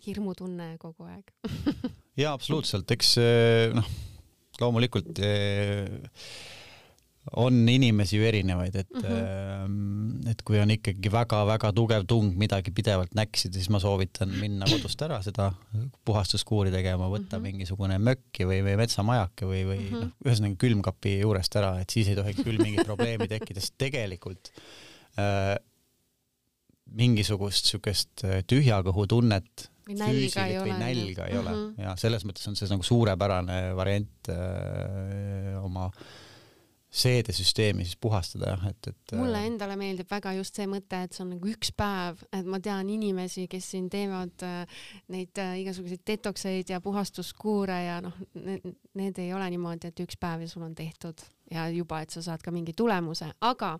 hirmutunne 0.05 0.75
kogu 0.83 1.09
aeg. 1.09 1.33
Jaa, 2.21 2.35
absoluutselt, 2.35 2.91
eks 2.97 3.15
äh, 3.23 3.77
noh, 3.77 3.91
loomulikult 4.61 5.23
äh, 5.25 5.87
on 7.37 7.69
inimesi 7.69 8.17
ju 8.17 8.25
erinevaid, 8.25 8.75
et 8.81 8.91
mm, 8.95 9.03
-hmm. 9.03 10.31
et 10.31 10.43
kui 10.43 10.59
on 10.61 10.71
ikkagi 10.73 11.13
väga-väga 11.13 11.73
tugev 11.77 12.05
tung 12.09 12.33
midagi 12.39 12.73
pidevalt 12.75 13.13
näksida, 13.15 13.55
siis 13.55 13.69
ma 13.71 13.81
soovitan 13.81 14.33
minna 14.41 14.67
kodust 14.67 15.03
ära 15.05 15.21
seda 15.23 15.51
puhastuskuuri 16.05 16.73
tegema, 16.73 17.11
võtta 17.13 17.37
mm 17.37 17.45
-hmm. 17.45 17.53
mingisugune 17.53 17.99
mökki 17.99 18.47
või, 18.49 18.63
või 18.65 18.77
metsamajake 18.81 19.47
või, 19.47 19.65
või 19.69 19.79
mm 19.79 19.89
-hmm. 19.89 20.01
noh, 20.01 20.13
ühesõnaga 20.25 20.57
külmkapi 20.65 21.19
juurest 21.19 21.57
ära, 21.57 21.75
et 21.81 21.91
siis 21.91 22.09
ei 22.09 22.17
tohiks 22.17 22.41
küll 22.45 22.63
mingit 22.63 22.87
probleemi 22.89 23.29
tekkida, 23.29 23.61
sest 23.61 23.77
tegelikult 23.79 24.53
äh, 25.19 25.59
mingisugust 26.87 27.67
siukest 27.67 28.25
äh, 28.25 28.41
tühja 28.47 28.81
kõhu 28.83 29.07
tunnet 29.07 29.69
või 29.87 29.99
nälga 30.01 30.47
ei 30.47 30.59
ole. 30.59 30.79
nälga 30.79 31.27
ei 31.27 31.37
mm 31.37 31.45
-hmm. 31.45 31.77
ole 31.77 31.85
ja 31.85 31.95
selles 31.97 32.25
mõttes 32.25 32.49
on 32.49 32.57
see 32.57 32.69
nagu 32.69 32.83
suurepärane 32.83 33.77
variant 33.77 34.29
öö, 34.29 35.55
äh, 35.55 35.65
oma 35.65 35.87
äh, 35.87 36.30
seedesüsteemi 36.91 37.85
siis 37.87 37.97
puhastada 38.01 38.51
jah, 38.51 38.65
et, 38.71 38.89
et 38.91 39.15
mulle 39.19 39.39
äh, 39.39 39.47
endale 39.47 39.77
meeldib 39.79 40.11
väga 40.11 40.33
just 40.35 40.59
see 40.59 40.67
mõte, 40.71 40.99
et 41.07 41.15
see 41.15 41.23
on 41.23 41.33
nagu 41.37 41.51
üks 41.53 41.71
päev, 41.79 42.23
et 42.35 42.49
ma 42.51 42.59
tean 42.63 42.91
inimesi, 42.91 43.47
kes 43.51 43.69
siin 43.75 43.87
teevad 43.93 44.45
äh, 44.47 44.81
neid 45.15 45.39
äh, 45.39 45.55
igasuguseid 45.63 46.03
detokseid 46.11 46.73
ja 46.75 46.81
puhastuskuure 46.83 47.79
ja 47.87 48.01
noh, 48.03 48.17
need 48.35 49.23
ei 49.23 49.31
ole 49.37 49.51
niimoodi, 49.55 49.93
et 49.93 50.03
üks 50.03 50.19
päev 50.21 50.43
ja 50.47 50.51
sul 50.51 50.67
on 50.67 50.75
tehtud 50.75 51.23
ja 51.51 51.69
juba, 51.71 52.03
et 52.03 52.11
sa 52.15 52.25
saad 52.27 52.43
ka 52.43 52.55
mingi 52.55 52.75
tulemuse, 52.77 53.31
aga 53.41 53.77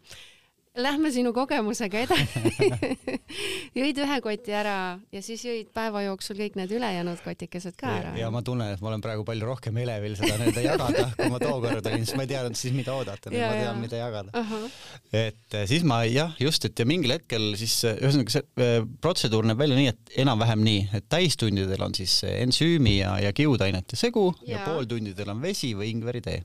Lähme 0.79 1.11
sinu 1.11 1.33
kogemusega 1.35 2.05
edasi 2.05 2.69
jõid 3.81 3.97
ühe 4.05 4.19
koti 4.23 4.53
ära 4.55 4.75
ja 5.11 5.23
siis 5.25 5.43
jõid 5.43 5.73
päeva 5.75 6.05
jooksul 6.05 6.39
kõik 6.39 6.55
need 6.61 6.71
ülejäänud 6.77 7.19
kotikesed 7.25 7.75
ka 7.79 7.91
ära. 7.97 8.13
ja 8.15 8.29
ma 8.31 8.39
tunnen, 8.47 8.71
et 8.77 8.85
ma 8.85 8.93
olen 8.93 9.03
praegu 9.03 9.25
palju 9.27 9.49
rohkem 9.49 9.81
elevil 9.83 10.15
seda 10.21 10.37
nii-öelda 10.39 10.63
jagada, 10.63 11.09
kui 11.17 11.33
ma 11.33 11.41
tookord 11.43 11.91
olin, 11.91 12.07
siis 12.07 12.15
ma 12.15 12.23
ei 12.23 12.31
teadnud 12.31 12.61
siis, 12.61 12.77
mida 12.77 12.95
oodata, 12.95 13.35
nüüd 13.35 13.43
ma 13.43 13.51
tean, 13.59 13.83
mida 13.83 13.99
jagada 13.99 14.31
uh. 14.31 14.55
-huh. 14.55 14.79
et 15.25 15.59
eh, 15.59 15.67
siis 15.75 15.83
ma 15.83 16.05
jah, 16.07 16.39
just, 16.39 16.71
et 16.71 16.79
ja 16.79 16.87
mingil 16.87 17.17
hetkel 17.19 17.51
siis 17.59 17.75
eh, 17.91 17.99
ühesõnaga 17.99 18.37
see 18.39 18.47
äh, 18.63 18.79
protseduur 19.03 19.51
näeb 19.51 19.59
välja 19.59 19.81
nii, 19.81 19.91
et 19.91 20.17
enam-vähem 20.23 20.63
nii, 20.71 20.89
et 20.95 21.11
täistundidel 21.11 21.83
on 21.83 21.99
siis 21.99 22.21
ensüümi 22.31 23.01
ja, 23.01 23.19
ja 23.27 23.35
kiudainete 23.35 23.99
segu 23.99 24.29
ja, 24.47 24.61
ja 24.61 24.65
pooltundidel 24.71 25.35
on 25.35 25.43
vesi 25.43 25.75
või 25.75 25.91
ingveritee 25.97 26.45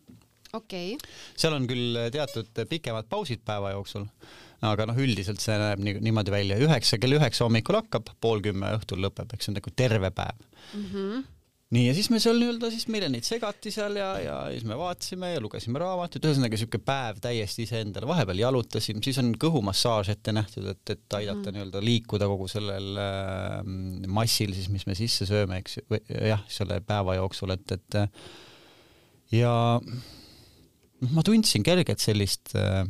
okay.. 0.57 0.95
seal 1.37 1.55
on 1.57 1.67
küll 1.69 1.99
teatud 2.13 2.65
pikemad 2.71 3.09
pausid 3.11 3.43
päeva 3.45 3.75
jooksul, 3.75 4.07
aga 4.65 4.89
noh, 4.89 4.99
üldiselt 5.05 5.43
see 5.43 5.55
näeb 5.61 5.83
nii, 5.83 5.99
niimoodi 6.07 6.33
välja, 6.33 6.59
üheksa, 6.61 6.99
kell 7.01 7.17
üheksa 7.19 7.47
hommikul 7.47 7.81
hakkab, 7.81 8.11
pool 8.23 8.43
kümme 8.45 8.75
õhtul 8.79 9.03
lõpeb, 9.05 9.35
eks 9.35 9.47
see 9.47 9.53
on 9.53 9.59
nagu 9.61 9.77
terve 9.83 10.11
päev. 10.15 10.43
Mm. 10.73 10.91
-hmm 10.91 11.23
nii, 11.73 11.87
ja 11.87 11.93
siis 11.97 12.09
me 12.13 12.19
seal 12.21 12.37
nii-öelda 12.39 12.69
siis 12.73 12.85
meile 12.93 13.07
neid 13.11 13.25
segati 13.25 13.71
seal 13.73 13.97
ja, 13.99 14.09
ja 14.21 14.35
siis 14.53 14.65
me 14.69 14.77
vaatasime 14.77 15.31
ja 15.33 15.41
lugesime 15.43 15.81
raamatut, 15.81 16.27
ühesõnaga 16.27 16.59
siuke 16.61 16.79
päev 16.85 17.19
täiesti 17.23 17.65
iseendale, 17.65 18.07
vahepeal 18.09 18.43
jalutasime, 18.43 19.01
siis 19.05 19.17
on 19.21 19.31
kõhumassaaž 19.41 20.13
ette 20.13 20.33
nähtud, 20.35 20.67
et, 20.71 20.83
et 20.93 21.19
aidata 21.19 21.49
mm 21.49 21.55
nii-öelda 21.55 21.79
liikuda 21.83 22.27
kogu 22.27 22.49
sellel 22.51 22.97
äh, 22.99 23.61
massil 24.11 24.51
siis, 24.55 24.67
mis 24.73 24.83
me 24.89 24.95
sisse 24.97 25.27
sööme, 25.29 25.61
eks 25.61 25.79
ju, 25.79 25.99
jah, 26.11 26.41
selle 26.51 26.81
päeva 26.85 27.15
jooksul, 27.15 27.53
et, 27.55 27.77
et 27.77 27.97
ja 29.39 29.53
ma 31.11 31.23
tundsin 31.25 31.65
kergelt 31.65 32.03
sellist 32.03 32.55
äh, 32.59 32.85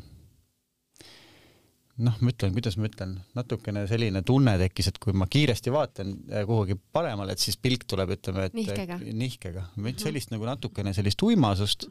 noh, 2.04 2.18
ma 2.20 2.34
ütlen, 2.34 2.56
kuidas 2.56 2.78
ma 2.80 2.90
ütlen, 2.90 3.20
natukene 3.38 3.86
selline 3.90 4.24
tunne 4.28 4.58
tekkis, 4.62 4.92
et 4.92 5.00
kui 5.04 5.16
ma 5.18 5.28
kiiresti 5.32 5.74
vaatan 5.74 6.18
äh, 6.32 6.44
kuhugi 6.48 6.78
paremale, 6.96 7.36
et 7.36 7.44
siis 7.44 7.60
pilk 7.62 7.88
tuleb, 7.90 8.18
ütleme, 8.18 8.50
et 8.50 8.58
nihkega, 8.58 9.00
nihkega., 9.06 9.70
sellist 10.02 10.34
nagu 10.34 10.48
natukene 10.50 10.94
sellist 10.96 11.24
uimasust, 11.26 11.88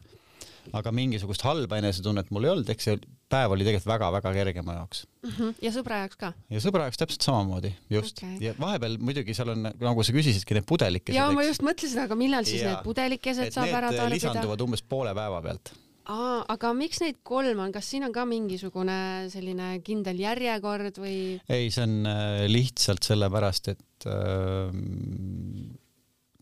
aga 0.77 0.93
mingisugust 0.97 1.45
halba 1.45 1.77
enesetunnet 1.81 2.31
mul 2.33 2.47
ei 2.47 2.53
olnud, 2.55 2.71
eks 2.73 2.87
see 2.89 3.01
päev 3.33 3.53
oli 3.53 3.67
tegelikult 3.67 3.91
väga-väga 3.91 4.33
kerge 4.33 4.63
mu 4.65 4.73
jaoks 4.73 5.03
mm. 5.05 5.31
-hmm. 5.31 5.55
ja 5.61 5.73
sõbra 5.75 5.99
jaoks 6.01 6.19
ka? 6.21 6.31
ja 6.53 6.63
sõbra 6.65 6.87
jaoks 6.87 7.01
täpselt 7.01 7.27
samamoodi, 7.27 7.73
just 7.93 8.23
okay.. 8.23 8.39
ja 8.41 8.55
vahepeal 8.61 8.97
muidugi 8.97 9.37
seal 9.37 9.53
on, 9.53 9.69
nagu 9.69 10.05
sa 10.07 10.17
küsisidki, 10.17 10.57
need 10.57 10.69
pudelikesed. 10.69 11.19
ja 11.19 11.29
ma 11.37 11.45
just 11.45 11.65
mõtlesin, 11.65 12.05
aga 12.07 12.17
millal 12.17 12.49
siis 12.49 12.63
ja, 12.63 12.73
need 12.73 12.85
pudelikesed 12.87 13.53
saab 13.57 13.73
ära 13.73 13.93
tarbida? 13.93 14.13
lisanduvad 14.17 14.65
umbes 14.65 14.85
poole 14.89 15.13
päeva 15.17 15.43
pealt 15.45 15.75
aa, 16.13 16.45
aga 16.55 16.73
miks 16.77 17.01
neid 17.03 17.21
kolm 17.27 17.63
on, 17.65 17.73
kas 17.75 17.89
siin 17.93 18.07
on 18.09 18.15
ka 18.15 18.27
mingisugune 18.29 18.99
selline 19.33 19.71
kindel 19.87 20.21
järjekord 20.21 21.01
või? 21.01 21.19
ei, 21.49 21.71
see 21.75 21.85
on 21.87 22.09
äh, 22.11 22.45
lihtsalt 22.51 23.07
sellepärast, 23.07 23.73
et 23.75 24.09
äh, 24.11 24.73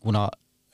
kuna 0.03 0.27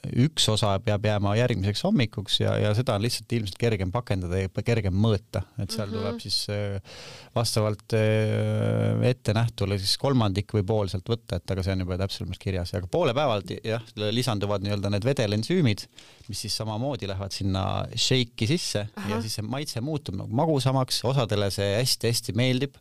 üks 0.08 0.46
osa 0.52 0.72
peab 0.84 1.04
jääma 1.04 1.34
järgmiseks 1.36 1.82
hommikuks 1.84 2.40
ja, 2.40 2.54
ja 2.62 2.72
seda 2.76 2.96
on 2.96 3.04
lihtsalt 3.04 3.34
ilmselt 3.36 3.58
kergem 3.60 3.92
pakendada 3.92 4.40
ja 4.40 4.64
kergem 4.64 4.96
mõõta, 4.96 5.42
et 5.60 5.74
seal 5.76 5.90
mm 5.90 5.94
-hmm. 5.94 5.98
tuleb 5.98 6.22
siis 6.24 6.38
äh, 6.54 7.02
vastavalt 7.36 7.96
äh, 7.98 9.04
ettenähtule 9.10 9.78
siis 9.80 9.98
kolmandik 10.00 10.54
või 10.56 10.64
pool 10.64 10.88
sealt 10.88 11.10
võtta, 11.10 11.42
et 11.42 11.52
aga 11.52 11.66
see 11.66 11.76
on 11.76 11.84
juba 11.84 12.00
täpsemalt 12.00 12.40
kirjas, 12.40 12.74
aga 12.80 12.88
poole 12.88 13.14
päeval 13.14 13.44
jah, 13.64 13.84
lisanduvad 13.96 14.64
nii-öelda 14.64 14.94
need 14.96 15.06
vedelensüümid, 15.06 15.86
mis 16.30 16.46
siis 16.48 16.56
samamoodi 16.58 17.08
lähevad 17.08 17.36
sinna 17.36 17.66
shake'i 17.96 18.48
sisse 18.48 18.88
Aha. 18.96 19.10
ja 19.10 19.22
siis 19.22 19.36
see 19.36 19.44
maitse 19.46 19.84
muutub 19.84 20.16
nagu 20.16 20.32
magusamaks, 20.32 21.04
osadele 21.04 21.52
see 21.52 21.76
hästi-hästi 21.76 22.36
meeldib. 22.40 22.76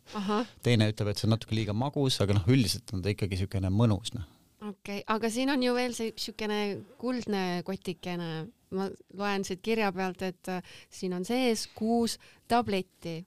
teine 0.63 0.89
ütleb, 0.91 1.11
et 1.11 1.17
see 1.17 1.27
on 1.27 1.35
natuke 1.35 1.55
liiga 1.55 1.73
magus, 1.73 2.21
aga 2.21 2.33
noh, 2.39 2.47
üldiselt 2.47 2.93
on 2.93 3.03
ta 3.03 3.11
ikkagi 3.11 3.35
niisugune 3.35 3.69
mõnus 3.69 4.15
noh 4.15 4.38
okei 4.61 4.99
okay,, 4.99 5.07
aga 5.15 5.31
siin 5.31 5.53
on 5.53 5.63
ju 5.63 5.73
veel 5.77 5.95
see 5.97 6.13
siukene 6.19 6.59
kuldne 6.99 7.63
kotikene, 7.67 8.29
ma 8.75 8.91
loen 9.17 9.47
siit 9.47 9.63
kirja 9.65 9.91
pealt, 9.95 10.23
et 10.27 10.53
äh, 10.53 10.77
siin 10.91 11.15
on 11.17 11.27
sees 11.27 11.67
kuus 11.75 12.19
tabletti. 12.49 13.21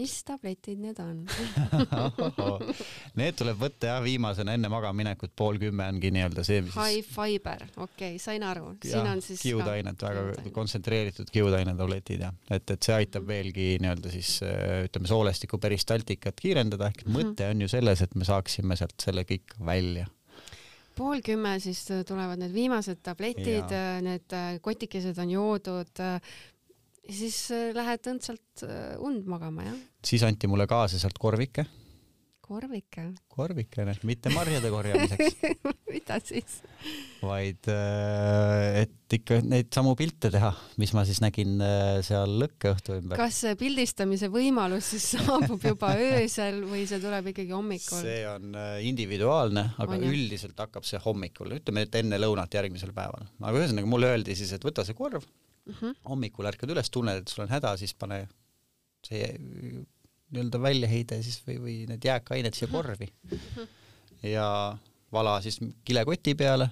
mis 0.00 0.14
tabletid 0.24 0.80
need 0.80 0.96
on? 1.04 1.18
Need 3.20 3.36
tuleb 3.36 3.58
võtta 3.60 3.90
jah 3.90 3.98
viimasena 4.00 4.54
enne 4.56 4.70
magamaminekut, 4.72 5.34
pool 5.36 5.60
kümme 5.60 5.84
ongi 5.92 6.10
nii-öelda 6.16 6.44
see, 6.48 6.62
mis 6.64 6.74
High 6.74 7.04
fiber, 7.04 7.66
okei 7.76 8.14
okay,, 8.16 8.22
sain 8.22 8.46
aru. 8.48 8.72
siin 8.82 9.10
on 9.12 9.22
siis 9.24 9.44
kiudainet, 9.44 10.04
väga 10.08 10.50
kontsentreeritud 10.56 11.30
kiudainetabletid 11.32 12.26
jah, 12.26 12.36
et, 12.48 12.64
et 12.64 12.80
see 12.80 12.96
aitab 12.96 13.22
-hmm. 13.22 13.32
veelgi 13.34 13.70
nii-öelda 13.84 14.12
siis 14.16 14.38
äh, 14.42 14.86
ütleme, 14.88 15.12
soolestiku 15.12 15.60
peristaltikat 15.60 16.40
kiirendada, 16.40 16.88
ehk 16.88 17.04
-hmm. 17.04 17.18
mõte 17.20 17.50
on 17.52 17.66
ju 17.66 17.68
selles, 17.68 18.02
et 18.02 18.16
me 18.16 18.24
saaksime 18.24 18.76
sealt 18.76 18.96
selle 19.04 19.28
kõik 19.28 19.58
välja 19.60 20.08
pool 20.98 21.22
kümme 21.24 21.54
siis 21.62 21.84
äh, 21.94 22.04
tulevad 22.08 22.40
need 22.42 22.54
viimased 22.54 23.02
tabletid, 23.06 23.70
äh, 23.74 23.98
need 24.04 24.36
äh, 24.36 24.58
kotikesed 24.64 25.18
on 25.22 25.32
joodud. 25.36 26.04
siis 27.08 27.36
lähed 27.72 28.04
õndsalt 28.10 28.62
und 29.00 29.28
magama, 29.32 29.64
jah? 29.64 29.76
siis 30.04 30.22
anti 30.26 30.50
mulle 30.50 30.66
kaasa 30.68 30.98
sealt 31.00 31.16
korvike. 31.18 31.64
Korvike? 32.48 33.04
korvikene, 33.32 33.94
mitte 34.08 34.32
marjade 34.34 34.70
korjamiseks 34.72 35.36
mida 35.94 36.18
siis? 36.24 36.60
vaid 37.22 37.68
et 37.68 39.16
ikka 39.18 39.40
neid 39.44 39.70
samu 39.74 39.94
pilte 39.98 40.30
teha, 40.32 40.50
mis 40.80 40.92
ma 40.96 41.04
siis 41.08 41.20
nägin 41.24 41.58
seal 42.06 42.36
lõkkeõhtu 42.42 42.98
ümber. 42.98 43.20
kas 43.20 43.40
see 43.44 43.56
pildistamise 43.60 44.30
võimalus 44.32 44.92
siis 44.94 45.10
saabub 45.16 45.64
juba 45.70 45.94
öösel 45.98 46.62
või 46.68 46.84
see 46.90 47.02
tuleb 47.02 47.32
ikkagi 47.32 47.54
hommikul? 47.56 48.02
see 48.04 48.22
on 48.30 48.56
individuaalne, 48.84 49.68
aga 49.76 49.98
on, 49.98 50.08
üldiselt 50.08 50.58
hakkab 50.58 50.86
see 50.88 51.00
hommikul, 51.04 51.56
ütleme, 51.58 51.86
et 51.88 52.00
enne 52.00 52.20
lõunat 52.20 52.58
järgmisel 52.60 52.94
päeval. 52.96 53.28
aga 53.42 53.62
ühesõnaga 53.62 53.90
mulle 53.90 54.14
öeldi 54.14 54.36
siis, 54.38 54.54
et 54.56 54.64
võta 54.64 54.86
see 54.86 54.96
korv 54.98 55.24
mm, 55.24 55.74
-hmm. 55.74 56.00
hommikul 56.08 56.50
ärkad 56.50 56.74
üles, 56.74 56.90
tunned, 56.90 57.22
et 57.22 57.32
sul 57.32 57.46
on 57.46 57.52
häda, 57.52 57.76
siis 57.80 57.94
pane 57.94 58.26
see 59.06 59.26
nii-öelda 60.32 60.60
väljaheide 60.62 61.22
siis 61.24 61.40
või, 61.46 61.58
või 61.62 61.76
need 61.90 62.04
jääkained 62.04 62.56
siia 62.56 62.68
korvi 62.72 63.08
mm. 63.08 63.38
-hmm. 63.38 63.72
ja 64.34 64.48
vala 65.12 65.38
siis 65.44 65.60
kilekoti 65.84 66.34
peale 66.38 66.68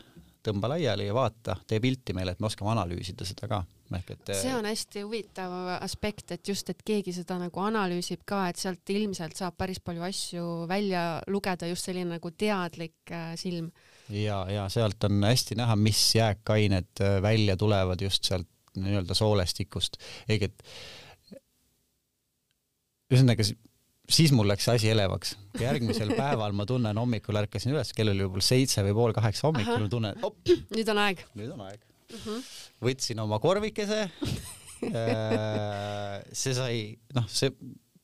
tõmba 0.46 0.70
laiali 0.74 1.08
ja 1.08 1.14
vaata, 1.16 1.56
tee 1.66 1.80
pilti 1.82 2.14
meile, 2.14 2.36
et 2.36 2.42
me 2.42 2.46
oskame 2.46 2.70
analüüsida 2.74 3.26
seda 3.26 3.48
ka. 3.50 3.64
ehk 3.96 4.10
et 4.10 4.30
see 4.34 4.54
on 4.54 4.66
hästi 4.66 5.02
huvitav 5.04 5.52
aspekt, 5.80 6.32
et 6.34 6.48
just, 6.48 6.70
et 6.70 6.82
keegi 6.86 7.12
seda 7.14 7.38
nagu 7.38 7.60
analüüsib 7.62 8.24
ka, 8.26 8.48
et 8.50 8.58
sealt 8.58 8.90
ilmselt 8.90 9.36
saab 9.38 9.56
päris 9.58 9.78
palju 9.80 10.02
asju 10.02 10.66
välja 10.68 11.04
lugeda, 11.30 11.68
just 11.70 11.86
selline 11.86 12.16
nagu 12.16 12.30
teadlik 12.30 13.14
äh, 13.14 13.34
silm 13.38 13.70
ja, 14.10 14.42
ja 14.50 14.68
sealt 14.72 15.04
on 15.06 15.22
hästi 15.22 15.58
näha, 15.58 15.76
mis 15.78 16.02
jääkained 16.18 17.02
äh, 17.02 17.22
välja 17.22 17.56
tulevad 17.56 18.02
just 18.02 18.24
sealt 18.24 18.50
nii-öelda 18.76 19.14
soolestikust, 19.16 19.96
ehk 20.28 20.50
et 20.50 20.64
ühesõnaga 23.12 23.46
siis 23.46 24.34
mul 24.34 24.48
läks 24.50 24.68
asi 24.70 24.90
elevaks. 24.92 25.36
järgmisel 25.60 26.12
päeval 26.20 26.54
ma 26.56 26.66
tunnen, 26.68 26.98
hommikul 26.98 27.40
ärkasin 27.42 27.74
üles, 27.74 27.92
kell 27.96 28.12
oli 28.12 28.26
juba 28.26 28.44
seitse 28.44 28.84
või 28.86 28.98
pool 29.00 29.16
kaheksa 29.16 29.48
hommikul, 29.48 29.86
ma 29.86 29.92
tunnen, 29.92 30.20
op, 30.26 30.38
nüüd 30.74 30.92
on 30.94 31.02
aeg. 31.06 31.24
nüüd 31.38 31.54
on 31.54 31.64
aeg 31.68 31.80
uh. 31.80 32.20
-huh. 32.26 32.52
võtsin 32.86 33.22
oma 33.22 33.40
korvikese 33.42 34.06
äh, 35.00 36.22
see 36.32 36.54
sai, 36.56 36.78
noh, 37.16 37.26
see 37.30 37.54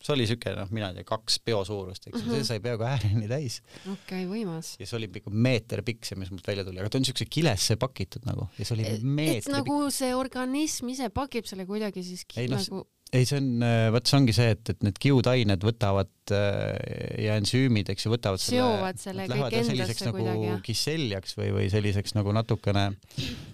see 0.02 0.14
oli 0.16 0.24
siuke 0.26 0.52
noh, 0.56 0.70
mina 0.74 0.88
ei 0.90 0.98
tea, 0.98 1.06
kaks 1.06 1.38
peo 1.46 1.60
suurust, 1.66 2.08
eks 2.08 2.16
ju 2.16 2.24
mm 2.24 2.30
-hmm., 2.30 2.40
see 2.40 2.48
sai 2.48 2.62
peaaegu 2.64 2.86
ääreni 2.86 3.28
täis. 3.30 3.60
okei 3.84 3.92
okay,, 3.94 4.26
võimas. 4.26 4.74
ja 4.80 4.86
see 4.88 4.96
oli 4.98 5.08
peaaegu 5.12 5.30
meeter 5.30 5.82
pikk 5.86 6.08
see, 6.08 6.18
mis 6.18 6.32
mult 6.34 6.46
välja 6.46 6.64
tuli, 6.66 6.80
aga 6.82 6.90
ta 6.90 6.98
on 6.98 7.06
siukse 7.06 7.28
kilesse 7.30 7.76
pakitud 7.78 8.26
nagu 8.26 8.48
ja 8.58 8.66
see 8.66 8.74
oli 8.76 8.88
meeter 9.02 9.46
pikk. 9.46 9.54
nagu 9.54 9.78
see 9.94 10.10
organism 10.18 10.90
ise 10.94 11.10
pakib 11.14 11.46
selle 11.46 11.66
kuidagi 11.68 12.02
siis 12.02 12.26
ei, 12.34 12.50
no, 12.50 12.58
nagu 12.58 12.82
ei, 13.12 13.26
see 13.28 13.36
on, 13.36 13.48
äh, 13.60 13.86
vot 13.92 14.08
see 14.08 14.16
ongi 14.16 14.32
see, 14.36 14.54
et, 14.54 14.70
et 14.72 14.84
need 14.86 14.96
kiudained 15.02 15.64
võtavad 15.66 16.32
äh, 16.32 17.20
ja 17.20 17.36
ensüümid, 17.40 17.90
eks 17.92 18.06
ju, 18.06 18.12
võtavad 18.14 18.40
seovad 18.40 19.00
selle, 19.00 19.26
selle 19.28 19.50
kõik 19.50 19.56
endasse 19.58 20.06
nagu 20.08 20.16
kuidagi, 20.16 20.46
jah. 20.48 20.62
kisseljaks 20.64 21.36
või, 21.36 21.50
või 21.58 21.68
selliseks 21.72 22.16
nagu 22.16 22.32
natukene 22.32 22.86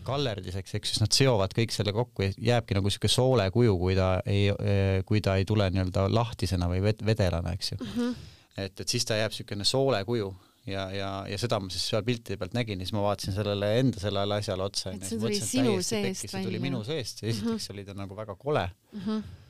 kallerdiseks, 0.07 0.77
eks 0.79 0.95
siis 0.95 1.03
nad 1.03 1.15
seovad 1.17 1.55
kõik 1.59 1.75
selle 1.75 1.95
kokku 1.97 2.29
ja 2.29 2.35
jääbki 2.53 2.79
nagu 2.79 2.93
siuke 2.95 3.11
soole 3.11 3.49
kuju, 3.55 3.75
kui 3.83 3.97
ta 3.99 4.11
ei, 4.31 4.47
äh, 4.55 5.01
kui 5.09 5.23
ta 5.25 5.35
ei 5.41 5.49
tule 5.49 5.67
nii-öelda 5.75 6.07
lahtisena 6.13 6.71
või 6.71 6.85
vedelana, 6.87 7.57
eks 7.59 7.73
ju 7.75 7.81
mm. 7.81 7.97
-hmm. 7.97 8.29
et, 8.67 8.85
et 8.85 8.87
siis 8.87 9.09
ta 9.09 9.19
jääb 9.19 9.35
siukene 9.35 9.67
soole 9.67 10.05
kuju 10.07 10.31
ja, 10.71 10.87
ja, 10.95 11.11
ja 11.27 11.41
seda 11.41 11.59
ma 11.59 11.73
siis 11.73 11.89
seal 11.91 12.07
piltide 12.07 12.39
pealt 12.39 12.55
nägin 12.55 12.79
ja 12.79 12.87
siis 12.87 12.95
ma 12.95 13.03
vaatasin 13.09 13.35
sellele 13.35 13.75
enda 13.81 13.99
sellele 13.99 14.39
asjale 14.39 14.63
otsa. 14.63 14.95
et 14.95 15.03
see 15.03 15.19
tuli 15.19 15.43
sinu 15.43 15.77
seest 15.83 16.31
välja. 16.31 16.31
see 16.37 16.47
tuli 16.47 16.63
minu 16.63 16.85
seest 16.87 17.23
ja 17.23 17.29
esiteks 17.29 17.51
mm 17.51 17.59
-hmm. 17.59 17.73
oli 17.75 17.85
ta 17.85 17.99
nagu 17.99 18.17
väga 18.17 18.39
kole 18.39 18.69
mm. 18.93 19.03
-hmm 19.03 19.47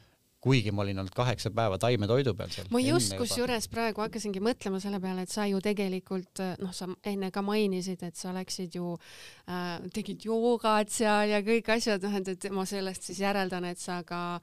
kuigi 0.48 0.72
ma 0.72 0.84
olin 0.84 1.02
olnud 1.02 1.14
kaheksa 1.16 1.52
päeva 1.54 1.78
taimetoidu 1.82 2.34
peal 2.38 2.52
seal. 2.54 2.70
ma 2.72 2.82
just 2.82 3.14
kusjuures 3.18 3.68
praegu 3.72 4.04
hakkasingi 4.04 4.42
mõtlema 4.44 4.80
selle 4.82 5.00
peale, 5.02 5.26
et 5.26 5.32
sa 5.32 5.46
ju 5.48 5.60
tegelikult 5.64 6.42
noh, 6.62 6.72
sa 6.74 6.88
enne 7.06 7.30
ka 7.34 7.42
mainisid, 7.44 8.02
et 8.06 8.16
sa 8.18 8.32
läksid 8.36 8.78
ju 8.78 8.94
äh,, 8.96 9.76
tegid 9.94 10.24
joogat 10.28 10.92
seal 10.94 11.34
ja 11.34 11.42
kõik 11.44 11.70
asjad, 11.76 12.04
noh 12.04 12.18
et, 12.20 12.32
et 12.34 12.48
ma 12.54 12.64
sellest 12.68 13.10
siis 13.10 13.22
järeldan, 13.22 13.68
et 13.68 13.80
sa 13.82 14.00
ka 14.06 14.40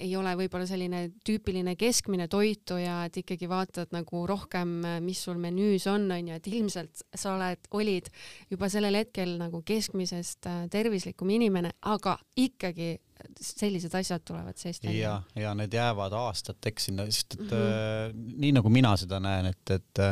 ei 0.00 0.14
ole 0.16 0.32
võib-olla 0.38 0.66
selline 0.68 1.02
tüüpiline 1.26 1.74
keskmine 1.76 2.28
toituja, 2.32 3.02
et 3.08 3.18
ikkagi 3.22 3.48
vaatad 3.50 3.92
nagu 3.94 4.24
rohkem, 4.28 4.78
mis 5.04 5.20
sul 5.26 5.40
menüüs 5.42 5.86
on, 5.90 6.08
onju, 6.14 6.38
et 6.38 6.48
ilmselt 6.48 7.04
sa 7.12 7.34
oled, 7.36 7.68
olid 7.76 8.08
juba 8.52 8.70
sellel 8.72 9.02
hetkel 9.02 9.36
nagu 9.40 9.62
keskmisest 9.66 10.48
tervislikum 10.72 11.32
inimene, 11.34 11.74
aga 11.92 12.16
ikkagi 12.40 12.94
sellised 13.40 13.94
asjad 13.98 14.24
tulevad 14.26 14.58
seest 14.60 14.84
välja. 14.84 15.18
ja, 15.36 15.42
ja 15.42 15.54
need 15.58 15.74
jäävad 15.74 16.14
aastateks 16.16 16.88
sinna, 16.88 17.06
sest 17.10 17.36
et 17.38 17.44
mm 17.44 17.48
-hmm. 17.48 18.10
äh, 18.14 18.34
nii 18.46 18.52
nagu 18.58 18.72
mina 18.72 18.96
seda 18.96 19.20
näen, 19.20 19.46
et, 19.52 19.70
et, 19.70 20.02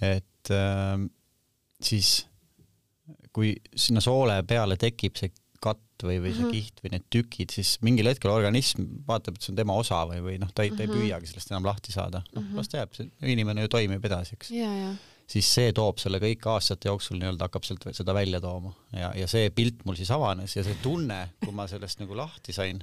et 0.00 0.50
äh, 0.56 1.06
siis 1.82 2.26
kui 3.32 3.54
sinna 3.76 4.00
soole 4.00 4.42
peale 4.42 4.76
tekib 4.80 5.18
see 5.18 5.32
katt 5.60 6.02
või, 6.02 6.16
või 6.24 6.32
see 6.32 6.44
mm 6.44 6.48
-hmm. 6.48 6.56
kiht 6.56 6.82
või 6.84 6.92
need 6.94 7.06
tükid, 7.12 7.52
siis 7.52 7.74
mingil 7.84 8.08
hetkel 8.08 8.32
organism 8.32 8.86
vaatab, 9.06 9.36
et 9.36 9.44
see 9.44 9.52
on 9.52 9.60
tema 9.60 9.76
osa 9.76 10.00
või, 10.08 10.22
või 10.24 10.38
noh, 10.40 10.50
ta 10.54 10.64
ei 10.64 10.72
ta 10.72 10.82
ei 10.82 10.88
mhm. 10.88 10.96
püüagi 10.96 11.28
sellest 11.28 11.52
enam 11.52 11.68
lahti 11.68 11.92
saada. 11.92 12.22
noh 12.34 12.42
-hmm., 12.42 12.56
las 12.56 12.68
ta 12.68 12.80
jääb, 12.80 12.94
see 12.96 13.10
inimene 13.34 13.66
ju 13.66 13.68
toimib 13.68 14.04
edasi, 14.04 14.38
eks. 14.38 14.50
ja, 14.56 14.72
ja 14.74 14.94
siis 15.30 15.48
see 15.54 15.74
toob 15.76 16.00
selle 16.02 16.20
kõik 16.22 16.46
aastate 16.50 16.90
jooksul 16.90 17.20
nii-öelda 17.20 17.46
hakkab 17.46 17.66
sealt 17.66 17.86
seda 17.96 18.14
välja 18.16 18.40
tooma 18.42 18.72
ja, 18.96 19.12
ja 19.16 19.28
see 19.30 19.50
pilt 19.54 19.84
mul 19.86 19.98
siis 19.98 20.10
avanes 20.14 20.56
ja 20.56 20.64
see 20.66 20.78
tunne, 20.82 21.20
kui 21.44 21.54
ma 21.56 21.68
sellest 21.70 22.02
nagu 22.02 22.18
lahti 22.18 22.54
sain, 22.56 22.82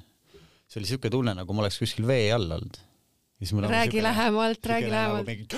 see 0.68 0.82
oli 0.82 0.92
siuke 0.92 1.12
tunne, 1.14 1.36
nagu 1.38 1.58
ma 1.58 1.66
oleks 1.66 1.82
kuskil 1.84 2.08
vee 2.08 2.30
all 2.36 2.48
olnud. 2.48 2.80
räägi 3.68 4.04
lähemalt, 4.04 4.72
räägi 4.72 4.94
lähemalt. 4.94 5.58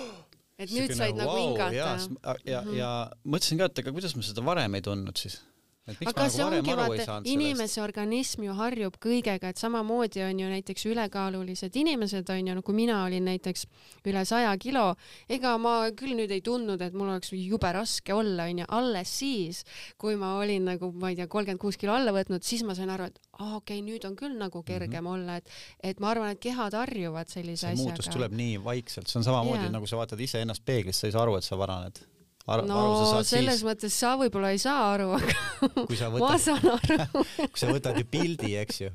et 0.60 0.72
nüüd 0.72 0.96
said 0.96 1.16
nagu, 1.16 1.28
nagu 1.28 1.36
hingata. 1.38 1.76
ja, 1.76 1.92
ja, 2.24 2.34
ja, 2.52 2.64
ja 2.78 2.90
mõtlesin 3.24 3.60
ka, 3.60 3.70
et 3.70 3.84
aga 3.84 3.94
kuidas 3.96 4.16
ma 4.16 4.24
seda 4.24 4.44
varem 4.44 4.76
ei 4.76 4.84
tundnud 4.84 5.20
siis 5.20 5.40
aga 5.88 6.26
see 6.30 6.44
nagu 6.44 6.58
ongi 6.60 6.74
vaata, 6.76 7.16
inimese 7.28 7.80
organism 7.82 8.44
ju 8.44 8.54
harjub 8.58 8.96
kõigega, 9.02 9.50
et 9.50 9.60
samamoodi 9.60 10.22
on 10.26 10.42
ju 10.42 10.50
näiteks 10.50 10.86
ülekaalulised 10.90 11.76
inimesed 11.80 12.30
on 12.34 12.50
ju, 12.50 12.56
no 12.58 12.64
kui 12.66 12.76
mina 12.76 13.00
olin 13.06 13.26
näiteks 13.30 13.64
üle 14.10 14.24
saja 14.28 14.52
kilo, 14.60 14.92
ega 15.28 15.56
ma 15.62 15.74
küll 15.96 16.14
nüüd 16.18 16.32
ei 16.34 16.44
tundnud, 16.44 16.82
et 16.84 16.96
mul 16.96 17.10
oleks 17.14 17.32
jube 17.36 17.72
raske 17.74 18.14
olla, 18.14 18.46
on 18.50 18.62
ju, 18.62 18.68
alles 18.80 19.14
siis, 19.22 19.64
kui 20.00 20.18
ma 20.20 20.36
olin 20.40 20.68
nagu, 20.72 20.92
ma 20.92 21.12
ei 21.12 21.18
tea, 21.18 21.28
kolmkümmend 21.30 21.62
kuus 21.62 21.80
kilo 21.80 21.96
alla 21.96 22.14
võtnud, 22.16 22.44
siis 22.46 22.64
ma 22.66 22.76
sain 22.78 22.92
aru, 22.92 23.10
et 23.10 23.18
aa 23.40 23.56
okei 23.58 23.80
okay,, 23.80 23.86
nüüd 23.86 24.06
on 24.08 24.16
küll 24.20 24.36
nagu 24.38 24.62
kergem 24.62 25.04
mm 25.04 25.06
-hmm. 25.06 25.12
olla, 25.16 25.36
et, 25.40 25.50
et 25.92 26.00
ma 26.00 26.12
arvan, 26.12 26.36
et 26.36 26.40
kehad 26.40 26.76
harjuvad 26.76 27.28
sellise 27.28 27.66
see 27.66 27.74
asjaga. 27.74 27.90
muutus 27.90 28.12
tuleb 28.12 28.32
nii 28.36 28.62
vaikselt, 28.64 29.08
see 29.08 29.18
on 29.18 29.24
samamoodi 29.24 29.66
yeah. 29.66 29.72
nagu 29.72 29.86
sa 29.86 29.96
vaatad 29.96 30.20
iseennast 30.20 30.64
peeglist, 30.64 31.00
sa 31.00 31.06
ei 31.08 31.12
saa 31.16 31.22
aru, 31.22 31.36
et 31.36 31.44
sa 31.44 31.58
varaned 31.58 32.04
Ar 32.50 32.62
no 32.66 32.80
selles 33.22 33.60
siis... 33.60 33.64
mõttes 33.66 33.94
sa 33.94 34.16
võib-olla 34.18 34.50
ei 34.54 34.58
saa 34.58 34.88
aru, 34.96 35.10
aga 35.14 35.34
võtad, 35.86 36.16
ma 36.18 36.30
saan 36.40 36.64
aru 36.72 37.22
kui 37.52 37.60
sa 37.60 37.68
võtad 37.70 37.98
ju 38.00 38.06
pildi, 38.10 38.50
eks 38.58 38.80
ju, 38.82 38.90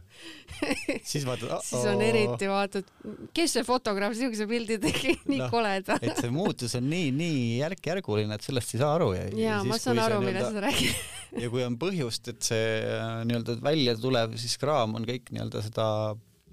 siis 1.07 1.23
vaatad 1.27 1.53
oh, 1.55 1.61
siis 1.63 1.85
on 1.87 2.03
eriti 2.03 2.49
vaatad, 2.51 2.89
kes 3.35 3.55
see 3.55 3.65
fotograaf 3.67 4.17
siukse 4.17 4.47
pildi 4.49 4.79
tegi, 4.83 5.15
nii 5.31 5.39
no, 5.45 5.47
koleda. 5.53 5.99
et 6.01 6.19
see 6.19 6.33
muutus 6.35 6.75
on 6.79 6.89
nii, 6.91 7.13
nii 7.15 7.39
järk-järguline, 7.61 8.35
et 8.35 8.49
sellest 8.49 8.75
ei 8.75 8.83
saa 8.83 8.91
aru. 8.97 9.13
ja, 9.15 9.29
ja 9.39 9.61
siis, 9.61 9.71
ma 9.71 9.79
saan 9.79 10.03
aru, 10.03 10.19
millest 10.25 10.51
sa 10.51 10.65
räägid 10.67 11.39
ja 11.45 11.53
kui 11.55 11.63
on 11.63 11.79
põhjust, 11.79 12.33
et 12.35 12.51
see 12.51 12.69
äh, 12.83 13.17
nii-öelda 13.29 13.59
välja 13.63 13.95
tulev 14.01 14.35
siis 14.41 14.59
kraam 14.59 14.99
on 14.99 15.07
kõik 15.07 15.31
nii-öelda 15.31 15.63
seda 15.63 15.87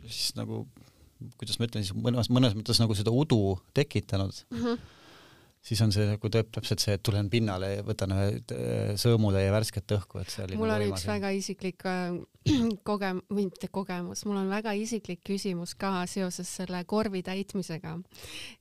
siis 0.07 0.33
nagu, 0.38 0.65
kuidas 1.38 1.59
ma 1.59 1.67
ütlen 1.67 1.87
siis 1.87 1.99
mõnes, 1.99 2.31
mõnes 2.31 2.55
mõttes 2.59 2.79
nagu 2.83 2.95
seda 2.99 3.15
udu 3.15 3.57
tekitanud 3.75 4.45
mm. 4.55 4.65
-hmm 4.65 5.01
siis 5.62 5.81
on 5.85 5.92
see 5.94 6.07
nagu 6.11 6.31
täpselt 6.33 6.83
see, 6.83 6.96
et 6.98 7.05
tulen 7.07 7.29
pinnale 7.31 7.70
ja 7.77 7.87
võtan 7.87 8.14
ühe 8.16 8.27
äh, 8.35 8.92
sõõmutäie 9.01 9.53
värsket 9.55 9.94
õhku, 9.96 10.20
et 10.22 10.33
see 10.33 10.46
oli 10.46 10.59
mul 10.59 10.72
nagu 10.72 10.88
on 10.88 10.96
üks 10.96 11.07
väga 11.07 11.31
isiklik 11.38 11.87
äh, 11.88 12.16
kogem-, 12.88 13.22
või 13.31 13.46
mitte 13.46 13.70
kogemus, 13.72 14.25
mul 14.27 14.42
on 14.42 14.51
väga 14.53 14.75
isiklik 14.79 15.22
küsimus 15.27 15.77
ka 15.79 16.03
seoses 16.11 16.51
selle 16.61 16.83
korvi 16.90 17.22
täitmisega. 17.27 17.96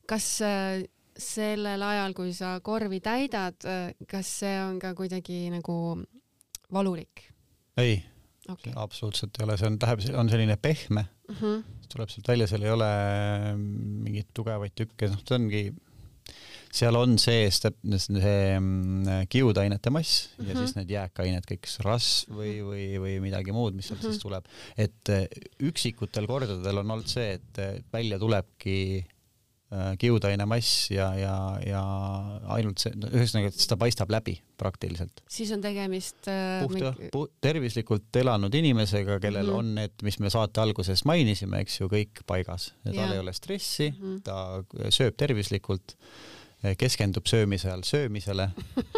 kas 0.10 0.30
äh, 0.46 0.86
sellel 1.18 1.82
ajal, 1.84 2.16
kui 2.16 2.32
sa 2.34 2.56
korvi 2.64 3.02
täidad, 3.04 3.58
kas 4.10 4.30
see 4.42 4.56
on 4.64 4.78
ka 4.80 4.94
kuidagi 4.98 5.44
nagu 5.52 5.76
valulik? 6.72 7.28
ei 7.82 7.98
okay., 8.48 8.74
absoluutselt 8.76 9.36
ei 9.40 9.46
ole, 9.46 9.58
see 9.60 9.68
on, 9.68 9.78
läheb, 9.82 10.04
on 10.22 10.30
selline 10.32 10.58
pehme 10.62 11.06
mhm. 11.30 11.38
-huh. 11.42 11.86
tuleb 11.92 12.14
sealt 12.14 12.30
välja, 12.30 12.48
seal 12.48 12.64
ei 12.64 12.72
ole 12.72 12.92
mingeid 13.58 14.30
tugevaid 14.34 14.78
tükke, 14.78 15.10
noh, 15.12 15.24
ta 15.26 15.36
ongi 15.36 15.72
seal 16.72 16.98
on 17.00 17.18
sees 17.22 17.60
see 17.62 18.40
mm, 18.56 19.28
kiudainete 19.32 19.92
mass 19.94 20.30
mm 20.38 20.44
-hmm. 20.44 20.50
ja 20.50 20.56
mhm. 20.56 20.64
siis 20.64 20.76
need 20.80 20.92
jääkained, 20.96 21.48
kõik 21.52 21.72
rasv 21.86 22.32
või, 22.32 22.58
või, 22.66 22.86
või 23.04 23.16
midagi 23.28 23.56
muud, 23.56 23.76
mis 23.76 23.92
sealt 23.92 24.02
mm 24.02 24.08
-hmm. 24.08 24.14
siis 24.14 24.24
tuleb. 24.24 24.46
et 24.78 25.10
äh, 25.10 25.26
üksikutel 25.60 26.28
kordadel 26.28 26.84
on 26.84 26.92
olnud 26.92 27.08
see, 27.08 27.34
et 27.40 27.60
äh, 27.60 27.84
välja 27.94 28.20
tulebki 28.20 29.04
äh, 29.74 29.98
kiudaine 30.00 30.46
mass 30.46 30.92
ja, 30.92 31.12
ja, 31.16 31.36
ja 31.66 31.84
ainult 32.56 32.80
see, 32.80 32.96
ühesõnaga, 33.12 33.52
et 33.52 33.60
seda 33.60 33.78
paistab 33.78 34.12
läbi 34.12 34.40
praktiliselt. 34.58 35.24
siis 35.28 35.52
on 35.52 35.62
tegemist 35.62 36.24
puhta 36.64 36.96
pu,, 37.12 37.28
tervislikult 37.42 38.16
elanud 38.16 38.54
inimesega, 38.54 39.20
kellel 39.20 39.46
mm 39.46 39.52
-hmm. 39.52 39.60
on 39.60 39.76
need, 39.76 39.92
mis 40.04 40.20
me 40.20 40.30
saate 40.30 40.62
alguses 40.62 41.06
mainisime, 41.06 41.60
eks 41.60 41.82
ju, 41.82 41.88
kõik 41.88 42.24
paigas 42.26 42.74
ja 42.86 42.94
tal 42.94 43.12
ei 43.12 43.20
ole 43.20 43.34
stressi 43.34 43.92
mm, 43.92 43.98
-hmm. 44.04 44.22
ta 44.24 44.64
sööb 44.90 45.18
tervislikult 45.18 46.00
Eh, 46.00 46.41
keskendub 46.78 47.26
söömise 47.30 47.72
all 47.74 47.86
söömisele 47.88 48.50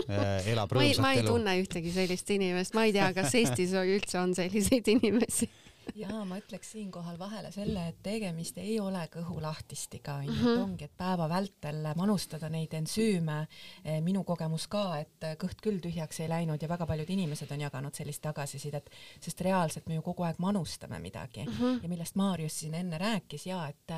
eh, 0.08 0.48
elab 0.54 0.74
rõõmsat 0.76 0.98
elu. 0.98 1.04
ma 1.06 1.14
ei 1.16 1.24
tunne 1.28 1.58
ühtegi 1.62 1.94
sellist 1.96 2.32
inimest, 2.36 2.76
ma 2.76 2.88
ei 2.90 2.96
tea, 2.96 3.12
kas 3.16 3.36
Eestis 3.40 3.76
üldse 3.78 4.20
on 4.20 4.36
selliseid 4.36 4.90
inimesi 4.98 5.50
ja 5.96 6.24
ma 6.26 6.38
ütleks 6.40 6.72
siinkohal 6.74 7.18
vahele 7.20 7.52
selle, 7.54 7.88
et 7.92 8.00
tegemist 8.04 8.58
ei 8.62 8.80
ole 8.82 9.04
kõhulahtistiga, 9.14 10.18
onju, 10.24 10.34
et 10.34 10.42
mhm. 10.42 10.64
ongi, 10.64 10.88
et 10.88 10.96
päeva 10.98 11.28
vältel 11.30 11.82
manustada 12.00 12.50
neid 12.54 12.74
ensüüme. 12.78 13.40
Eh, 13.84 14.00
minu 14.04 14.24
kogemus 14.28 14.68
ka, 14.72 14.84
et 15.04 15.28
kõht 15.42 15.62
küll 15.64 15.82
tühjaks 15.84 16.22
ei 16.24 16.30
läinud 16.32 16.62
ja 16.62 16.70
väga 16.72 16.88
paljud 16.90 17.10
inimesed 17.14 17.52
on 17.54 17.66
jaganud 17.66 17.96
sellist 17.96 18.24
tagasisidet, 18.24 18.90
sest 19.22 19.42
reaalselt 19.46 19.88
me 19.90 20.00
ju 20.00 20.06
kogu 20.06 20.26
aeg 20.28 20.40
manustame 20.44 21.00
midagi 21.04 21.46
mm 21.46 21.54
-hmm. 21.54 21.84
ja 21.84 21.90
millest 21.90 22.16
Maarjus 22.16 22.60
siin 22.60 22.74
enne 22.74 22.98
rääkis 22.98 23.46
ja 23.48 23.68
et 23.68 23.92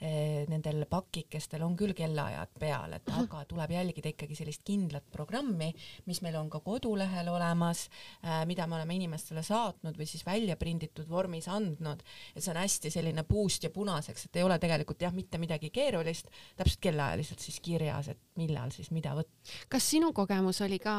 eh, 0.00 0.46
nendel 0.48 0.86
pakikestel 0.90 1.62
on 1.62 1.76
küll 1.76 1.94
kellaajad 1.94 2.48
peal, 2.58 2.92
et 2.92 3.06
mm 3.06 3.12
-hmm. 3.12 3.22
aga 3.22 3.44
tuleb 3.44 3.70
jälgida 3.70 4.08
ikkagi 4.08 4.34
sellist 4.34 4.62
kindlat 4.64 5.10
programmi, 5.10 5.74
mis 6.06 6.22
meil 6.22 6.36
on 6.36 6.50
ka 6.50 6.60
kodulehel 6.60 7.28
olemas 7.28 7.90
eh,, 8.22 8.46
mida 8.46 8.66
me 8.66 8.74
oleme 8.74 8.94
inimestele 8.94 9.42
saatnud 9.42 9.98
või 9.98 10.06
siis 10.06 10.26
välja 10.26 10.56
prinditud 10.56 11.08
vormis 11.08 11.23
vormis 11.24 11.48
andnud, 11.48 12.02
et 12.34 12.44
see 12.44 12.52
on 12.52 12.60
hästi 12.60 12.92
selline 12.92 13.24
puust 13.28 13.64
ja 13.64 13.72
punaseks, 13.74 14.28
et 14.28 14.40
ei 14.40 14.46
ole 14.46 14.58
tegelikult 14.62 15.02
jah, 15.02 15.14
mitte 15.16 15.40
midagi 15.42 15.72
keerulist, 15.74 16.30
täpselt 16.58 16.82
kellaajaliselt 16.84 17.44
siis 17.44 17.60
kirjas, 17.64 18.12
et 18.12 18.20
millal 18.40 18.72
siis 18.74 18.92
mida 18.94 19.16
võtta. 19.16 19.54
kas 19.72 19.90
sinu 19.94 20.12
kogemus 20.16 20.60
oli 20.66 20.78
ka 20.82 20.96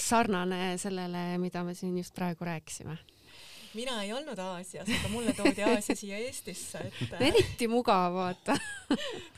sarnane 0.00 0.76
sellele, 0.80 1.26
mida 1.42 1.64
me 1.64 1.76
siin 1.76 1.98
just 2.00 2.14
praegu 2.16 2.48
rääkisime? 2.48 2.98
Mina 3.74 3.96
ei 4.02 4.12
olnud 4.12 4.38
Aasias, 4.38 4.88
aga 4.88 5.10
mulle 5.12 5.34
toodi 5.36 5.64
Aasia 5.66 5.96
siia 5.98 6.18
Eestisse, 6.22 6.80
et 6.88 7.14
eriti 7.20 7.68
mugav, 7.70 8.14
vaata 8.14 8.56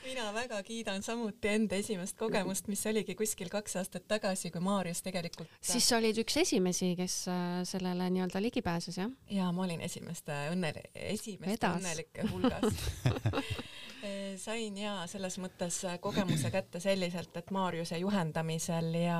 mina 0.05 0.27
väga 0.35 0.59
kiidan 0.67 1.03
samuti 1.03 1.51
enda 1.53 1.79
esimest 1.79 2.17
kogemust, 2.19 2.67
mis 2.71 2.83
oligi 2.89 3.15
kuskil 3.17 3.49
kaks 3.53 3.77
aastat 3.81 4.07
tagasi, 4.07 4.51
kui 4.53 4.63
Maarjus 4.63 5.01
tegelikult 5.05 5.49
siis 5.61 5.87
sa 5.89 5.97
olid 6.01 6.19
üks 6.23 6.37
esimesi, 6.43 6.93
kes 6.99 7.17
äh, 7.31 7.47
sellele 7.67 8.09
nii-öelda 8.13 8.41
ligi 8.43 8.61
pääses, 8.65 8.99
jah? 9.01 9.11
jaa, 9.33 9.51
ma 9.55 9.65
olin 9.65 9.81
esimeste 9.85 10.35
õnne, 10.53 10.73
esimeste 10.93 11.51
Vedas. 11.53 11.81
õnnelike 11.81 12.29
hulgas 12.31 12.71
sain 14.41 14.77
jaa 14.77 15.07
selles 15.09 15.37
mõttes 15.41 15.81
kogemuse 16.01 16.51
kätte 16.53 16.79
selliselt, 16.83 17.35
et 17.37 17.51
Maarjuse 17.51 17.97
juhendamisel 18.01 18.93
ja 19.01 19.19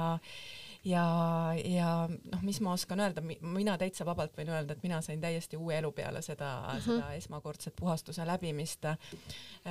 ja, 0.88 1.06
ja 1.66 1.92
noh, 2.10 2.44
mis 2.46 2.60
ma 2.64 2.74
oskan 2.74 3.02
öelda, 3.04 3.24
mina 3.42 3.78
täitsa 3.80 4.06
vabalt 4.08 4.38
võin 4.38 4.52
öelda, 4.54 4.76
et 4.76 4.86
mina 4.86 5.02
sain 5.06 5.22
täiesti 5.22 5.60
uue 5.60 5.78
elu 5.78 5.92
peale 5.92 6.22
seda 6.26 6.52
uh, 6.60 6.76
-huh. 6.76 6.86
seda 6.86 7.12
esmakordset 7.18 7.76
puhastuse 7.76 8.28
läbimist 8.28 8.86
äh,. 8.86 8.98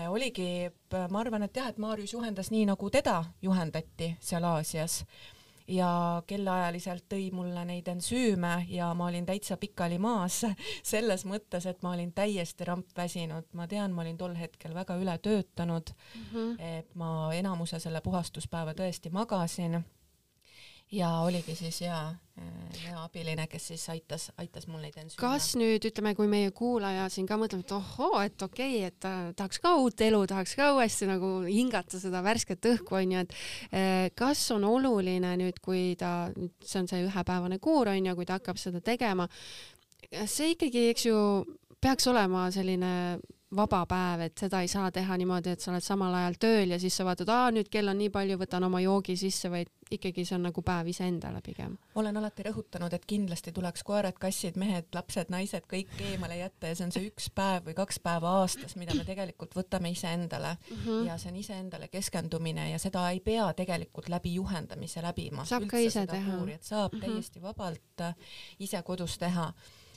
oligi, 0.09 0.71
ma 1.11 1.21
arvan, 1.21 1.43
et 1.43 1.57
jah, 1.57 1.69
et 1.69 1.79
Maarjus 1.79 2.13
juhendas 2.13 2.51
nii, 2.51 2.67
nagu 2.67 2.91
teda 2.91 3.25
juhendati 3.43 4.17
seal 4.21 4.45
Aasias 4.45 5.05
ja 5.69 6.23
kellaajaliselt 6.27 7.05
tõi 7.11 7.31
mulle 7.35 7.65
neid 7.65 7.89
ensüüme 7.89 8.67
ja 8.69 8.93
ma 8.95 9.09
olin 9.11 9.27
täitsa 9.27 9.57
pikali 9.57 9.99
maas 9.99 10.45
selles 10.93 11.25
mõttes, 11.25 11.67
et 11.67 11.83
ma 11.83 11.95
olin 11.97 12.13
täiesti 12.13 12.65
rampväsinud, 12.65 13.51
ma 13.53 13.67
tean, 13.67 13.93
ma 13.93 14.03
olin 14.03 14.19
tol 14.19 14.35
hetkel 14.35 14.75
väga 14.75 14.97
ületöötanud 14.97 15.91
mm, 15.91 16.23
-hmm. 16.33 16.55
et 16.79 16.95
ma 16.95 17.35
enamuse 17.35 17.79
selle 17.79 18.01
puhastuspäeva 18.01 18.75
tõesti 18.75 19.11
magasin 19.11 19.85
ja 20.93 21.09
oligi 21.27 21.55
siis 21.59 21.81
hea, 21.83 21.99
hea 22.83 22.97
abiline, 23.03 23.47
kes 23.51 23.69
siis 23.73 23.85
aitas, 23.91 24.29
aitas 24.39 24.69
mul 24.71 24.81
neid 24.85 24.95
ensüüme. 25.01 25.19
kas 25.19 25.49
nüüd 25.59 25.85
ütleme, 25.89 26.15
kui 26.19 26.29
meie 26.31 26.53
kuulaja 26.55 27.09
siin 27.13 27.27
ka 27.27 27.39
mõtleb, 27.41 27.65
et 27.65 27.75
ohoo, 27.75 28.21
et 28.23 28.43
okei 28.47 28.79
okay,, 28.79 28.91
et 28.91 28.99
ta 29.03 29.13
tahaks 29.37 29.61
ka 29.63 29.75
uut 29.83 30.07
elu, 30.07 30.23
tahaks 30.31 30.55
ka 30.59 30.71
uuesti 30.77 31.11
nagu 31.11 31.33
hingata 31.47 32.01
seda 32.03 32.23
värsket 32.27 32.71
õhku 32.73 32.99
onju, 33.01 33.25
et 33.27 33.37
eh, 33.73 34.09
kas 34.19 34.45
on 34.55 34.67
oluline 34.69 35.35
nüüd, 35.43 35.61
kui 35.65 35.95
ta, 35.99 36.31
see 36.63 36.83
on 36.83 36.91
see 36.91 37.07
ühepäevane 37.09 37.59
kuur 37.63 37.91
onju, 37.95 38.15
kui 38.19 38.29
ta 38.29 38.39
hakkab 38.39 38.61
seda 38.63 38.83
tegema, 38.85 39.29
see 40.13 40.55
ikkagi, 40.55 40.91
eks 40.95 41.09
ju, 41.09 41.19
peaks 41.83 42.07
olema 42.11 42.47
selline 42.55 42.93
vaba 43.57 43.83
päev, 43.89 44.27
et 44.27 44.39
seda 44.39 44.61
ei 44.65 44.69
saa 44.69 44.91
teha 44.93 45.17
niimoodi, 45.17 45.55
et 45.55 45.63
sa 45.63 45.73
oled 45.73 45.85
samal 45.85 46.15
ajal 46.15 46.37
tööl 46.41 46.75
ja 46.75 46.79
siis 46.83 46.97
sa 46.97 47.07
vaatad, 47.09 47.31
aa 47.33 47.51
nüüd 47.55 47.71
kell 47.73 47.89
on 47.89 47.99
nii 47.99 48.11
palju, 48.15 48.39
võtan 48.41 48.67
oma 48.67 48.81
joogi 48.85 49.17
sisse, 49.19 49.51
vaid 49.53 49.71
ikkagi 49.91 50.25
see 50.27 50.35
on 50.35 50.47
nagu 50.49 50.63
päev 50.67 50.89
iseendale 50.91 51.41
pigem. 51.47 51.77
olen 51.95 52.17
alati 52.17 52.43
rõhutanud, 52.47 52.95
et 52.95 53.07
kindlasti 53.07 53.53
tuleks 53.55 53.85
koerad, 53.87 54.19
kassid, 54.19 54.59
mehed, 54.59 54.89
lapsed, 54.95 55.31
naised 55.31 55.69
kõik 55.71 55.95
eemale 56.11 56.41
jätta 56.41 56.73
ja 56.73 56.79
see 56.79 56.89
on 56.89 56.95
see 56.97 57.07
üks 57.11 57.31
päev 57.35 57.69
või 57.69 57.77
kaks 57.79 58.01
päeva 58.03 58.35
aastas, 58.41 58.77
mida 58.77 58.97
me 58.99 59.07
tegelikult 59.07 59.55
võtame 59.57 59.93
iseendale 59.95 60.57
mm 60.57 60.83
-hmm. 60.83 61.07
ja 61.07 61.19
see 61.19 61.31
on 61.31 61.41
iseendale 61.43 61.89
keskendumine 61.89 62.71
ja 62.71 62.79
seda 62.83 63.09
ei 63.11 63.21
pea 63.21 63.53
tegelikult 63.55 64.09
läbi 64.09 64.35
juhendamise 64.35 65.03
läbima. 65.03 65.45
saab 65.45 65.67
ka 65.71 65.79
ise 65.79 66.07
teha. 66.07 66.39
saab 66.61 66.93
mm 66.93 67.01
-hmm. 67.01 67.07
täiesti 67.07 67.43
vabalt 67.43 68.07
ise 68.59 68.83
kodus 68.83 69.19
teha 69.19 69.53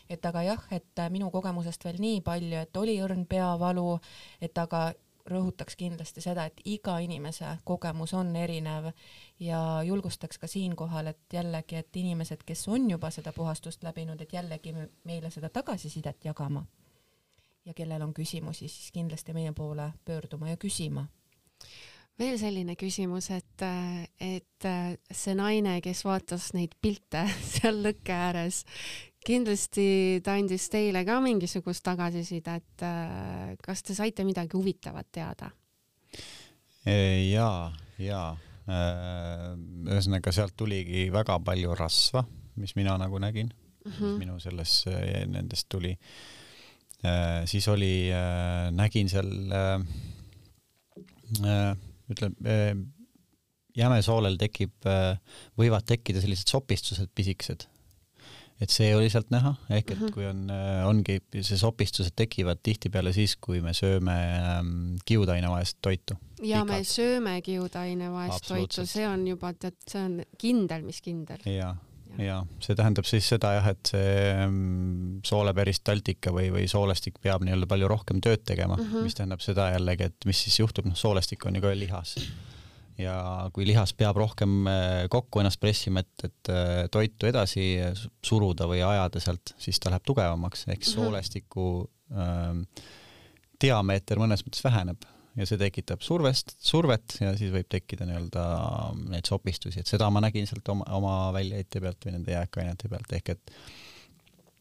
et 0.09 0.25
aga 0.25 0.43
jah, 0.43 0.63
et 0.71 0.99
äh, 0.99 1.11
minu 1.13 1.29
kogemusest 1.31 1.85
veel 1.85 1.99
nii 2.01 2.21
palju, 2.25 2.63
et 2.63 2.77
oli 2.77 2.97
õrn 3.03 3.25
peavalu, 3.29 3.99
et 4.41 4.57
aga 4.57 4.89
rõhutaks 5.29 5.77
kindlasti 5.77 6.23
seda, 6.23 6.47
et 6.49 6.61
iga 6.65 6.97
inimese 7.03 7.51
kogemus 7.67 8.15
on 8.17 8.31
erinev 8.35 8.89
ja 9.39 9.59
julgustaks 9.85 10.41
ka 10.41 10.47
siinkohal, 10.47 11.11
et 11.11 11.33
jällegi, 11.33 11.77
et 11.83 12.01
inimesed, 12.01 12.43
kes 12.45 12.67
on 12.67 12.89
juba 12.89 13.11
seda 13.13 13.33
puhastust 13.35 13.83
läbinud, 13.85 14.21
et 14.21 14.33
jällegi 14.33 14.73
meile 15.03 15.29
seda 15.29 15.49
tagasisidet 15.49 16.25
jagama. 16.25 16.65
ja 17.65 17.73
kellel 17.73 18.01
on 18.01 18.13
küsimusi, 18.13 18.67
siis 18.67 18.91
kindlasti 18.91 19.33
meie 19.33 19.51
poole 19.53 19.91
pöörduma 20.05 20.49
ja 20.49 20.57
küsima 20.57 21.05
veel 22.19 22.37
selline 22.39 22.75
küsimus, 22.75 23.29
et, 23.31 23.63
et 24.19 24.67
see 25.11 25.35
naine, 25.35 25.77
kes 25.81 26.03
vaatas 26.05 26.49
neid 26.55 26.73
pilte 26.81 27.25
seal 27.53 27.83
lõkke 27.85 28.15
ääres, 28.15 28.63
kindlasti 29.25 30.21
ta 30.23 30.35
andis 30.39 30.67
teile 30.71 31.03
ka 31.07 31.19
mingisugust 31.23 31.83
tagasisidet. 31.85 32.83
Äh, 32.85 33.55
kas 33.63 33.83
te 33.85 33.95
saite 33.97 34.25
midagi 34.27 34.57
huvitavat 34.57 35.11
teada? 35.11 35.51
ja, 36.89 37.69
ja 38.01 38.21
äh, 38.33 39.49
ühesõnaga 39.85 40.31
sealt 40.33 40.55
tuligi 40.57 41.09
väga 41.13 41.35
palju 41.45 41.75
rasva, 41.77 42.23
mis 42.57 42.73
mina 42.79 42.95
nagu 42.97 43.19
nägin 43.21 43.51
mm, 43.51 43.91
-hmm. 43.91 44.05
mis 44.05 44.23
minu 44.23 44.39
selles, 44.39 44.85
äh, 44.87 45.25
nendest 45.27 45.69
tuli. 45.69 45.97
siis 47.45 47.67
oli, 47.71 48.11
nägin 48.75 49.07
seal 49.09 49.29
ütleme, 52.11 52.55
jämesoolel 53.77 54.35
tekib, 54.35 54.73
võivad 55.55 55.85
tekkida 55.87 56.19
sellised 56.19 56.51
sopistused 56.51 57.07
pisikesed 57.15 57.63
et 58.59 58.71
see 58.73 58.89
oli 58.95 59.09
sealt 59.11 59.29
näha, 59.31 59.53
ehk 59.71 59.93
et 59.93 59.97
-hmm. 59.97 60.13
kui 60.13 60.25
on, 60.27 60.47
ongi, 60.85 61.19
see 61.41 61.57
sopistused 61.57 62.15
tekivad 62.15 62.59
tihtipeale 62.63 63.13
siis, 63.15 63.37
kui 63.39 63.61
me 63.63 63.73
sööme 63.73 64.15
ähm, 64.15 64.95
kiudainevaest 65.05 65.77
toitu. 65.81 66.17
ja 66.41 66.63
Pikalt. 66.63 66.71
me 66.71 66.83
sööme 66.83 67.41
kiudainevaest 67.41 68.47
toitu, 68.47 68.85
see 68.85 69.07
on 69.07 69.27
juba, 69.27 69.53
tead, 69.53 69.77
see 69.87 70.01
on 70.03 70.19
kindel, 70.37 70.83
mis 70.83 71.01
kindel. 71.01 71.39
ja, 71.45 71.75
ja, 72.17 72.25
ja 72.25 72.41
see 72.59 72.75
tähendab 72.75 73.07
siis 73.07 73.29
seda 73.31 73.53
jah, 73.59 73.71
et 73.71 73.93
see 73.93 74.13
ähm, 74.33 75.19
sooleperistaltika 75.25 76.35
või, 76.35 76.51
või 76.51 76.67
soolestik 76.67 77.23
peab 77.23 77.47
nii-öelda 77.47 77.67
palju 77.67 77.87
rohkem 77.87 78.19
tööd 78.19 78.43
tegema 78.43 78.75
mm, 78.75 78.91
-hmm. 78.91 79.07
mis 79.07 79.15
tähendab 79.15 79.45
seda 79.45 79.71
jällegi, 79.71 80.11
et 80.11 80.25
mis 80.25 80.43
siis 80.43 80.59
juhtub, 80.59 80.91
noh, 80.91 80.99
soolestik 80.99 81.45
on 81.45 81.55
ju 81.55 81.63
ka 81.63 81.75
lihas 81.75 82.17
ja 82.99 83.15
kui 83.55 83.67
lihas 83.67 83.93
peab 83.97 84.17
rohkem 84.19 84.67
äh, 84.67 85.03
kokku 85.11 85.41
ennast 85.41 85.59
pressima, 85.61 86.03
et, 86.03 86.25
et 86.27 86.51
äh, 86.53 86.85
toitu 86.91 87.29
edasi 87.29 87.65
suruda 88.25 88.67
või 88.69 88.81
ajada 88.85 89.21
sealt, 89.23 89.53
siis 89.61 89.79
ta 89.79 89.93
läheb 89.93 90.05
tugevamaks, 90.07 90.67
ehk 90.67 90.83
-hmm. 90.83 90.95
soolestiku 90.95 91.69
äh, 92.13 92.83
diameeter 93.61 94.19
mõnes 94.19 94.43
mõttes 94.45 94.63
väheneb 94.63 95.07
ja 95.39 95.45
see 95.47 95.59
tekitab 95.61 96.01
survest, 96.03 96.55
survet 96.59 97.19
ja 97.21 97.35
siis 97.37 97.53
võib 97.53 97.69
tekkida 97.69 98.07
nii-öelda 98.07 98.45
neid 99.13 99.29
sopistusi, 99.29 99.79
et 99.79 99.87
seda 99.87 100.09
ma 100.09 100.23
nägin 100.23 100.47
sealt 100.47 100.67
oma, 100.73 100.87
oma 100.95 101.13
väljaheite 101.35 101.81
pealt 101.83 102.05
või 102.05 102.17
nende 102.17 102.35
jääkainete 102.35 102.89
pealt, 102.91 103.13
ehk 103.13 103.35
et 103.35 103.55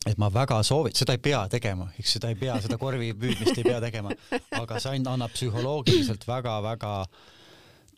et 0.06 0.16
ma 0.16 0.28
väga 0.32 0.62
soovin, 0.62 0.94
seda 0.94 1.12
ei 1.16 1.18
pea 1.20 1.40
tegema, 1.50 1.88
eks 1.98 2.12
seda 2.16 2.28
ei 2.30 2.36
pea, 2.38 2.54
seda 2.62 2.78
korvi 2.78 3.10
püüdmist 3.18 3.58
ei 3.58 3.64
pea 3.66 3.80
tegema, 3.82 4.14
aga 4.56 4.78
see 4.80 5.02
annab 5.02 5.34
psühholoogiliselt 5.34 6.24
väga-väga 6.28 6.92
äh, 7.02 7.26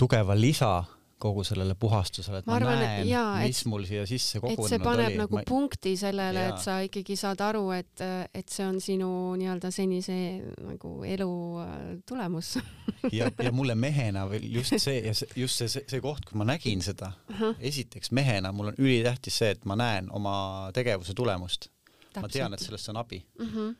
tugeva 0.01 0.37
lisa 0.39 0.73
kogu 1.21 1.43
sellele 1.45 1.75
puhastusele, 1.77 2.41
et 2.41 2.47
ma, 2.49 2.55
ma 2.55 2.57
arvan, 2.57 2.79
näen, 2.81 3.09
mis 3.45 3.59
et, 3.61 3.69
mul 3.69 3.83
siia 3.85 4.07
sisse 4.09 4.41
kogunenud 4.41 4.63
oli. 4.63 4.69
et 4.71 4.73
see 4.73 4.85
paneb 4.85 5.11
oli. 5.11 5.19
nagu 5.21 5.37
ma... 5.37 5.43
punkti 5.49 5.93
sellele, 6.01 6.45
et 6.49 6.63
sa 6.65 6.79
ikkagi 6.87 7.17
saad 7.21 7.43
aru, 7.45 7.65
et, 7.77 8.05
et 8.41 8.49
see 8.49 8.65
on 8.65 8.79
sinu 8.81 9.11
nii-öelda 9.41 9.73
senise 9.75 10.17
nagu 10.65 10.95
elu 11.05 11.35
äh, 11.61 11.75
tulemus 12.09 12.55
ja, 13.19 13.29
ja 13.29 13.53
mulle 13.53 13.77
mehena 13.77 14.25
veel 14.31 14.49
just 14.55 14.79
see 14.81 14.97
ja 15.05 15.13
see, 15.17 15.29
just 15.43 15.61
see, 15.61 15.69
see, 15.75 15.85
see 15.93 16.01
koht, 16.05 16.25
kui 16.29 16.41
ma 16.41 16.49
nägin 16.49 16.81
seda 16.85 17.13
uh, 17.13 17.37
-huh. 17.37 17.61
esiteks 17.73 18.15
mehena 18.17 18.55
mul 18.57 18.73
on 18.73 18.81
ülitähtis 18.81 19.43
see, 19.43 19.53
et 19.53 19.69
ma 19.69 19.77
näen 19.77 20.09
oma 20.17 20.35
tegevuse 20.75 21.15
tulemust. 21.15 21.69
ma 22.17 22.29
tean, 22.29 22.57
et 22.57 22.65
sellest 22.65 22.89
on 22.89 22.97
abi 22.97 23.27
uh. 23.37 23.47
Mhm. 23.47 23.59
-huh. 23.59 23.75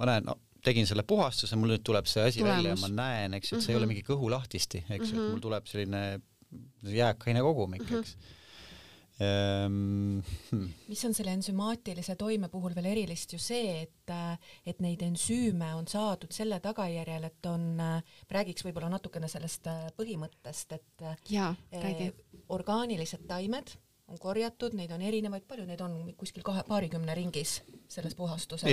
ma 0.00 0.08
näen 0.14 0.24
no,, 0.32 0.40
tegin 0.64 0.88
selle 0.88 1.04
puhastuse, 1.08 1.56
mul 1.56 1.74
nüüd 1.74 1.84
tuleb 1.86 2.08
see 2.10 2.24
asi 2.24 2.40
Tulemus. 2.40 2.56
välja 2.56 2.74
ja 2.74 2.80
ma 2.82 2.90
näen, 2.96 3.38
eks 3.38 3.52
et 3.52 3.56
see 3.56 3.56
mm 3.56 3.64
-hmm. 3.64 3.70
ei 3.70 3.76
ole 3.76 3.86
mhm. 3.86 3.94
mingi 3.94 4.08
kõhulahtisti, 4.08 4.84
eks 4.88 4.90
mm 4.90 5.04
-hmm., 5.04 5.08
et 5.08 5.22
mhm. 5.22 5.30
mul 5.30 5.46
tuleb 5.46 5.66
selline 5.66 6.20
jääkaine 6.82 7.40
kogumik, 7.46 7.82
eks 7.82 7.90
mm. 7.90 8.02
-hmm 8.02 8.38
Hmm. 9.20 10.68
mis 10.88 11.04
on 11.04 11.14
selle 11.14 11.32
ensümaatilise 11.36 12.14
toime 12.16 12.48
puhul 12.48 12.72
veel 12.74 12.86
erilist 12.94 13.34
ju 13.34 13.38
see, 13.38 13.82
et, 13.82 14.12
et 14.64 14.80
neid 14.80 15.02
ensüüme 15.04 15.74
on 15.76 15.84
saadud 15.90 16.32
selle 16.32 16.56
tagajärjel, 16.64 17.26
et 17.28 17.48
on, 17.50 17.66
räägiks 18.32 18.64
võib-olla 18.64 18.88
natukene 18.94 19.28
sellest 19.28 19.68
põhimõttest, 20.00 20.72
et 20.78 21.04
ja, 21.34 21.50
räägi. 21.84 22.08
orgaanilised 22.48 23.28
taimed 23.28 23.74
on 24.08 24.18
korjatud, 24.18 24.72
neid 24.78 24.96
on 24.96 25.04
erinevaid, 25.04 25.44
palju 25.44 25.68
neid 25.68 25.84
on, 25.84 26.00
kuskil 26.16 26.46
kahe, 26.46 26.64
paarikümne 26.64 27.14
ringis 27.20 27.58
selles 27.92 28.16
puhastuses 28.16 28.72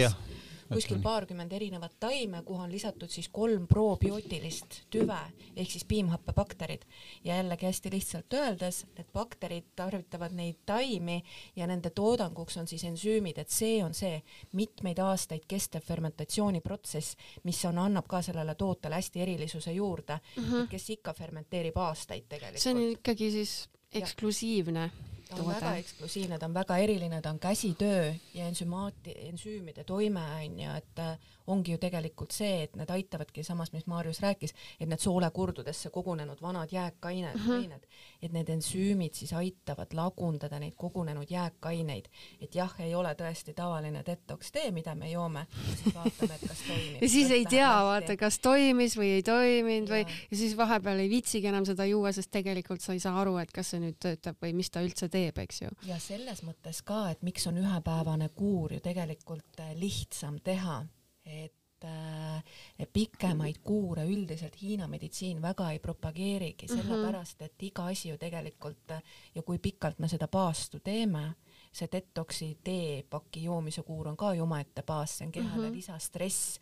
kuskil 0.73 0.99
paarkümmend 1.03 1.51
erinevat 1.51 1.93
taime, 1.99 2.41
kuhu 2.45 2.61
on 2.61 2.71
lisatud 2.71 3.11
siis 3.11 3.29
kolm 3.33 3.67
probiootilist 3.67 4.81
tüve 4.93 5.19
ehk 5.55 5.71
siis 5.71 5.85
piimhappebakterid 5.85 6.85
ja 7.23 7.37
jällegi 7.39 7.65
hästi 7.65 7.91
lihtsalt 7.91 8.33
öeldes, 8.33 8.83
need 8.97 9.09
bakterid 9.13 9.69
tarvitavad 9.75 10.35
neid 10.37 10.61
taimi 10.65 11.21
ja 11.55 11.67
nende 11.67 11.89
toodanguks 11.89 12.57
on 12.57 12.67
siis 12.67 12.83
ensüümid, 12.87 13.39
et 13.41 13.49
see 13.53 13.81
on 13.83 13.93
see 13.97 14.21
mitmeid 14.53 14.99
aastaid 15.03 15.47
kestev 15.47 15.85
fermentatsiooniprotsess, 15.87 17.17
mis 17.43 17.63
on, 17.65 17.79
annab 17.81 18.07
ka 18.07 18.21
sellele 18.21 18.55
tootele 18.55 18.99
hästi 18.99 19.21
erilisuse 19.21 19.71
juurde 19.71 20.19
mm, 20.19 20.43
-hmm. 20.43 20.67
kes 20.69 20.89
ikka 20.89 21.13
fermenteerib 21.13 21.77
aastaid 21.77 22.25
tegelikult. 22.29 22.61
see 22.61 22.73
on 22.73 22.81
ikkagi 22.91 23.31
siis 23.31 23.69
eksklusiivne 23.91 24.91
ta 25.29 25.35
on 25.35 25.41
toode. 25.41 25.55
väga 25.55 25.75
eksklusiivne, 25.81 26.39
ta 26.39 26.45
on 26.45 26.53
väga 26.53 26.77
eriline, 26.77 27.21
ta 27.21 27.29
on 27.29 27.39
käsitöö 27.39 28.13
ja 28.33 28.47
ensümaati, 28.47 29.15
ensüümide 29.31 29.83
toime 29.83 30.23
on 30.43 30.59
ju, 30.59 30.77
et 30.77 31.01
ongi 31.47 31.71
ju 31.71 31.79
tegelikult 31.81 32.35
see, 32.35 32.63
et 32.65 32.75
need 32.79 32.89
aitavadki 32.91 33.43
samas, 33.43 33.71
mis 33.73 33.87
Maarjus 33.87 34.19
rääkis, 34.23 34.53
et 34.79 34.89
need 34.89 35.01
soolekurdudesse 35.01 35.89
kogunenud 35.93 36.41
vanad 36.41 36.71
jääkained 36.71 37.35
mm, 37.35 37.45
-hmm. 37.45 37.61
ained, 37.61 37.87
et 38.21 38.33
need 38.33 38.49
ensüümid 38.49 39.15
siis 39.15 39.33
aitavad 39.33 39.93
lagundada 39.93 40.59
neid 40.59 40.75
kogunenud 40.77 41.29
jääkaineid. 41.29 42.05
et 42.41 42.55
jah, 42.55 42.75
ei 42.79 42.95
ole 42.95 43.13
tõesti 43.13 43.53
tavaline 43.53 44.03
detox 44.05 44.51
tee, 44.51 44.71
mida 44.71 44.95
me 44.95 45.11
joome, 45.11 45.45
siis 45.83 45.95
vaatame, 45.95 46.35
et 46.35 46.47
kas 46.49 46.61
toimib. 46.67 47.01
ja 47.01 47.09
siis 47.09 47.31
ei 47.31 47.45
tea, 47.45 47.71
vaata, 47.83 48.17
kas 48.17 48.39
toimis 48.39 48.97
või 48.97 49.11
ei 49.19 49.23
toiminud 49.23 49.89
või 49.89 50.03
ja 50.31 50.37
siis 50.37 50.57
vahepeal 50.57 50.99
ei 50.99 51.09
viitsigi 51.09 51.47
enam 51.47 51.65
seda 51.65 51.85
juua, 51.85 52.11
sest 52.11 52.31
tegelikult 52.31 52.81
sa 52.81 52.93
ei 52.93 52.99
saa 52.99 53.21
aru, 53.21 53.37
et 53.37 53.51
kas 53.51 53.71
see 53.71 53.79
nüüd 53.79 53.99
töötab 53.99 54.35
või 54.43 54.53
mis 54.53 54.69
ta 54.69 54.83
üldse 54.83 55.09
teeb, 55.09 55.37
eks 55.37 55.61
ju. 55.61 55.71
ja 55.87 55.99
selles 55.99 56.43
mõttes 56.43 56.83
ka, 56.83 57.09
et 57.11 57.23
miks 57.23 57.47
on 57.47 57.57
ühepäevane 57.63 58.29
kuur 58.35 58.73
ju 58.73 58.79
tegelikult 58.79 59.63
lihtsam 59.75 60.39
teha 60.43 60.83
et 61.27 61.85
äh, 61.85 62.87
pikemaid 62.93 63.59
kuure 63.63 64.05
üldiselt 64.07 64.55
Hiina 64.61 64.87
meditsiin 64.87 65.41
väga 65.41 65.71
ei 65.71 65.79
propageerigi, 65.79 66.67
mhm. 66.71 66.81
sellepärast 66.81 67.41
et 67.41 67.67
iga 67.69 67.85
asi 67.91 68.09
ju 68.09 68.17
tegelikult 68.17 68.95
ja 69.35 69.43
kui 69.43 69.59
pikalt 69.59 69.99
me 69.99 70.07
seda 70.07 70.27
paastu 70.27 70.79
teeme, 70.79 71.35
see 71.71 71.89
detoksi 71.91 72.57
teepaki 72.63 73.43
joomise 73.43 73.83
kuur 73.83 74.07
on 74.07 74.17
ka 74.17 74.33
ju 74.33 74.43
omaette 74.43 74.83
baas, 74.83 75.17
see 75.17 75.25
on 75.25 75.31
kehale 75.31 75.67
-hmm. 75.67 75.75
lisastress, 75.75 76.59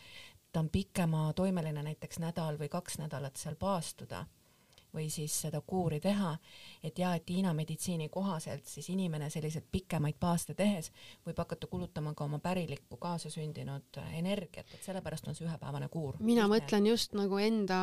ta 0.52 0.60
on 0.60 0.70
pikema 0.70 1.34
toimeline, 1.34 1.84
näiteks 1.84 2.20
nädal 2.20 2.58
või 2.60 2.70
kaks 2.70 2.98
nädalat 2.98 3.36
seal 3.36 3.56
paastuda 3.56 4.26
või 4.96 5.10
siis 5.10 5.42
seda 5.42 5.62
kuuri 5.62 6.00
teha, 6.00 6.38
et 6.86 7.00
ja 7.00 7.14
et 7.18 7.30
Hiina 7.30 7.54
meditsiini 7.58 8.10
kohaselt 8.14 8.66
siis 8.70 8.90
inimene 8.94 9.30
selliseid 9.34 9.66
pikemaid 9.72 10.18
paaste 10.20 10.56
tehes 10.58 10.92
võib 11.26 11.40
hakata 11.42 11.68
kulutama 11.72 12.14
ka 12.14 12.28
oma 12.28 12.40
pärilikku 12.44 12.98
kaasasündinud 13.02 14.00
energiat, 14.18 14.70
et 14.74 14.86
sellepärast 14.86 15.28
on 15.30 15.38
see 15.38 15.48
ühepäevane 15.48 15.90
kuur. 15.94 16.20
mina 16.20 16.46
Lihtne. 16.46 16.56
mõtlen 16.56 16.90
just 16.92 17.18
nagu 17.18 17.42
enda 17.42 17.80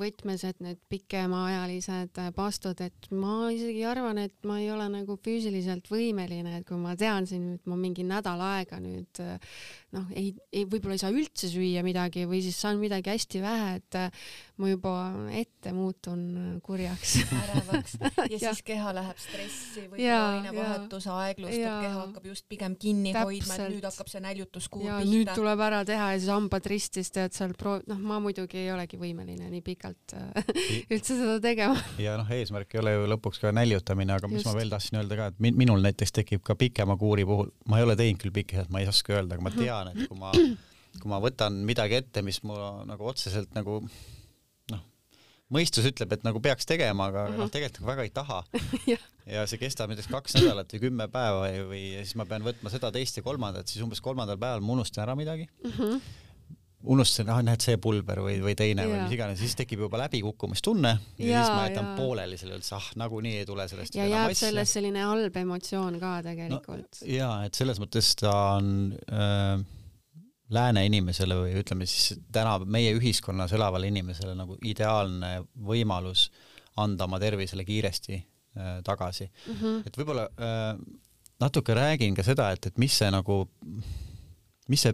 võtmes, 0.00 0.46
et 0.48 0.60
need 0.64 0.80
pikemaajalised 0.92 2.22
paastud, 2.36 2.80
et 2.84 3.10
ma 3.10 3.50
isegi 3.54 3.84
arvan, 3.88 4.18
et 4.24 4.36
ma 4.48 4.58
ei 4.62 4.70
ole 4.72 4.88
nagu 4.92 5.18
füüsiliselt 5.24 5.90
võimeline, 5.90 6.58
et 6.58 6.68
kui 6.68 6.80
ma 6.80 6.96
tean 6.96 7.26
siin, 7.26 7.54
et 7.58 7.66
ma 7.70 7.78
mingi 7.78 8.06
nädal 8.06 8.40
aega 8.44 8.80
nüüd 8.82 9.22
noh, 9.94 10.10
ei, 10.16 10.32
ei, 10.52 10.64
võib-olla 10.68 10.96
ei 10.96 11.02
saa 11.02 11.14
üldse 11.14 11.48
süüa 11.50 11.84
midagi 11.86 12.24
või 12.28 12.40
siis 12.44 12.58
saan 12.60 12.80
midagi 12.80 13.12
hästi 13.12 13.42
vähe, 13.44 13.70
et 13.78 13.98
äh, 13.98 14.24
ma 14.60 14.70
juba 14.70 14.94
ette 15.34 15.74
muutun 15.76 16.24
äh, 16.40 16.50
kurjaks. 16.64 17.16
ärevaks 17.42 17.96
ja 18.32 18.38
siis 18.38 18.62
keha 18.66 18.92
läheb 18.96 19.18
stressi, 19.20 19.84
võib-olla 19.90 20.20
ainevahetus 20.34 21.06
aeglustub, 21.12 21.64
keha 21.64 21.92
hakkab 21.98 22.28
just 22.30 22.46
pigem 22.50 22.76
kinni 22.80 23.12
Täpselt. 23.14 23.30
hoidma, 23.30 23.56
et 23.56 23.74
nüüd 23.74 23.86
hakkab 23.88 24.10
see 24.12 24.22
näljutuskuur 24.24 24.84
pihta. 24.84 25.10
nüüd 25.10 25.32
tuleb 25.34 25.64
ära 25.66 25.80
teha 25.88 26.10
ja 26.14 26.20
siis 26.20 26.32
hambad 26.32 26.68
ristis 26.70 27.12
tead 27.14 27.36
seal 27.36 27.54
pro-, 27.58 27.80
noh, 27.90 28.00
ma 28.10 28.20
muidugi 28.24 28.60
ei 28.62 28.70
olegi 28.74 29.00
võimeline 29.00 29.50
nii 29.52 29.64
pikalt 29.66 30.16
äh, 30.18 30.52
üldse 30.94 31.18
seda 31.18 31.38
tegema. 31.44 31.78
ja 32.02 32.16
noh, 32.20 32.30
eesmärk 32.38 32.76
ei 32.76 32.82
ole 32.82 32.96
ju 32.96 33.08
lõpuks 33.14 33.42
ka 33.42 33.54
näljutamine, 33.56 34.16
aga 34.18 34.30
mis 34.30 34.42
just. 34.42 34.50
ma 34.50 34.56
veel 34.58 34.74
tahtsin 34.74 35.00
öelda 35.02 35.20
ka, 35.20 35.30
et 35.32 35.60
minul 35.64 35.82
näiteks 35.84 36.14
tekib 36.20 36.44
ka 36.46 36.58
pikema 36.58 36.98
kuuri 37.00 37.26
puhul, 37.28 37.50
ma 37.70 37.80
ei 37.80 37.88
ole 37.88 37.98
teinud 37.98 38.22
küll 38.22 38.34
pikki, 38.34 38.66
ma 38.74 38.84
ei 38.84 38.90
oska 38.90 39.18
öelda, 39.18 39.36
aga 39.36 39.46
ma 39.46 39.54
mhm. 39.54 39.62
tean, 39.62 39.92
et 39.94 40.10
kui 40.10 40.20
ma, 40.20 40.34
kui 41.00 41.12
ma 41.12 41.22
võtan 41.22 41.62
midagi 41.66 42.02
ette, 42.02 42.22
mis 42.26 42.42
mul 42.46 42.84
nagu 42.88 43.10
otseselt 43.10 43.54
nagu 43.58 43.82
mõistus 45.52 45.86
ütleb, 45.88 46.12
et 46.16 46.24
nagu 46.24 46.40
peaks 46.40 46.66
tegema, 46.68 47.10
aga 47.12 47.26
uh 47.26 47.32
-huh. 47.32 47.44
noh, 47.44 47.52
tegelikult 47.52 47.82
nagu 47.82 47.90
väga 47.92 48.06
ei 48.08 48.12
taha 48.14 48.42
ja 49.34 49.46
see 49.46 49.60
kestab 49.60 49.92
näiteks 49.92 50.08
kaks 50.12 50.38
nädalat 50.38 50.72
või 50.72 50.84
kümme 50.86 51.08
päeva 51.08 51.44
või, 51.44 51.64
või 51.68 51.84
siis 52.00 52.16
ma 52.16 52.26
pean 52.28 52.44
võtma 52.46 52.72
seda, 52.72 52.92
teist 52.92 53.16
ja 53.20 53.22
kolmandat, 53.22 53.68
siis 53.68 53.84
umbes 53.84 54.00
kolmandal 54.00 54.40
päeval 54.40 54.64
ma 54.64 54.78
unustan 54.78 55.04
ära 55.04 55.16
midagi 55.18 55.48
uh. 55.64 55.80
-huh 55.80 56.00
unustasin, 56.84 57.30
ah 57.32 57.40
näed 57.44 57.64
see 57.64 57.78
pulber 57.80 58.20
või, 58.24 58.38
või 58.44 58.54
teine 58.58 58.84
ja. 58.84 58.88
või 58.90 58.98
mis 59.04 59.14
iganes, 59.16 59.40
siis 59.40 59.56
tekib 59.56 59.84
juba 59.86 59.98
läbikukkumistunne 60.04 60.90
ja, 60.92 61.26
ja 61.26 61.44
siis 61.44 61.54
ma 61.54 61.62
jätan 61.68 61.86
ja. 61.90 61.94
pooleli 61.96 62.38
selle 62.40 62.58
üldse, 62.58 62.74
ah 62.76 62.88
nagunii 63.00 63.38
ei 63.40 63.46
tule 63.48 63.66
sellest. 63.70 63.96
ja 63.96 64.08
jääb 64.08 64.34
sellest 64.36 64.76
selline 64.76 65.04
halb 65.06 65.38
emotsioon 65.44 65.96
ka 66.02 66.18
tegelikult 66.26 67.00
no,. 67.00 67.08
ja 67.08 67.30
et 67.46 67.56
selles 67.56 67.80
mõttes 67.82 68.12
ta 68.20 68.34
on 68.58 68.68
äh, 69.08 69.64
lääne 70.52 70.84
inimesele 70.86 71.36
või 71.38 71.54
ütleme 71.60 71.86
siis 71.88 72.18
täna 72.32 72.58
meie 72.64 72.92
ühiskonnas 72.96 73.52
elavale 73.56 73.88
inimesele 73.88 74.34
nagu 74.36 74.58
ideaalne 74.64 75.38
võimalus 75.54 76.28
anda 76.80 77.08
oma 77.08 77.20
tervisele 77.22 77.64
kiiresti 77.64 78.18
äh, 78.18 78.76
tagasi 78.84 79.28
mm. 79.30 79.54
-hmm. 79.54 79.86
et 79.86 79.98
võib-olla 79.98 80.28
äh, 80.36 80.76
natuke 81.40 81.74
räägin 81.74 82.14
ka 82.14 82.22
seda, 82.22 82.50
et, 82.52 82.66
et 82.66 82.78
mis 82.78 82.98
see 82.98 83.10
nagu, 83.10 83.44
mis 84.68 84.86
see, 84.86 84.92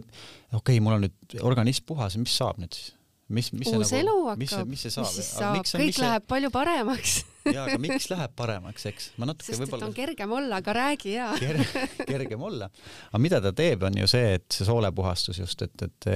okei 0.53 0.57
okay,, 0.57 0.79
mul 0.79 0.97
on 0.97 1.05
nüüd 1.07 1.37
organism 1.41 1.85
puhas, 1.87 2.17
mis 2.17 2.37
saab 2.37 2.61
nüüd 2.61 2.73
siis? 2.77 2.95
Mis, 3.33 3.51
mis 3.55 3.69
uus 3.71 3.91
see 3.91 4.03
nagu, 4.05 4.27
hakkab, 4.29 4.69
mis 4.69 4.85
see 4.85 4.93
saab, 4.93 5.11
mis 5.15 5.29
saab, 5.33 5.59
kõik 5.65 5.95
see... 5.97 6.05
läheb 6.05 6.25
palju 6.29 6.51
paremaks 6.53 7.19
jaa, 7.55 7.65
aga 7.65 7.77
miks 7.81 8.07
läheb 8.11 8.33
paremaks, 8.37 8.87
eks? 8.91 9.11
ma 9.21 9.29
natuke 9.29 9.57
võib-olla 9.61 9.89
on 9.89 9.95
kergem 9.97 10.35
olla, 10.37 10.59
aga 10.61 10.75
räägi 10.77 11.15
jaa 11.15 11.31
Ker... 11.39 11.61
kergem 12.13 12.43
olla. 12.49 12.69
aga 13.09 13.21
mida 13.23 13.41
ta 13.43 13.53
teeb, 13.55 13.85
on 13.87 14.01
ju 14.01 14.09
see, 14.11 14.35
et 14.39 14.47
see 14.53 14.67
soolepuhastus 14.67 15.41
just, 15.41 15.65
et, 15.65 15.87
et 15.87 16.11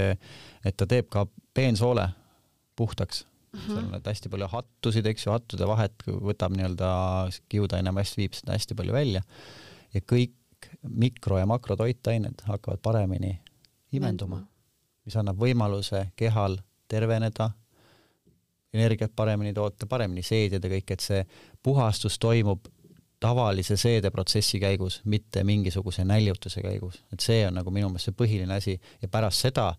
et 0.66 0.76
ta 0.76 0.88
teeb 0.90 1.10
ka 1.12 1.26
peensoole 1.56 2.08
puhtaks 2.76 3.24
mm. 3.24 3.60
-hmm. 3.60 3.74
seal 3.74 3.94
on 3.94 4.02
hästi 4.06 4.32
palju 4.32 4.48
hattusid, 4.52 5.06
eks 5.06 5.26
ju, 5.26 5.32
hattude 5.34 5.68
vahet 5.68 6.06
võtab 6.06 6.56
nii-öelda 6.56 6.90
kiudaine 7.48 7.92
mass 7.92 8.18
viib 8.18 8.36
seda 8.36 8.56
hästi 8.56 8.78
palju 8.78 8.92
välja 8.92 9.22
ja 9.94 10.00
kõik 10.00 10.34
mikro- 10.82 11.38
ja 11.38 11.46
makrotoitained 11.46 12.46
hakkavad 12.46 12.80
paremini 12.82 13.38
imenduma, 13.92 14.42
mis 15.04 15.16
annab 15.16 15.38
võimaluse 15.40 16.08
kehal 16.16 16.58
terveneda, 16.88 17.50
energiat 18.74 19.12
paremini 19.16 19.54
toota, 19.56 19.86
paremini 19.86 20.22
seedida 20.26 20.68
kõik, 20.68 20.92
et 20.92 21.04
see 21.04 21.22
puhastus 21.62 22.18
toimub 22.18 22.68
tavalise 23.20 23.78
seedeprotsessi 23.80 24.60
käigus, 24.60 25.00
mitte 25.04 25.44
mingisuguse 25.44 26.04
näljutuse 26.04 26.60
käigus, 26.62 27.00
et 27.12 27.24
see 27.24 27.46
on 27.48 27.56
nagu 27.56 27.72
minu 27.72 27.88
meelest 27.88 28.10
see 28.10 28.18
põhiline 28.18 28.58
asi. 28.58 28.76
Ja 29.02 29.08
pärast 29.08 29.46
seda 29.46 29.70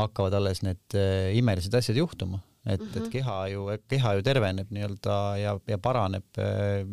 hakkavad 0.00 0.40
alles 0.40 0.64
need 0.64 0.96
äh, 0.96 1.34
imelised 1.36 1.74
asjad 1.76 2.00
juhtuma 2.00 2.40
et 2.66 2.80
mm, 2.80 2.86
-hmm. 2.86 2.96
et 2.96 3.02
mhm. 3.02 3.10
keha 3.10 3.48
ju, 3.48 3.64
keha 3.88 4.12
ju 4.14 4.22
terveneb 4.22 4.70
nii-öelda 4.72 5.16
ja, 5.36 5.52
ja 5.68 5.78
paraneb 5.78 6.38
äh, 6.38 6.86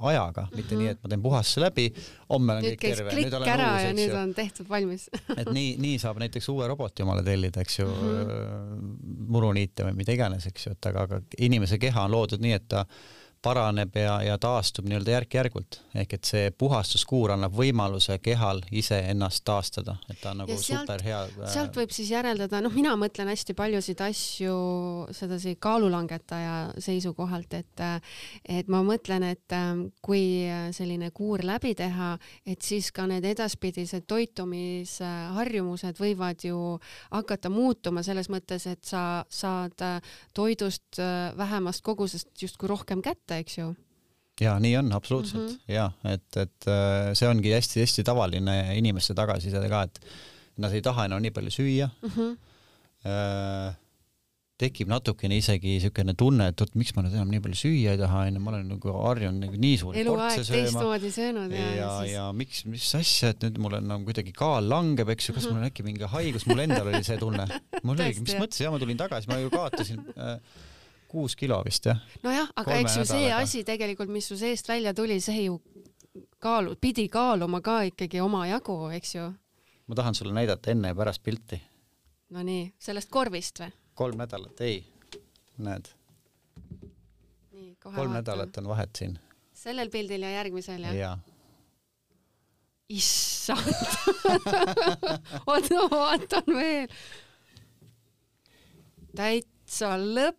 ajaga 0.00 0.42
mm, 0.42 0.48
-hmm. 0.48 0.56
mitte 0.56 0.76
nii, 0.76 0.88
et 0.94 1.02
ma 1.02 1.08
teen 1.12 1.22
puhastuse 1.22 1.60
läbi, 1.60 1.86
homme 2.28 2.52
olen 2.52 2.64
kõik 2.64 2.80
terve. 2.80 3.14
nüüd 3.18 3.36
olen 3.36 3.52
ära 3.54 3.70
uus, 3.74 3.82
ja 3.82 3.92
nüüd 3.92 4.16
on 4.22 4.34
tehtud 4.34 4.68
valmis 4.68 5.08
et 5.40 5.52
nii, 5.52 5.76
nii 5.78 5.98
saab 5.98 6.18
näiteks 6.24 6.48
uue 6.48 6.68
roboti 6.68 7.02
omale 7.02 7.22
tellida, 7.22 7.60
eks 7.60 7.78
ju 7.78 7.86
mm, 7.86 8.20
-hmm. 8.24 8.92
muruniite 9.28 9.84
või 9.84 9.96
mida 10.02 10.12
iganes, 10.16 10.46
eks 10.46 10.66
ju, 10.66 10.72
et 10.72 10.86
aga, 10.92 11.08
aga 11.08 11.22
inimese 11.38 11.78
keha 11.78 12.04
on 12.04 12.16
loodud 12.16 12.40
nii, 12.40 12.52
et 12.52 12.68
ta 12.68 12.86
paraneb 13.42 13.96
ja, 13.96 14.18
ja 14.24 14.36
taastub 14.40 14.84
nii-öelda 14.88 15.14
järk-järgult, 15.14 15.80
ehk 15.96 16.12
et 16.16 16.28
see 16.28 16.50
puhastuskuur 16.60 17.32
annab 17.34 17.54
võimaluse 17.56 18.18
kehal 18.22 18.60
ise 18.76 18.98
ennast 19.12 19.44
taastada, 19.48 19.96
et 20.12 20.20
ta 20.20 20.34
on 20.34 20.42
nagu 20.42 20.56
sealt, 20.56 20.84
super 20.84 21.04
hea. 21.04 21.20
Äh, 21.24 21.52
sealt 21.52 21.78
võib 21.80 21.94
siis 21.94 22.10
järeldada, 22.12 22.60
noh, 22.64 22.74
mina 22.76 22.92
mõtlen 23.00 23.30
hästi 23.32 23.56
paljusid 23.56 24.02
asju 24.04 24.56
sedasi 25.16 25.56
kaalulangetaja 25.60 26.56
seisukohalt, 26.78 27.56
et 27.56 27.84
et 28.60 28.68
ma 28.68 28.82
mõtlen, 28.84 29.24
et 29.32 29.56
ähm, 29.56 29.86
kui 30.04 30.44
selline 30.76 31.10
kuur 31.16 31.40
läbi 31.46 31.72
teha, 31.78 32.12
et 32.44 32.60
siis 32.64 32.90
ka 32.92 33.06
need 33.08 33.24
edaspidised 33.30 34.04
toitumisharjumused 34.10 36.00
võivad 36.00 36.44
ju 36.44 36.60
hakata 37.08 37.48
muutuma 37.52 38.04
selles 38.04 38.28
mõttes, 38.32 38.68
et 38.68 38.84
sa 38.84 39.24
saad 39.32 39.80
toidust 40.36 41.00
äh, 41.00 41.32
vähemast 41.38 41.80
kogusest 41.86 42.34
justkui 42.42 42.68
rohkem 42.68 43.00
kätte 43.02 43.29
kätte, 43.30 43.40
eks 43.44 43.58
ju 43.60 43.70
ja 44.40 44.54
nii 44.62 44.76
on 44.80 44.92
absoluutselt 44.96 45.42
mm 45.42 45.48
-hmm. 45.48 45.72
ja 45.74 45.90
et, 46.04 46.36
et 46.36 46.66
äh, 46.66 47.12
see 47.14 47.28
ongi 47.28 47.52
hästi-hästi 47.52 48.04
tavaline 48.04 48.76
inimeste 48.76 49.14
tagasiside 49.14 49.68
ka, 49.68 49.82
et 49.82 50.00
nad 50.56 50.72
ei 50.72 50.82
taha 50.82 51.04
enam 51.04 51.20
nii 51.22 51.30
palju 51.30 51.50
süüa 51.50 51.88
mm. 52.02 52.10
-hmm. 52.10 53.74
tekib 54.60 54.88
natukene 54.88 55.36
isegi 55.36 55.68
niisugune 55.68 56.14
tunne, 56.14 56.48
et 56.48 56.60
oot, 56.60 56.74
miks 56.74 56.94
ma 56.96 57.02
nüüd 57.02 57.14
enam 57.16 57.30
nii 57.32 57.40
palju 57.40 57.56
süüa 57.56 57.92
ei 57.92 58.00
taha, 58.00 58.24
onju, 58.28 58.40
ma 58.40 58.50
olen 58.50 58.66
nagu 58.68 58.96
harjunud 58.96 59.44
nagu 59.44 59.60
nii 59.60 59.76
suuri 59.82 60.00
eluaeg 60.00 60.40
teistmoodi 60.48 61.12
söönud 61.12 61.52
ja, 61.52 61.68
ja, 61.76 61.90
siis... 62.00 62.12
ja 62.14 62.32
miks, 62.32 62.64
mis 62.64 62.88
asja, 62.94 63.32
et 63.34 63.44
nüüd 63.44 63.60
mul 63.60 63.76
on 63.80 63.88
nagu 63.92 64.04
kuidagi 64.08 64.32
kaal 64.36 64.68
langeb, 64.68 65.08
eks 65.16 65.28
ju, 65.28 65.36
kas 65.36 65.48
mul 65.48 65.60
on 65.60 65.68
äkki 65.68 65.84
mingi 65.84 66.08
haigus, 66.16 66.48
mul 66.48 66.64
endal 66.64 66.92
oli 66.92 67.04
see 67.04 67.16
tunne. 67.20 67.48
mul 67.82 67.96
oligi, 67.96 68.20
mis 68.20 68.36
mõttes, 68.36 68.60
ja 68.60 68.72
ma 68.72 68.80
tulin 68.80 69.00
tagasi, 69.00 69.32
ma 69.32 69.40
ju 69.40 69.52
kaotasin 69.52 70.04
äh, 70.16 70.36
kuus 71.10 71.36
kilo 71.36 71.60
vist 71.66 71.86
jah. 71.90 72.00
nojah, 72.22 72.50
aga 72.56 72.78
eks 72.80 72.96
ju 73.00 73.06
see 73.08 73.30
asi 73.34 73.64
tegelikult, 73.66 74.12
mis 74.12 74.28
su 74.30 74.38
seest 74.38 74.68
välja 74.70 74.94
tuli, 74.94 75.20
see 75.20 75.46
ju 75.46 75.60
kaalu-, 76.42 76.76
pidi 76.80 77.08
kaaluma 77.12 77.60
ka 77.60 77.80
ikkagi 77.90 78.22
omajagu, 78.24 78.76
eks 78.96 79.14
ju. 79.14 79.30
ma 79.86 79.98
tahan 79.98 80.14
sulle 80.14 80.36
näidata 80.36 80.70
enne 80.70 80.94
ja 80.94 80.98
pärast 80.98 81.22
pilti. 81.22 81.60
Nonii, 82.30 82.70
sellest 82.78 83.10
korvist 83.10 83.64
või? 83.64 83.72
kolm 83.94 84.20
nädalat, 84.22 84.60
ei, 84.60 84.84
näed. 85.58 85.90
kolm 87.82 87.96
vaatan. 87.96 88.14
nädalat 88.20 88.62
on 88.62 88.70
vahet 88.70 88.94
siin. 88.96 89.18
sellel 89.52 89.90
pildil 89.90 90.22
ja 90.22 90.38
järgmisel 90.38 90.88
jah? 90.88 90.96
jaa 90.96 91.18
issand 92.90 93.74
oota, 95.46 95.74
ma 95.74 95.86
vaatan 95.90 96.54
veel. 96.54 96.88
täitsa 99.16 99.94
lõpp. 99.98 100.38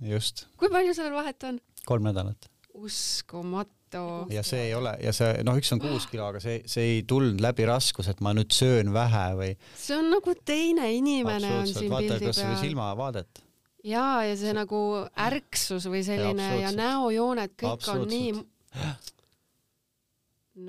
Just. 0.00 0.46
kui 0.60 0.70
palju 0.72 0.94
sellel 0.96 1.16
vahet 1.18 1.48
on? 1.48 1.60
kolm 1.86 2.08
nädalat. 2.08 2.48
uskumatu 2.74 4.04
ja 4.30 4.42
see 4.46 4.68
ei 4.68 4.74
ole 4.78 4.94
ja 5.02 5.12
see 5.16 5.42
noh, 5.46 5.58
üks 5.58 5.72
on 5.74 5.82
kuus 5.82 6.06
kilo, 6.10 6.28
aga 6.30 6.42
see, 6.42 6.60
see 6.70 6.96
ei 6.96 7.04
tulnud 7.08 7.42
läbi 7.42 7.66
raskus, 7.68 8.08
et 8.12 8.20
ma 8.24 8.34
nüüd 8.36 8.52
söön 8.54 8.92
vähe 8.94 9.26
või. 9.38 9.54
see 9.76 9.96
on 9.98 10.10
nagu 10.14 10.34
teine 10.46 10.90
inimene 10.94 11.54
on 11.60 11.70
siin 11.70 11.90
pildi 11.92 12.20
peal. 12.30 12.58
silmavaadet. 12.62 13.42
ja, 13.84 14.22
ja 14.28 14.36
see 14.38 14.54
nagu 14.56 14.82
ärksus 15.28 15.88
või 15.90 16.04
selline 16.06 16.52
ja, 16.52 16.60
ja 16.68 16.76
näojooned, 16.76 17.56
kõik 17.60 17.90
on 17.94 18.06
nii. 18.10 18.36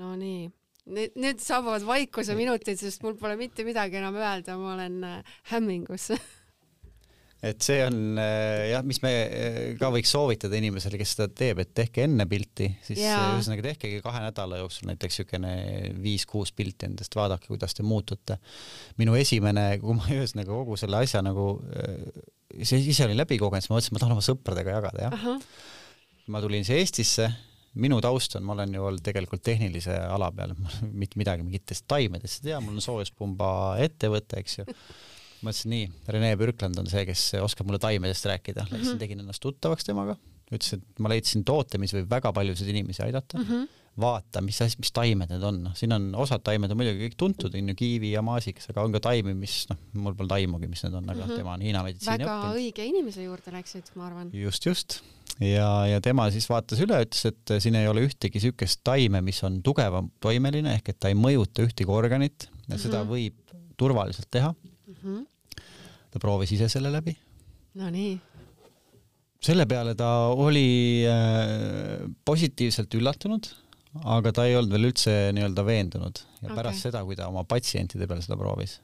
Nonii 0.02 0.50
nüüd, 0.90 1.16
nüüd 1.20 1.42
saabuvad 1.42 1.84
vaikuse 1.86 2.34
minutid, 2.38 2.80
sest 2.80 3.04
mul 3.04 3.14
pole 3.20 3.36
mitte 3.38 3.66
midagi 3.66 4.00
enam 4.00 4.16
öelda, 4.18 4.56
ma 4.58 4.74
olen 4.74 5.02
äh, 5.06 5.34
hämmingus 5.52 6.10
et 7.42 7.64
see 7.64 7.80
on 7.84 8.18
äh, 8.22 8.70
jah, 8.70 8.84
mis 8.86 9.00
me 9.02 9.12
äh, 9.12 9.58
ka 9.80 9.90
võiks 9.94 10.12
soovitada 10.14 10.58
inimesele, 10.58 11.00
kes 11.00 11.14
seda 11.16 11.28
teeb, 11.28 11.62
et 11.64 11.72
tehke 11.74 12.06
enne 12.06 12.26
pilti, 12.30 12.68
siis 12.86 13.02
ühesõnaga 13.02 13.66
tehkegi 13.70 14.00
kahe 14.04 14.22
nädala 14.24 14.62
jooksul 14.62 14.90
näiteks 14.92 15.20
niisugune 15.22 15.54
viis-kuus 16.02 16.54
pilti 16.56 16.88
endast, 16.90 17.16
vaadake, 17.18 17.50
kuidas 17.50 17.74
te 17.78 17.86
muutute. 17.86 18.38
minu 19.00 19.16
esimene, 19.18 19.66
kui 19.82 19.98
ma 19.98 20.08
ühesõnaga 20.16 20.52
kogu 20.52 20.78
selle 20.80 21.02
asja 21.02 21.24
nagu 21.24 21.54
see 22.62 22.82
ise 22.92 23.06
olin 23.06 23.18
läbi 23.18 23.40
kogenud, 23.40 23.64
siis 23.64 23.72
ma 23.72 23.78
mõtlesin, 23.78 23.92
et 23.92 23.96
ma 23.96 24.04
tahan 24.04 24.18
oma 24.18 24.26
sõpradega 24.26 24.76
jagada, 24.80 25.08
jah 25.08 25.38
ma 26.30 26.38
tulin 26.38 26.62
siia 26.62 26.78
Eestisse 26.78 27.26
minu 27.80 28.00
taust 28.04 28.36
on, 28.36 28.44
ma 28.44 28.56
olen 28.56 28.74
ju 28.76 28.84
olnud 28.84 29.04
tegelikult 29.04 29.42
tehnilise 29.46 29.94
ala 30.12 30.28
peal, 30.36 30.52
mitte 31.00 31.20
midagi 31.20 31.46
mingitest 31.46 31.86
taimedest 31.90 32.42
ei 32.42 32.50
tea, 32.50 32.60
mul 32.64 32.76
on 32.76 32.84
soojuspumba 32.84 33.48
ettevõte, 33.82 34.42
eks 34.42 34.60
ju. 34.60 34.66
Mõtlesin 35.42 35.74
nii, 35.74 35.90
Rene 36.14 36.32
Pürkland 36.40 36.78
on 36.80 36.88
see, 36.90 37.04
kes 37.08 37.28
oskab 37.42 37.68
mulle 37.68 37.80
taimedest 37.82 38.26
rääkida, 38.30 38.66
läksin 38.68 38.78
mm 38.78 38.88
-hmm. 38.94 39.04
tegin 39.04 39.22
ennast 39.24 39.42
tuttavaks 39.42 39.84
temaga, 39.88 40.16
ütles, 40.52 40.74
et 40.78 41.02
ma 41.02 41.12
leidsin 41.12 41.44
toote, 41.44 41.78
mis 41.78 41.94
võib 41.94 42.10
väga 42.10 42.32
paljusid 42.32 42.68
inimesi 42.68 43.02
aidata 43.06 43.38
mm. 43.38 43.48
-hmm 43.48 43.70
vaata, 44.00 44.40
mis 44.40 44.56
asi, 44.64 44.78
mis 44.80 44.92
taimed 44.94 45.28
need 45.28 45.42
on, 45.44 45.58
noh, 45.66 45.72
siin 45.76 45.92
on 45.92 46.06
osad 46.16 46.40
taimed 46.46 46.72
on 46.72 46.78
muidugi 46.80 47.08
kõik 47.08 47.16
tuntud, 47.20 47.54
on 47.58 47.72
ju, 47.72 47.74
kiivi 47.76 48.14
ja 48.14 48.22
maasikas, 48.24 48.70
aga 48.72 48.84
on 48.86 48.94
ka 48.94 49.02
taimi, 49.04 49.34
mis 49.36 49.66
noh, 49.68 49.80
mul 50.00 50.14
pole 50.16 50.38
aimugi, 50.38 50.70
mis 50.70 50.84
need 50.86 50.96
on, 50.96 51.10
aga 51.10 51.18
mm 51.18 51.28
-hmm. 51.28 51.42
tema 51.42 51.52
on 51.52 51.60
Hiina 51.66 51.82
meditsiini 51.84 52.24
väga 52.24 52.38
õppinud. 52.38 52.56
õige 52.56 52.86
inimese 52.88 53.26
juurde 53.26 53.52
läksid, 53.52 53.92
ma 53.94 54.06
arvan. 54.06 54.30
just, 54.32 54.66
just 54.66 55.02
ja, 55.40 55.86
ja 55.86 56.00
tema 56.00 56.28
siis 56.30 56.48
vaatas 56.50 56.80
üle, 56.84 57.02
ütles, 57.04 57.24
et 57.28 57.54
siin 57.64 57.76
ei 57.78 57.88
ole 57.88 58.06
ühtegi 58.06 58.40
niisugust 58.40 58.80
taime, 58.84 59.20
mis 59.24 59.42
on 59.44 59.60
tugevam 59.62 60.10
toimeline 60.20 60.74
ehk 60.78 60.92
et 60.94 60.98
ta 60.98 61.12
ei 61.12 61.18
mõjuta 61.18 61.64
ühtegi 61.66 61.90
organit 61.92 62.48
ja 62.48 62.48
mm 62.48 62.74
-hmm. 62.74 62.82
seda 62.82 63.04
mhm. 63.04 63.12
võib 63.12 63.56
turvaliselt 63.76 64.30
teha 64.30 64.52
mm. 64.52 64.94
-hmm. 64.94 65.26
Ta 66.12 66.20
proovis 66.22 66.52
ise 66.56 66.68
selle 66.72 66.92
läbi. 66.92 67.16
Nonii. 67.80 68.12
selle 69.42 69.64
peale 69.66 69.94
ta 69.98 70.28
oli 70.38 71.02
äh, 71.08 72.04
positiivselt 72.24 72.94
üllatunud, 72.94 73.48
aga 74.12 74.32
ta 74.36 74.44
ei 74.46 74.54
olnud 74.58 74.76
veel 74.76 74.90
üldse 74.92 75.14
nii-öelda 75.34 75.64
veendunud 75.66 76.20
ja 76.20 76.46
okay. 76.46 76.56
pärast 76.56 76.86
seda, 76.86 77.02
kui 77.08 77.16
ta 77.18 77.30
oma 77.32 77.42
patsientide 77.48 78.06
peal 78.08 78.22
seda 78.24 78.38
proovis, 78.38 78.76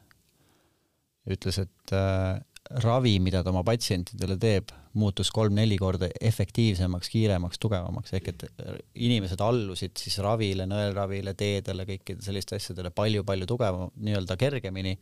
ütles, 1.29 1.61
et 1.63 1.95
äh, 1.95 2.41
ravi, 2.83 3.15
mida 3.23 3.45
ta 3.45 3.53
oma 3.53 3.63
patsientidele 3.67 4.37
teeb, 4.41 4.73
muutus 4.99 5.31
kolm-neli 5.35 5.79
korda 5.81 6.09
efektiivsemaks, 6.31 7.11
kiiremaks, 7.13 7.61
tugevamaks, 7.63 8.13
ehk 8.19 8.31
et 8.33 8.45
inimesed 9.09 9.41
allusid 9.45 9.97
siis 10.01 10.19
ravile, 10.25 10.67
nõelravile, 10.69 11.37
teedele, 11.39 11.87
kõikidele 11.89 12.25
sellistele 12.25 12.61
asjadele 12.61 12.93
palju-palju 12.97 13.49
tugevam, 13.49 13.93
nii-öelda 14.05 14.37
kergemini 14.41 14.97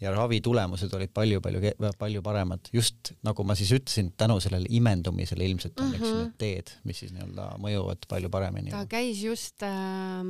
ja 0.00 0.12
ravi 0.14 0.40
tulemused 0.40 0.92
olid 0.96 1.12
palju-palju, 1.14 1.60
palju 1.98 2.22
paremad, 2.24 2.70
just 2.72 3.12
nagu 3.26 3.44
ma 3.44 3.56
siis 3.58 3.72
ütlesin, 3.76 4.12
tänu 4.18 4.38
sellele 4.40 4.68
imendumisele 4.72 5.44
ilmselt 5.44 5.80
on 5.80 5.86
mm, 5.86 5.92
-hmm. 5.92 5.96
eks 6.00 6.08
ju, 6.08 6.20
need 6.20 6.36
teed, 6.40 6.72
mis 6.88 7.02
siis 7.02 7.12
nii-öelda 7.16 7.48
mõjuvad 7.60 8.06
palju 8.08 8.30
paremini. 8.32 8.70
ta 8.70 8.84
käis 8.88 9.22
just 9.22 9.62
äh, 9.62 10.24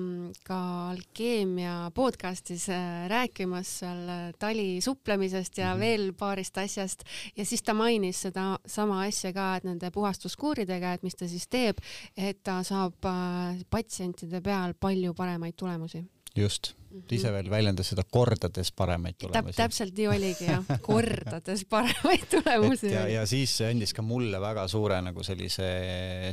ka 0.44 0.60
Alkeemia 0.90 1.90
podcastis 1.94 2.68
äh, 2.68 3.06
rääkimas 3.08 3.78
seal 3.82 4.08
äh, 4.08 4.32
tali 4.38 4.80
suplemisest 4.80 5.58
ja 5.58 5.74
mm 5.74 5.76
-hmm. 5.76 5.80
veel 5.80 6.12
paarist 6.12 6.58
asjast 6.58 7.04
ja 7.36 7.44
siis 7.44 7.62
ta 7.62 7.74
mainis 7.74 8.22
seda 8.22 8.58
sama 8.66 9.02
asja 9.02 9.32
ka, 9.32 9.56
et 9.56 9.64
nende 9.64 9.90
puhastuskuuridega, 9.90 10.92
et 10.92 11.02
mis 11.02 11.14
ta 11.14 11.28
siis 11.28 11.48
teeb, 11.48 11.78
et 12.16 12.42
ta 12.42 12.62
saab 12.62 12.94
äh, 13.04 13.62
patsientide 13.70 14.40
peal 14.40 14.74
palju 14.74 15.14
paremaid 15.14 15.54
tulemusi 15.56 16.04
just 16.36 16.79
-hmm. 16.90 17.16
ise 17.16 17.32
veel 17.32 17.50
väljendas 17.50 17.90
seda 17.92 18.04
kordades 18.04 18.72
paremaid 18.76 19.18
tulemusi 19.18 19.56
Täp. 19.56 19.62
täpselt 19.64 19.96
nii 19.96 20.08
oligi 20.10 20.48
jah, 20.48 20.70
kordades 20.90 21.64
paremaid 21.70 22.26
tulemusi. 22.30 22.92
ja, 22.92 23.06
ja 23.08 23.26
siis 23.26 23.56
see 23.60 23.70
andis 23.70 23.94
ka 23.96 24.02
mulle 24.02 24.40
väga 24.42 24.66
suure 24.68 25.00
nagu 25.04 25.24
sellise 25.26 25.68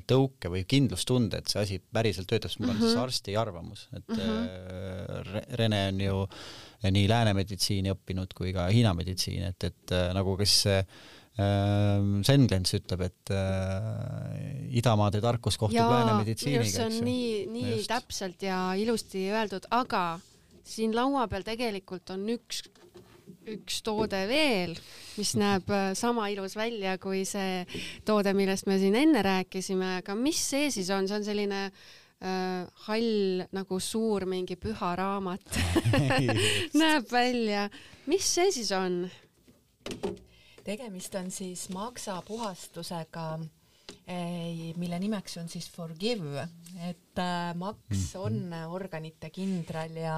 tõuke 0.08 0.52
või 0.54 0.64
kindlustunde, 0.68 1.42
et 1.42 1.52
see 1.52 1.62
asi 1.62 1.82
päriselt 1.82 2.30
töötab, 2.30 2.52
sest 2.52 2.62
mul 2.62 2.72
on 2.72 2.76
mm 2.76 2.82
-hmm. 2.82 2.94
siis 2.94 3.04
arsti 3.04 3.38
arvamus, 3.38 3.90
et 3.94 4.08
mm 4.08 4.24
-hmm. 4.24 5.44
Rene 5.58 5.88
on 5.88 6.02
ju 6.02 6.18
nii 6.92 7.08
lääne 7.10 7.34
meditsiini 7.34 7.92
õppinud 7.92 8.34
kui 8.36 8.54
ka 8.54 8.68
Hiina 8.68 8.94
meditsiini, 8.94 9.46
et, 9.50 9.64
et 9.64 9.92
äh, 9.92 10.14
nagu 10.14 10.38
kes 10.38 10.62
see 10.62 10.82
Ehm, 11.38 12.24
Senglens 12.26 12.74
ütleb, 12.74 13.04
et 13.06 13.32
äh, 13.34 14.40
idamaade 14.80 15.20
tarkus 15.22 15.60
kohtub 15.62 15.86
lääne 15.86 16.16
meditsiiniga. 16.24 16.66
see 16.66 16.86
on 16.88 16.96
nii, 17.06 17.28
nii 17.54 17.68
just. 17.76 17.92
täpselt 17.92 18.42
ja 18.48 18.62
ilusti 18.82 19.28
öeldud, 19.30 19.68
aga 19.70 20.18
siin 20.68 20.96
laua 20.96 21.28
peal 21.32 21.46
tegelikult 21.48 22.12
on 22.16 22.26
üks, 22.34 22.64
üks 23.48 23.82
toode 23.86 24.24
veel, 24.30 24.76
mis 25.18 25.36
näeb 25.40 25.70
äh, 25.74 25.92
sama 25.98 26.28
ilus 26.34 26.58
välja 26.60 26.98
kui 27.02 27.24
see 27.28 27.64
toode, 28.08 28.34
millest 28.38 28.68
me 28.70 28.80
siin 28.82 28.98
enne 29.00 29.24
rääkisime, 29.26 29.98
aga 30.02 30.18
mis 30.20 30.42
see 30.52 30.72
siis 30.74 30.92
on, 30.94 31.08
see 31.08 31.20
on 31.20 31.28
selline 31.28 31.64
äh, 31.68 32.68
hall 32.88 33.48
nagu 33.56 33.80
suur 33.84 34.28
mingi 34.30 34.60
püha 34.60 34.94
raamat 35.00 35.60
näeb 36.82 37.10
välja. 37.12 37.68
mis 38.12 38.36
see 38.38 38.52
siis 38.60 38.72
on? 38.76 39.06
tegemist 40.68 41.16
on 41.16 41.32
siis 41.32 41.70
maksapuhastusega, 41.72 43.40
eh, 44.08 44.74
mille 44.76 45.00
nimeks 45.00 45.38
on 45.40 45.48
siis 45.50 45.70
Forgive, 45.72 46.48
et 46.86 47.20
äh, 47.20 47.56
maks 47.58 48.14
mhm. 48.14 48.22
on 48.22 48.54
organite 48.74 49.30
kindral 49.34 49.96
ja, 49.98 50.18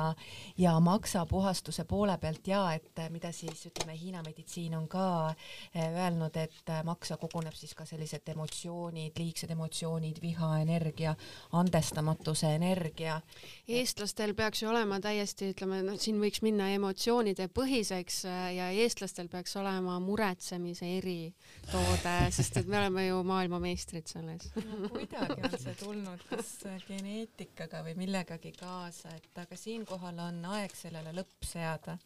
ja 0.58 0.74
maksapuhastuse 0.80 1.86
poole 1.88 2.18
pealt 2.18 2.48
ja 2.48 2.62
et 2.76 3.00
äh, 3.00 3.10
mida 3.10 3.32
siis 3.36 3.66
ütleme, 3.70 3.96
Hiina 3.98 4.24
meditsiin 4.26 4.76
on 4.76 4.88
ka 4.92 5.06
äh, 5.30 5.88
öelnud, 5.88 6.36
et 6.36 6.74
maksa 6.84 7.18
koguneb 7.18 7.56
siis 7.56 7.74
ka 7.78 7.86
sellised 7.88 8.28
emotsioonid, 8.34 9.18
liigsed 9.20 9.52
emotsioonid, 9.56 10.20
viha, 10.22 10.52
energia, 10.64 11.16
andestamatuse 11.56 12.54
energia. 12.56 13.22
eestlastel 13.68 14.34
peaks 14.36 14.64
ju 14.64 14.70
olema 14.70 15.00
täiesti, 15.04 15.54
ütleme, 15.54 15.82
noh, 15.86 16.00
siin 16.00 16.20
võiks 16.22 16.44
minna 16.46 16.70
emotsioonide 16.76 17.48
põhiseks 17.54 18.24
ja 18.56 18.70
eestlastel 18.84 19.30
peaks 19.32 19.56
olema 19.60 20.00
muretsemise 20.04 20.90
eritoode, 20.98 22.18
sest 22.36 22.60
et 22.62 22.68
me 22.68 22.82
oleme 22.84 23.08
ju 23.08 23.24
maailmameistrid 23.24 24.10
selles 24.12 24.52
no,. 24.56 24.90
kuidagi 24.90 25.42
on 25.44 25.60
see 25.60 25.76
tulnud, 25.80 26.28
kas 26.30 26.49
geneetikaga 26.88 27.84
või 27.86 27.96
millegagi 28.00 28.52
kaasa, 28.58 29.14
et 29.16 29.42
aga 29.42 29.58
siinkohal 29.58 30.20
on 30.24 30.44
aeg 30.56 30.76
sellele 30.76 31.14
lõpp 31.16 31.46
seada. 31.46 31.98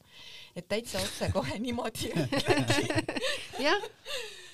et 0.55 0.67
täitsa 0.67 1.01
otsekohe 1.01 1.59
niimoodi 1.59 2.11
jah, 3.65 3.89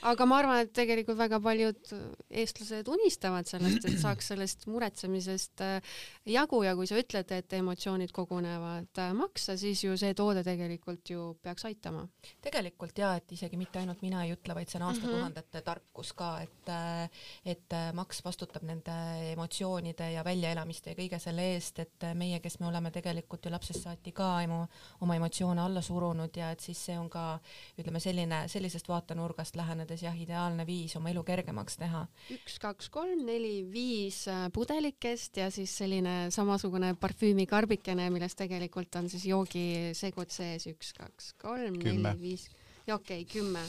aga 0.08 0.26
ma 0.30 0.38
arvan, 0.40 0.62
et 0.64 0.72
tegelikult 0.76 1.18
väga 1.20 1.40
paljud 1.44 1.92
eestlased 2.30 2.88
unistavad 2.92 3.48
sellest, 3.50 3.86
et 3.90 4.00
saaks 4.00 4.32
sellest 4.32 4.66
muretsemisest 4.72 5.64
äh, 5.66 5.98
jagu 6.30 6.62
ja 6.64 6.76
kui 6.78 6.88
sa 6.90 7.00
ütled, 7.00 7.32
et 7.36 7.56
emotsioonid 7.58 8.14
kogunevad 8.16 9.02
äh, 9.02 9.12
maksa, 9.18 9.58
siis 9.60 9.84
ju 9.84 9.98
see 10.00 10.16
toode 10.18 10.44
tegelikult 10.46 11.12
ju 11.12 11.26
peaks 11.44 11.68
aitama. 11.70 12.06
tegelikult 12.42 12.98
ja, 12.98 13.16
et 13.20 13.32
isegi 13.36 13.60
mitte 13.60 13.82
ainult 13.82 14.04
mina 14.06 14.24
ei 14.26 14.34
ütle, 14.36 14.56
vaid 14.56 14.72
see 14.72 14.80
on 14.80 14.88
aastatuhandete 14.90 15.58
mm 15.58 15.60
-hmm. 15.60 15.66
tarkus 15.66 16.14
ka, 16.14 16.32
et 16.42 16.70
äh, 16.70 17.10
et 17.46 17.78
maks 17.94 18.24
vastutab 18.26 18.64
nende 18.64 18.96
emotsioonide 19.34 20.12
ja 20.12 20.24
väljaelamiste 20.24 20.94
ja 20.94 20.96
kõige 20.96 21.20
selle 21.20 21.54
eest, 21.54 21.80
et 21.80 22.08
meie, 22.16 22.40
kes 22.40 22.60
me 22.60 22.68
oleme 22.68 22.92
tegelikult 22.92 23.46
ju 23.46 23.52
lapsest 23.52 23.84
saati 23.84 24.12
ka 24.12 24.42
emu, 24.44 24.66
oma 25.02 25.16
emotsioone 25.16 25.62
alla 25.62 25.82
surunud 25.82 26.38
ja 26.38 26.52
et 26.52 26.60
siis 26.60 26.86
see 26.86 26.98
on 27.00 27.10
ka 27.10 27.40
ütleme 27.80 28.00
selline, 28.00 28.48
sellisest 28.48 28.88
vaatenurgast 28.88 29.56
läheneda 29.56 29.89
mõeldes 29.90 30.04
jah, 30.04 30.14
ideaalne 30.14 30.66
viis 30.68 30.94
oma 30.98 31.10
elu 31.10 31.24
kergemaks 31.26 31.78
teha. 31.80 32.06
üks, 32.36 32.60
kaks, 32.62 32.90
kolm, 32.94 33.26
neli, 33.26 33.66
viis 33.66 34.28
äh, 34.30 34.50
pudelikest 34.54 35.38
ja 35.38 35.50
siis 35.50 35.72
selline 35.82 36.30
samasugune 36.32 36.94
parfüümikarbikene, 37.00 38.10
milles 38.14 38.36
tegelikult 38.36 38.96
on 38.96 39.10
siis 39.10 39.26
joogisegud 39.26 40.30
sees, 40.30 40.68
üks, 40.70 40.94
kaks, 40.94 41.34
kolm, 41.42 41.80
neli, 41.82 42.14
viis 42.22 42.48
ja 42.86 42.96
okei 42.96 43.24
okay,, 43.24 43.32
kümme. 43.34 43.64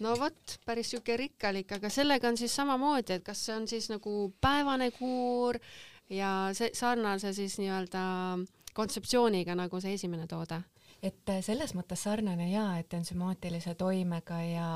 no 0.00 0.14
vot, 0.20 0.58
päris 0.66 0.92
siuke 0.92 1.16
rikkalik, 1.16 1.72
aga 1.72 1.88
sellega 1.88 2.28
on 2.28 2.36
siis 2.36 2.52
samamoodi, 2.54 3.16
et 3.16 3.24
kas 3.24 3.46
see 3.46 3.56
on 3.56 3.68
siis 3.68 3.88
nagu 3.92 4.32
päevane 4.40 4.90
kuur 4.98 5.56
ja 6.12 6.50
see 6.52 6.72
sarnase 6.76 7.32
siis 7.32 7.56
nii-öelda 7.62 8.04
kontseptsiooniga 8.76 9.56
nagu 9.56 9.80
see 9.80 9.96
esimene 9.96 10.28
toode 10.28 10.60
et 11.02 11.30
äh, 11.32 11.40
selles 11.42 11.72
mõttes 11.74 12.04
sarnane 12.06 12.46
ja, 12.52 12.64
et 12.78 12.94
ensümaatilise 12.94 13.74
toimega 13.78 14.38
ja 14.46 14.66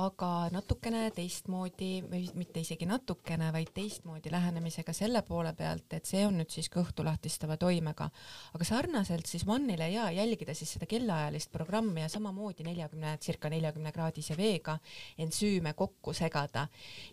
aga 0.00 0.30
natukene 0.52 1.10
teistmoodi 1.12 1.90
või 2.08 2.22
mitte 2.40 2.62
isegi 2.64 2.88
natukene, 2.88 3.50
vaid 3.52 3.74
teistmoodi 3.76 4.32
lähenemisega 4.32 4.94
selle 4.96 5.20
poole 5.28 5.52
pealt, 5.58 5.92
et 5.92 6.08
see 6.08 6.24
on 6.24 6.38
nüüd 6.40 6.48
siis 6.52 6.70
kõhtu 6.72 7.04
lahtistava 7.04 7.58
toimega. 7.60 8.08
aga 8.56 8.64
sarnaselt 8.64 9.28
siis 9.28 9.44
One'ile 9.48 9.90
ja 9.92 10.08
jälgida 10.10 10.54
siis 10.56 10.72
seda 10.72 10.88
kellaajalist 10.88 11.52
programmi 11.52 12.00
ja 12.00 12.08
samamoodi 12.08 12.64
neljakümne, 12.64 13.18
circa 13.20 13.50
neljakümne 13.52 13.92
kraadise 13.92 14.36
veega 14.36 14.78
ensüüme 15.18 15.74
kokku 15.74 16.12
segada. 16.16 16.68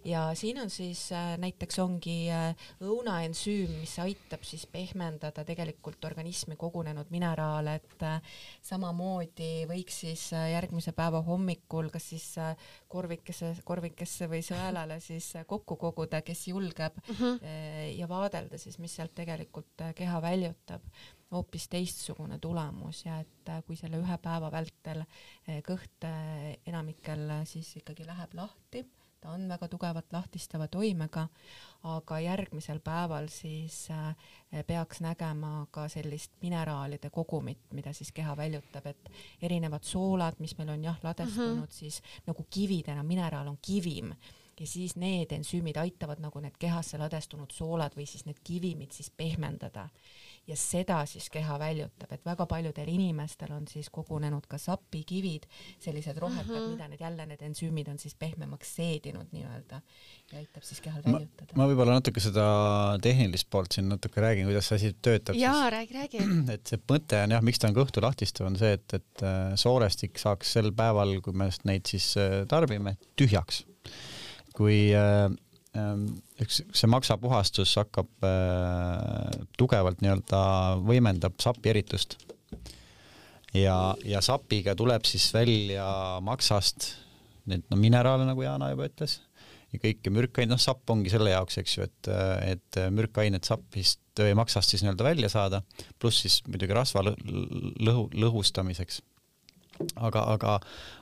ja 0.05 0.29
siin 0.33 0.61
on 0.61 0.69
siis 0.69 1.11
äh, 1.11 1.35
näiteks 1.43 1.79
ongi 1.79 2.31
äh, 2.31 2.55
õunaensüüm, 2.79 3.81
mis 3.81 3.99
aitab 3.99 4.47
siis 4.47 4.65
pehmendada 4.65 5.43
tegelikult 5.43 6.05
organismi 6.05 6.55
kogunenud 6.55 7.11
mineraale, 7.11 7.75
et 7.75 8.03
samamoodi 8.65 9.65
võiks 9.69 9.99
siis 10.03 10.23
äh, 10.35 10.49
järgmise 10.53 10.93
päeva 10.95 11.21
hommikul 11.25 11.89
kas 11.93 12.09
siis 12.13 12.25
äh, 12.41 12.55
korvikesse, 12.91 13.53
korvikesse 13.67 14.29
või 14.31 14.41
sõelale 14.45 14.99
siis 15.03 15.31
äh, 15.39 15.45
kokku 15.47 15.77
koguda, 15.81 16.21
kes 16.25 16.47
julgeb 16.47 16.97
mm 17.01 17.15
-hmm. 17.15 17.39
ja 17.97 18.09
vaadelda 18.09 18.57
siis, 18.57 18.79
mis 18.79 18.95
sealt 18.95 19.15
tegelikult 19.15 19.85
keha 19.95 20.21
väljutab 20.21 20.81
hoopis 21.31 21.67
teistsugune 21.69 22.39
tulemus 22.39 23.05
ja 23.05 23.19
et 23.19 23.65
kui 23.67 23.75
selle 23.75 23.97
ühe 23.97 24.17
päeva 24.17 24.51
vältel 24.51 25.03
kõht 25.67 26.05
enamikel 26.65 27.31
siis 27.45 27.75
ikkagi 27.75 28.05
läheb 28.05 28.33
lahti 28.33 28.85
ta 29.25 29.31
on 29.33 29.47
väga 29.49 29.67
tugevalt 29.67 30.13
lahtistava 30.13 30.67
toimega, 30.69 31.25
aga 31.89 32.19
järgmisel 32.21 32.79
päeval 32.85 33.27
siis 33.33 33.87
äh, 33.93 34.13
peaks 34.67 35.01
nägema 35.01 35.65
ka 35.73 35.87
sellist 35.89 36.35
mineraalide 36.45 37.09
kogumit, 37.09 37.63
mida 37.73 37.93
siis 37.93 38.11
keha 38.13 38.35
väljutab, 38.37 38.85
et 38.85 39.11
erinevad 39.41 39.83
soolad, 39.83 40.37
mis 40.39 40.53
meil 40.59 40.75
on 40.75 40.83
jah 40.91 40.99
ladestunud 41.03 41.55
mm, 41.55 41.63
-hmm. 41.63 41.79
siis 41.79 42.01
nagu 42.27 42.45
kividena, 42.49 43.03
mineraal 43.03 43.47
on 43.47 43.57
kivim 43.61 44.13
ja 44.59 44.67
siis 44.67 44.95
need 44.95 45.31
ensüümid 45.31 45.77
aitavad 45.77 46.21
nagu 46.21 46.39
need 46.39 46.55
kehasse 46.59 46.97
ladestunud 46.97 47.51
soolad 47.51 47.97
või 47.97 48.05
siis 48.05 48.25
need 48.25 48.39
kivimid 48.43 48.91
siis 48.91 49.09
pehmendada 49.09 49.89
ja 50.47 50.55
seda 50.59 50.99
siis 51.09 51.27
keha 51.33 51.57
väljutab, 51.59 52.11
et 52.13 52.25
väga 52.25 52.45
paljudel 52.49 52.89
inimestel 52.91 53.53
on 53.55 53.65
siis 53.69 53.89
kogunenud 53.93 54.45
ka 54.49 54.59
sapikivid, 54.61 55.47
sellised 55.81 56.17
rohekad 56.21 56.51
mm, 56.51 56.61
-hmm. 56.61 56.75
mida 56.75 56.87
need 56.87 57.01
jälle 57.01 57.25
need 57.25 57.41
ensüümid 57.49 57.89
on 57.89 57.99
siis 57.99 58.15
pehmemaks 58.15 58.75
seedinud 58.75 59.31
nii-öelda 59.31 59.81
ja 60.31 60.37
aitab 60.37 60.63
siis 60.63 60.81
kehal 60.81 61.01
väljutada. 61.05 61.53
ma 61.55 61.67
võib-olla 61.69 61.97
natuke 61.99 62.19
seda 62.19 62.45
tehnilist 63.01 63.49
poolt 63.49 63.71
siin 63.77 63.89
natuke 63.89 64.21
räägin, 64.21 64.49
kuidas 64.49 64.69
see 64.69 64.75
asi 64.75 64.93
töötab. 65.01 65.35
jaa, 65.39 65.69
räägi, 65.69 65.93
räägi. 65.93 66.23
et 66.55 66.67
see 66.67 66.81
mõte 66.91 67.23
on 67.23 67.37
jah, 67.37 67.45
miks 67.45 67.61
ta 67.61 67.71
on 67.71 67.77
kõhtu 67.77 68.03
lahtistav, 68.05 68.49
on 68.49 68.59
see, 68.59 68.75
et, 68.77 68.99
et 68.99 69.25
äh, 69.25 69.55
soorestik 69.59 70.21
saaks 70.21 70.53
sel 70.57 70.71
päeval, 70.75 71.17
kui 71.25 71.33
me 71.33 71.49
neid 71.63 71.89
siis 71.89 72.11
äh, 72.21 72.43
tarbime, 72.49 72.97
tühjaks. 73.17 73.63
kui 74.55 74.93
äh, 74.95 75.27
üks, 76.41 76.61
see 76.75 76.89
maksapuhastus 76.91 77.75
hakkab 77.79 78.27
äh, 78.27 79.45
tugevalt 79.59 80.03
nii-öelda 80.03 80.41
võimendab 80.85 81.37
sapi 81.43 81.73
eritust. 81.73 82.17
ja, 83.55 83.95
ja 84.05 84.21
sapiga 84.25 84.75
tuleb 84.75 85.05
siis 85.07 85.29
välja 85.33 85.85
maksast 86.23 86.93
need 87.45 87.65
no 87.69 87.77
mineraale, 87.77 88.25
nagu 88.25 88.41
Jana 88.41 88.71
juba 88.71 88.87
ütles, 88.89 89.19
ja 89.73 89.81
kõiki 89.81 90.13
mürkaineid, 90.13 90.55
noh 90.55 90.61
sapp 90.61 90.89
ongi 90.89 91.11
selle 91.13 91.33
jaoks, 91.33 91.59
eks 91.61 91.75
ju, 91.77 91.85
et, 91.85 92.09
et 92.45 92.79
mürkained 92.93 93.45
sapist 93.45 94.01
või 94.17 94.33
maksast 94.39 94.73
siis 94.73 94.81
nii-öelda 94.85 95.05
välja 95.05 95.29
saada, 95.29 95.61
pluss 96.01 96.23
siis 96.25 96.39
muidugi 96.47 96.73
rasva 96.75 97.03
lõhu, 97.05 98.07
lõhustamiseks 98.15 99.03
aga, 99.99 100.23
aga, 100.35 100.55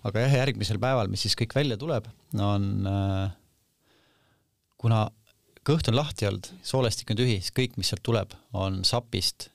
aga 0.07 0.25
jah, 0.25 0.35
järgmisel 0.43 0.79
päeval, 0.81 1.11
mis 1.11 1.23
siis 1.25 1.37
kõik 1.39 1.55
välja 1.55 1.77
tuleb, 1.79 2.07
on 2.41 2.89
äh, 2.89 3.31
kuna 4.83 5.07
kõht 5.63 5.87
on 5.87 5.95
lahti 5.95 6.27
olnud, 6.27 6.51
soolestik 6.65 7.13
on 7.13 7.19
tühi, 7.23 7.39
siis 7.39 7.55
kõik, 7.55 7.79
mis 7.79 7.93
sealt 7.93 8.03
tuleb, 8.03 8.35
on 8.59 8.81
sapist, 8.87 9.47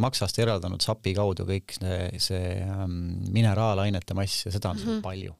maksast 0.00 0.38
eraldanud 0.40 0.80
sapi 0.80 1.12
kaudu 1.16 1.44
kõik 1.48 1.74
see, 1.76 1.98
see 2.24 2.54
ähm, 2.64 2.94
mineraalainete 3.34 4.16
mass 4.16 4.46
ja 4.46 4.52
seda 4.54 4.72
on 4.72 4.80
mm 4.80 4.88
-hmm. 4.88 5.02
palju 5.04 5.34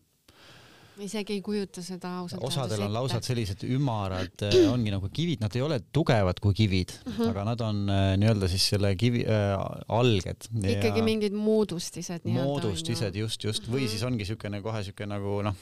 isegi 1.05 1.37
ei 1.37 1.43
kujuta 1.45 1.83
seda 1.85 2.11
ausalt 2.23 2.45
osadel 2.49 2.83
on 2.87 2.93
lausa 2.93 3.21
sellised 3.23 3.63
ümarad 3.69 4.45
äh,, 4.47 4.57
ongi 4.71 4.93
nagu 4.95 5.09
kivid, 5.15 5.43
nad 5.45 5.55
ei 5.57 5.63
ole 5.63 5.81
tugevad 5.95 6.41
kui 6.43 6.55
kivid 6.55 6.95
mm, 7.05 7.13
-hmm. 7.13 7.31
aga 7.31 7.45
nad 7.45 7.61
on 7.65 7.83
äh, 7.89 8.17
nii-öelda 8.21 8.49
siis 8.49 8.69
selle 8.75 8.95
kivi 8.97 9.25
äh, 9.25 9.55
alged. 9.89 10.49
ikkagi 10.75 11.03
mingid 11.03 11.33
moodustised. 11.33 12.25
moodustised 12.25 13.17
just, 13.17 13.45
just 13.45 13.63
mm 13.63 13.69
-hmm. 13.69 13.77
või 13.77 13.81
mhm. 13.81 13.91
siis 13.91 14.03
ongi 14.03 14.25
siukene 14.25 14.63
kohe 14.63 14.85
siuke 14.85 15.07
nagu 15.07 15.43
noh 15.43 15.55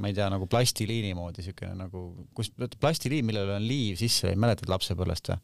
ma 0.00 0.08
ei 0.08 0.16
tea, 0.16 0.28
nagu 0.32 0.46
plastiliini 0.50 1.12
moodi 1.16 1.44
siukene 1.44 1.74
nagu, 1.76 2.06
kus 2.36 2.52
plastiliin, 2.80 3.26
millel 3.28 3.56
on 3.58 3.66
liiv 3.66 3.98
sisse, 4.00 4.32
mäletad 4.40 4.72
lapsepõlvest 4.72 5.34
või? 5.34 5.42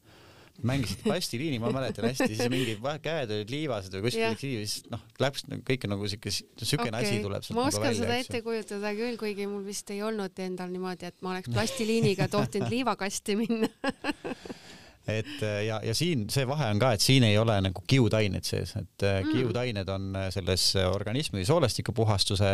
mängisid 0.62 1.04
plastiliini, 1.04 1.58
ma 1.62 1.70
mäletan 1.70 2.08
hästi, 2.08 2.34
siis 2.34 2.48
mingi 2.50 2.72
käed 3.02 3.30
olid 3.30 3.52
liivased 3.52 3.94
või 3.94 4.08
kuskil 4.08 4.24
läks 4.24 4.42
liiv, 4.42 4.64
siis 4.66 4.88
noh, 4.90 5.04
läks 5.22 5.44
kõik 5.68 5.86
on 5.86 5.94
nagu 5.94 6.08
siuke, 6.10 6.32
siukene 6.34 6.96
okay. 6.98 7.04
asi 7.04 7.20
tuleb 7.22 7.46
sealt 7.46 7.58
ma 7.58 7.66
oskan 7.68 7.84
nagu 7.84 7.92
välja, 7.92 8.00
seda 8.02 8.16
ette 8.24 8.40
kujutada 8.42 8.92
küll, 8.98 9.20
kuigi 9.20 9.46
mul 9.50 9.62
vist 9.66 9.92
ei 9.94 10.02
olnud 10.02 10.42
endal 10.42 10.72
niimoodi, 10.74 11.12
et 11.12 11.22
ma 11.22 11.36
oleks 11.36 11.52
plastiliiniga 11.52 12.26
tohtinud 12.32 12.74
liivakasti 12.74 13.38
minna 13.38 13.70
et 15.08 15.42
äh, 15.42 15.62
ja, 15.66 15.78
ja 15.84 15.94
siin 15.96 16.26
see 16.32 16.44
vahe 16.48 16.68
on 16.72 16.80
ka, 16.82 16.92
et 16.94 17.04
siin 17.04 17.24
ei 17.26 17.38
ole 17.40 17.56
nagu 17.64 17.82
kiudaineid 17.88 18.46
sees, 18.46 18.74
et 18.76 19.04
äh, 19.06 19.20
mm. 19.22 19.32
kiudained 19.32 19.92
on 19.92 20.10
äh, 20.18 20.28
selles 20.34 20.66
organismi 20.82 21.44
soolestikupuhastuse 21.48 22.50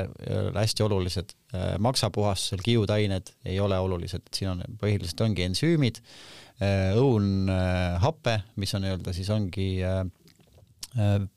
hästi 0.54 0.86
olulised, 0.86 1.34
maksapuhastusel 1.82 2.62
kiudained 2.64 3.34
ei 3.46 3.58
ole 3.60 3.78
olulised, 3.78 4.26
siin 4.34 4.54
on 4.54 4.62
põhiliselt 4.80 5.20
ongi 5.26 5.44
ensüümid, 5.48 6.00
õunhape, 6.98 8.36
mis 8.62 8.74
on 8.76 8.84
nii-öelda 8.84 9.14
siis 9.14 9.30
ongi 9.34 9.68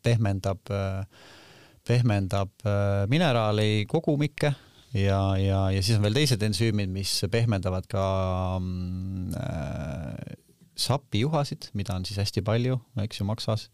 pehmendab, 0.05 0.69
pehmendab 1.87 2.67
mineraali 3.09 3.85
kogumikke. 3.89 4.53
Ja, 4.95 5.21
ja, 5.37 5.67
ja 5.73 5.81
siis 5.83 5.97
on 5.97 6.05
veel 6.05 6.15
teised 6.15 6.41
ensüümid, 6.47 6.89
mis 6.93 7.11
pehmendavad 7.31 7.89
ka 7.91 8.05
äh, 8.57 10.37
sapijuhasid, 10.77 11.71
mida 11.77 11.97
on 11.97 12.05
siis 12.07 12.19
hästi 12.21 12.43
palju, 12.45 12.77
eks 13.03 13.21
ju, 13.21 13.25
maksas. 13.27 13.67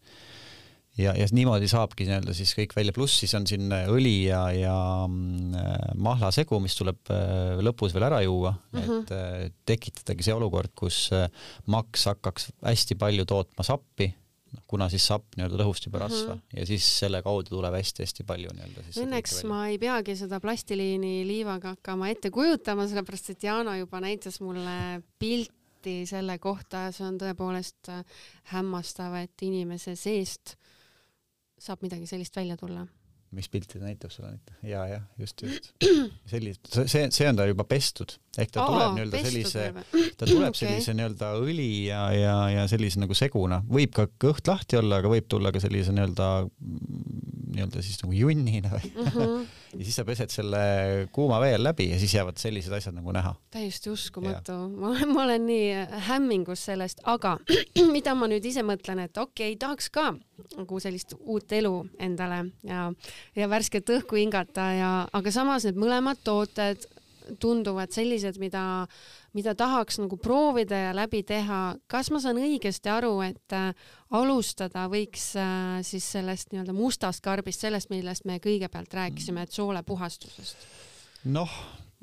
ja, 0.98 1.12
ja 1.18 1.26
niimoodi 1.34 1.68
saabki 1.70 2.06
nii-öelda 2.06 2.34
siis 2.36 2.54
kõik 2.56 2.74
välja, 2.76 2.94
pluss 2.96 3.18
siis 3.18 3.34
on 3.34 3.46
siin 3.50 3.72
õli 3.72 4.28
ja, 4.28 4.44
ja 4.54 4.76
mm, 5.08 5.96
mahlasegu, 6.06 6.60
mis 6.62 6.76
tuleb 6.78 7.12
äh, 7.12 7.60
lõpus 7.66 7.94
veel 7.96 8.06
ära 8.08 8.20
juua 8.22 8.54
mm, 8.54 8.80
-hmm. 8.80 9.00
et 9.02 9.14
äh, 9.16 9.48
tekitadagi 9.66 10.26
see 10.26 10.36
olukord, 10.36 10.70
kus 10.78 11.08
äh, 11.12 11.26
maks 11.66 12.06
hakkaks 12.12 12.52
hästi 12.62 12.98
palju 13.00 13.26
tootma 13.26 13.66
sappi 13.66 14.12
noh, 14.54 14.62
kuna 14.70 14.88
siis 14.92 15.06
sapp 15.10 15.34
nii-öelda 15.34 15.58
lõhust 15.60 15.88
juba 15.88 16.04
rasva 16.04 16.36
mm 16.36 16.40
-hmm. 16.40 16.60
ja 16.60 16.66
siis 16.70 16.86
selle 17.00 17.22
kaudu 17.26 17.56
tuleb 17.56 17.74
hästi-hästi 17.74 18.26
palju 18.28 18.54
nii-öelda 18.54 18.86
siis 18.86 19.02
õnneks 19.02 19.42
ma 19.50 19.66
ei 19.72 19.80
peagi 19.82 20.16
seda 20.16 20.40
plastiliini 20.40 21.26
liivaga 21.26 21.74
hakkama 21.74 22.08
ette 22.14 22.30
kujutama, 22.30 22.86
sellepärast 22.88 23.34
et 23.34 23.50
Jana 23.50 23.76
juba 23.82 24.00
näitas 24.00 24.40
mulle 24.40 25.02
pilti 25.18 25.63
pilti 25.84 26.06
selle 26.08 26.38
kohta, 26.40 26.88
see 26.92 27.06
on 27.06 27.18
tõepoolest 27.20 27.92
äh, 27.92 28.04
hämmastav, 28.54 29.14
et 29.20 29.42
inimese 29.44 29.96
seest 29.96 30.56
saab 31.60 31.84
midagi 31.84 32.06
sellist 32.08 32.36
välja 32.36 32.56
tulla 32.56 32.86
mis 33.34 33.48
pilti 33.50 33.80
ta 33.80 33.88
näitab 33.88 34.12
sulle 34.14 34.28
nüüd? 34.30 34.50
ja, 34.62 34.84
jah, 34.86 35.02
just, 35.18 35.42
just. 35.42 35.72
sellist, 36.32 36.68
see, 36.70 37.08
see 37.10 37.26
on 37.26 37.36
ta 37.36 37.48
juba 37.48 37.64
pestud, 37.66 38.14
ehk 38.38 38.52
ta 38.54 38.62
Aa, 38.62 38.68
tuleb 38.70 38.94
nii-öelda 38.94 39.22
sellise, 39.26 39.64
ta 40.20 40.28
tuleb 40.28 40.52
okay. 40.52 40.60
sellise 40.60 40.94
nii-öelda 40.94 41.32
õli 41.42 41.70
ja, 41.88 42.04
ja, 42.14 42.36
ja 42.54 42.68
sellise 42.70 43.02
nagu 43.02 43.16
seguna, 43.18 43.58
võib 43.66 43.90
ka 43.96 44.06
kõht 44.22 44.46
lahti 44.48 44.78
olla, 44.78 45.02
aga 45.02 45.10
võib 45.10 45.26
tulla 45.26 45.50
ka 45.54 45.62
sellise 45.64 45.92
nii-öelda, 45.96 46.30
nii-öelda 47.58 47.82
siis 47.84 47.98
nagu 48.04 48.14
junnina 48.20 48.70
või 48.76 48.92
mm. 48.92 49.10
-hmm. 49.10 49.44
ja 49.74 49.84
siis 49.84 49.98
sa 49.98 50.04
pesed 50.06 50.32
selle 50.32 50.62
kuuma 51.14 51.40
vee 51.42 51.56
läbi 51.58 51.88
ja 51.90 51.98
siis 51.98 52.14
jäävad 52.14 52.38
sellised 52.40 52.72
asjad 52.72 52.96
nagu 52.96 53.12
näha. 53.14 53.34
täiesti 53.54 53.90
uskumatu, 53.90 54.56
ma, 54.68 54.94
ma 55.10 55.24
olen 55.24 55.46
nii 55.48 55.68
hämmingus 56.08 56.64
sellest, 56.70 57.02
aga 57.10 57.36
mida 57.96 58.14
ma 58.18 58.28
nüüd 58.30 58.44
ise 58.48 58.64
mõtlen, 58.66 59.04
et 59.06 59.18
okei 59.18 59.54
okay,, 59.54 59.60
tahaks 59.60 59.90
ka 59.94 60.12
nagu 60.56 60.80
sellist 60.82 61.16
uut 61.20 61.52
elu 61.52 61.74
endale 62.02 62.44
ja, 62.66 62.88
ja 63.36 63.50
värsket 63.50 63.94
õhku 63.98 64.18
hingata 64.20 64.70
ja, 64.78 64.92
aga 65.12 65.34
samas 65.34 65.66
need 65.68 65.78
mõlemad 65.80 66.20
tooted 66.24 66.88
tunduvad 67.40 67.92
sellised, 67.94 68.38
mida, 68.42 68.84
mida 69.34 69.54
tahaks 69.58 69.98
nagu 70.02 70.16
proovida 70.20 70.78
ja 70.86 70.90
läbi 70.96 71.22
teha. 71.26 71.76
kas 71.90 72.10
ma 72.14 72.20
saan 72.22 72.40
õigesti 72.42 72.90
aru, 72.92 73.16
et 73.26 73.56
äh, 73.56 73.70
alustada 74.14 74.86
võiks 74.92 75.32
äh, 75.40 75.78
siis 75.86 76.06
sellest 76.16 76.52
nii-öelda 76.52 76.76
mustast 76.76 77.24
karbist, 77.24 77.64
sellest, 77.64 77.90
millest 77.90 78.24
me 78.24 78.38
kõigepealt 78.42 78.94
rääkisime, 78.94 79.46
et 79.46 79.52
soolepuhastusest? 79.52 80.68
noh. 81.24 81.50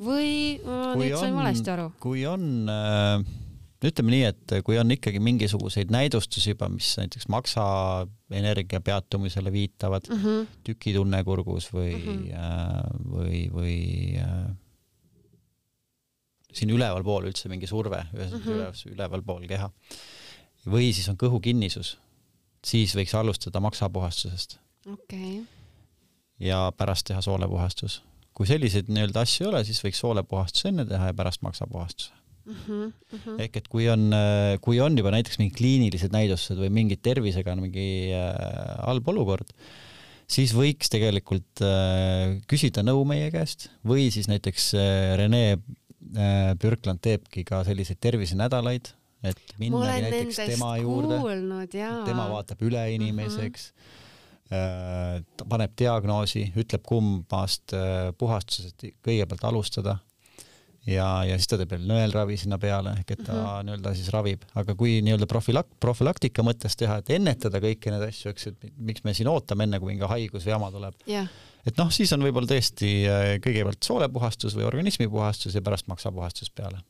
või 0.02 0.60
ma 0.66 0.96
nüüd 0.98 1.18
sain 1.18 1.38
valesti 1.38 1.74
aru? 1.76 1.92
kui 2.02 2.26
on 2.30 2.52
äh 2.70 3.40
ütleme 3.82 4.14
nii, 4.14 4.26
et 4.30 4.54
kui 4.66 4.78
on 4.80 4.94
ikkagi 4.94 5.22
mingisuguseid 5.24 5.92
näidustusi 5.94 6.54
juba, 6.54 6.70
mis 6.70 6.94
näiteks 7.00 7.28
maksaenergia 7.34 8.82
peatumisele 8.86 9.52
viitavad 9.54 10.10
mm, 10.10 10.24
-hmm. 10.24 10.52
tükitunne 10.64 11.24
kurgus 11.24 11.72
või 11.74 11.96
mm, 11.96 12.04
-hmm. 12.04 12.34
äh, 12.34 12.84
või, 13.16 13.40
või 13.54 13.78
äh, 14.22 14.52
siin 16.54 16.74
ülevalpool 16.74 17.28
üldse 17.30 17.49
mingi 17.52 17.70
surve, 17.70 18.04
ühesõnaga 18.16 18.52
mm 18.52 18.62
-hmm. 18.70 18.93
ülevalpool 18.95 19.47
keha. 19.47 19.72
või 20.66 20.93
siis 20.93 21.10
on 21.10 21.18
kõhukinnisus, 21.18 21.97
siis 22.64 22.95
võiks 22.95 23.16
alustada 23.18 23.60
maksapuhastusest. 23.60 24.60
okei 24.86 25.39
okay. 25.39 25.43
ja 26.39 26.72
pärast 26.78 27.08
teha 27.08 27.22
soolepuhastus. 27.22 28.02
kui 28.34 28.47
selliseid 28.47 28.88
nii-öelda 28.88 29.22
asju 29.22 29.45
ei 29.45 29.49
ole, 29.49 29.64
siis 29.64 29.84
võiks 29.84 29.99
soolepuhastus 29.99 30.66
enne 30.66 30.86
teha 30.86 31.12
ja 31.12 31.14
pärast 31.14 31.41
maksapuhastuse 31.41 32.22
Mm 32.45 32.56
-hmm, 32.56 32.93
mm 33.12 33.20
-hmm. 33.20 33.41
ehk 33.41 33.58
et 33.58 33.68
kui 33.68 33.89
on, 33.89 34.12
kui 34.62 34.80
on 34.80 34.97
juba 34.97 35.12
näiteks 35.12 35.38
mingid 35.38 35.58
kliinilised 35.58 36.12
näidustused 36.12 36.58
või 36.58 36.70
mingid 36.70 36.99
tervisega 37.02 37.52
on 37.52 37.62
mingi 37.62 38.10
äh, 38.14 38.34
halb 38.82 39.08
olukord, 39.08 39.54
siis 40.32 40.54
võiks 40.56 40.89
tegelikult 40.91 41.62
äh, 41.62 42.39
küsida 42.49 42.84
nõu 42.88 43.04
meie 43.08 43.30
käest 43.34 43.70
või 43.86 44.10
siis 44.12 44.30
näiteks 44.32 44.74
äh, 44.74 45.14
Rene 45.20 45.60
äh, 46.18 46.52
Pürkland 46.62 47.02
teebki 47.04 47.43
ka 47.47 47.64
selliseid 47.68 47.99
tervisenädalaid, 48.04 48.91
et 49.24 49.56
minnagi 49.62 50.06
näiteks 50.08 50.39
tema 50.54 50.76
juurde, 50.82 51.20
tema 51.72 52.30
vaatab 52.32 52.64
üle 52.66 52.86
inimeseks. 52.95 53.72
Mm, 53.72 53.97
-hmm. 54.52 55.26
ta 55.38 55.45
paneb 55.47 55.76
diagnoosi, 55.80 56.52
ütleb, 56.60 56.82
kummast 56.84 57.72
äh, 57.74 58.10
puhastusest 58.18 58.84
kõigepealt 59.06 59.45
alustada. 59.47 59.99
Ja, 60.89 61.22
ja 61.24 61.36
siis 61.38 61.45
ta 61.47 61.60
teeb 61.62 61.76
veel 61.76 61.84
nõelravi 61.86 62.39
sinna 62.41 62.58
peale 62.58 62.95
ehk 62.97 63.12
et 63.14 63.20
ta 63.22 63.34
mm 63.36 63.39
-hmm. 63.39 63.66
nii-öelda 63.68 63.93
siis 63.93 64.10
ravib, 64.10 64.41
aga 64.58 64.74
kui 64.76 64.95
nii-öelda 65.06 65.28
profilak-, 65.30 65.76
profülaktika 65.80 66.41
mõttes 66.41 66.74
teha, 66.76 66.97
et 66.97 67.10
ennetada 67.10 67.62
kõiki 67.62 67.93
neid 67.93 68.08
asju, 68.08 68.32
eks, 68.34 68.47
et 68.47 68.66
miks 68.78 69.04
me 69.04 69.14
siin 69.14 69.30
ootame, 69.30 69.64
enne 69.64 69.80
kui 69.80 69.93
mingi 69.93 70.10
haigus 70.10 70.47
või 70.47 70.56
jama 70.56 70.72
tuleb 70.72 70.95
yeah.. 71.08 71.30
Et 71.68 71.78
noh, 71.78 71.91
siis 71.93 72.12
on 72.16 72.24
võib-olla 72.26 72.49
tõesti 72.53 72.93
äh, 73.09 73.28
kõigepealt 73.43 73.84
soolepuhastus 73.86 74.55
või 74.57 74.68
organismi 74.70 75.09
puhastus 75.12 75.55
ja 75.55 75.62
pärast 75.66 75.89
maksapuhastus 75.91 76.51
peale. 76.55 76.82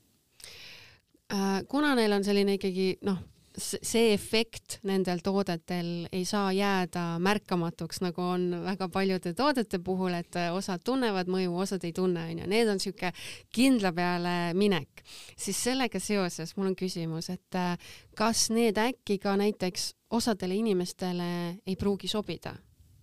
Äh, 1.34 1.61
kuna 1.67 1.95
neil 1.95 2.13
on 2.15 2.26
selline 2.28 2.57
ikkagi 2.59 2.95
noh, 3.07 3.19
see 3.57 4.11
efekt 4.13 4.78
nendel 4.88 5.19
toodetel 5.24 6.07
ei 6.13 6.24
saa 6.26 6.51
jääda 6.55 7.19
märkamatuks, 7.24 8.01
nagu 8.03 8.24
on 8.24 8.45
väga 8.63 8.88
paljude 8.91 9.34
toodete 9.36 9.80
puhul, 9.84 10.15
et 10.15 10.39
osad 10.53 10.84
tunnevad 10.86 11.30
mõju, 11.32 11.53
osad 11.63 11.84
ei 11.88 11.93
tunne, 11.95 12.30
onju. 12.32 12.47
Need 12.51 12.72
on 12.72 12.80
sihuke 12.80 13.11
kindla 13.53 13.91
peale 13.95 14.36
minek. 14.57 15.03
siis 15.38 15.63
sellega 15.63 15.99
seoses 15.99 16.55
mul 16.57 16.72
on 16.72 16.76
küsimus, 16.76 17.30
et 17.30 17.59
äh, 17.59 17.78
kas 18.15 18.49
need 18.49 18.78
äkki 18.78 19.19
ka 19.19 19.36
näiteks 19.38 19.93
osadele 20.11 20.55
inimestele 20.55 21.61
ei 21.65 21.76
pruugi 21.76 22.07
sobida 22.07 22.55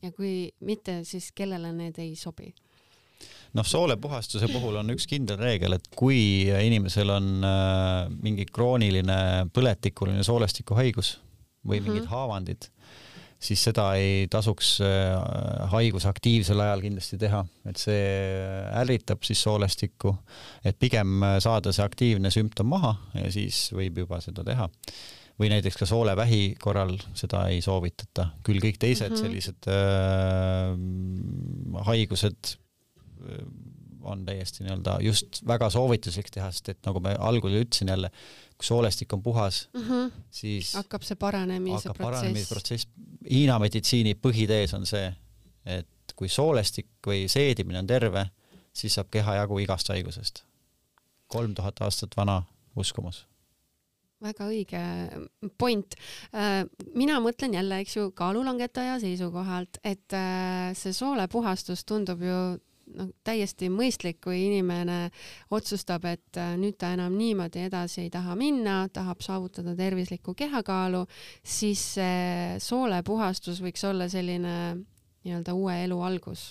ja 0.02 0.12
kui 0.14 0.50
mitte, 0.64 1.02
siis 1.08 1.30
kellele 1.36 1.72
need 1.74 1.98
ei 2.02 2.14
sobi? 2.18 2.52
noh, 3.56 3.66
soolepuhastuse 3.66 4.46
puhul 4.52 4.76
on 4.78 4.92
üks 4.94 5.08
kindel 5.10 5.38
reegel, 5.40 5.78
et 5.78 5.86
kui 5.96 6.46
inimesel 6.46 7.10
on 7.14 7.30
äh, 7.46 8.10
mingi 8.22 8.46
krooniline 8.46 9.48
põletikuline 9.54 10.22
soolestikuhaigus 10.26 11.16
või 11.66 11.80
mingid 11.80 12.02
mm 12.02 12.04
-hmm. 12.04 12.12
haavandid, 12.12 12.68
siis 13.40 13.64
seda 13.64 13.88
ei 13.98 14.28
tasuks 14.30 14.76
äh, 14.84 15.16
haiguse 15.72 16.08
aktiivsel 16.08 16.60
ajal 16.60 16.84
kindlasti 16.84 17.18
teha, 17.18 17.44
et 17.66 17.80
see 17.80 18.04
ärritab 18.82 19.24
siis 19.26 19.42
soolestikku, 19.42 20.14
et 20.64 20.78
pigem 20.78 21.24
saada 21.40 21.72
see 21.72 21.84
aktiivne 21.84 22.30
sümptom 22.30 22.68
maha 22.68 22.94
ja 23.14 23.32
siis 23.32 23.72
võib 23.72 24.04
juba 24.04 24.20
seda 24.20 24.44
teha 24.44 24.68
või 25.38 25.48
näiteks 25.52 25.76
ka 25.78 25.86
soolevähi 25.86 26.54
korral 26.60 26.96
seda 27.18 27.44
ei 27.52 27.60
soovitata, 27.62 28.28
küll 28.46 28.60
kõik 28.62 28.78
teised 28.82 29.10
mm 29.10 29.14
-hmm. 29.14 29.22
sellised 29.22 29.60
äh, 29.70 29.84
haigused 31.86 32.42
on 34.08 34.24
täiesti 34.24 34.64
nii-öelda 34.64 34.98
just 35.02 35.40
väga 35.46 35.70
soovituslik 35.70 36.30
teha, 36.30 36.50
sest 36.52 36.68
et 36.72 36.78
nagu 36.86 37.00
ma 37.02 37.14
algul 37.30 37.54
ütlesin 37.60 37.90
jälle, 37.92 38.10
kui 38.56 38.66
soolestik 38.66 39.12
on 39.12 39.22
puhas 39.22 39.68
mm, 39.74 39.82
-hmm. 39.82 40.10
siis 40.30 40.74
hakkab 40.74 41.02
see 41.02 41.16
paranemise 41.16 41.90
protsess. 41.96 42.48
protsess. 42.48 42.88
Hiina 43.30 43.58
meditsiini 43.58 44.14
põhitees 44.14 44.74
on 44.76 44.86
see, 44.86 45.14
et 45.66 45.88
kui 46.16 46.28
soolestik 46.28 46.88
või 47.06 47.28
seedimine 47.28 47.78
on 47.78 47.86
terve, 47.86 48.26
siis 48.72 48.94
saab 48.94 49.10
keha 49.10 49.34
jagu 49.34 49.58
igast 49.58 49.88
haigusest. 49.88 50.44
kolm 51.26 51.54
tuhat 51.54 51.80
aastat 51.80 52.16
vana 52.16 52.42
uskumus 52.76 53.26
väga 54.24 54.48
õige 54.50 54.80
point. 55.58 55.96
Äh, 56.34 56.62
mina 56.98 57.18
mõtlen 57.22 57.54
jälle, 57.54 57.82
eks 57.82 57.98
ju, 57.98 58.08
kaalulangetaja 58.18 58.98
seisukohalt, 59.02 59.80
et 59.86 60.16
äh, 60.16 60.72
see 60.78 60.94
soolepuhastus 60.96 61.84
tundub 61.88 62.22
ju 62.26 62.38
noh, 62.98 63.10
täiesti 63.26 63.68
mõistlik, 63.72 64.20
kui 64.24 64.40
inimene 64.46 65.00
otsustab, 65.54 66.06
et 66.10 66.40
äh, 66.40 66.54
nüüd 66.60 66.78
ta 66.80 66.92
enam 66.96 67.16
niimoodi 67.18 67.66
edasi 67.68 68.06
ei 68.06 68.12
taha 68.14 68.36
minna, 68.38 68.80
tahab 68.92 69.22
saavutada 69.24 69.76
tervislikku 69.78 70.34
kehakaalu, 70.38 71.04
siis 71.42 71.84
see 71.98 72.56
soolepuhastus 72.64 73.62
võiks 73.64 73.86
olla 73.88 74.10
selline 74.10 74.56
nii-öelda 75.26 75.54
uue 75.54 75.78
elu 75.84 76.02
algus, 76.10 76.50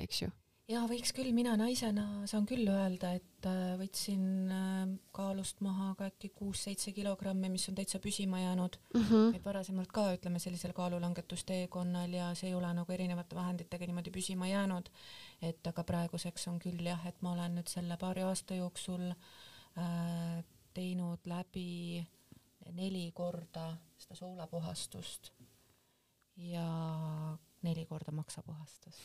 eks 0.00 0.24
ju 0.24 0.32
ja 0.70 0.82
võiks 0.88 1.12
küll, 1.16 1.30
mina 1.36 1.54
naisena 1.60 2.04
saan 2.30 2.46
küll 2.48 2.68
öelda, 2.70 3.12
et 3.18 3.48
äh, 3.48 3.74
võtsin 3.80 4.24
äh, 4.52 4.94
kaalust 5.14 5.60
maha 5.64 5.90
ka 5.98 6.08
äkki 6.12 6.30
kuus-seitse 6.36 6.94
kilogrammi, 6.96 7.50
mis 7.52 7.68
on 7.68 7.76
täitsa 7.78 8.00
püsima 8.02 8.40
jäänud 8.40 8.78
mm. 8.94 9.04
-hmm. 9.04 9.36
et 9.36 9.44
varasemalt 9.44 9.92
ka 9.92 10.06
ütleme 10.16 10.40
sellisel 10.42 10.72
kaalulangetusteekonnal 10.72 12.16
ja 12.16 12.32
see 12.34 12.48
ei 12.48 12.54
ole 12.54 12.72
nagu 12.74 12.92
erinevate 12.92 13.36
vahenditega 13.36 13.86
niimoodi 13.86 14.10
püsima 14.10 14.48
jäänud. 14.48 14.88
et 15.42 15.66
aga 15.66 15.84
praeguseks 15.84 16.48
on 16.48 16.58
küll 16.58 16.86
jah, 16.86 17.06
et 17.06 17.22
ma 17.22 17.32
olen 17.32 17.60
nüüd 17.60 17.68
selle 17.68 17.96
paari 17.96 18.22
aasta 18.22 18.54
jooksul 18.54 19.10
äh, 19.10 20.44
teinud 20.74 21.20
läbi 21.26 22.04
neli 22.72 23.10
korda 23.12 23.76
seda 23.98 24.14
soolapuhastust 24.14 25.32
ja 26.36 26.68
neli 27.64 27.86
korda 27.88 28.12
maksapuhastus 28.12 29.00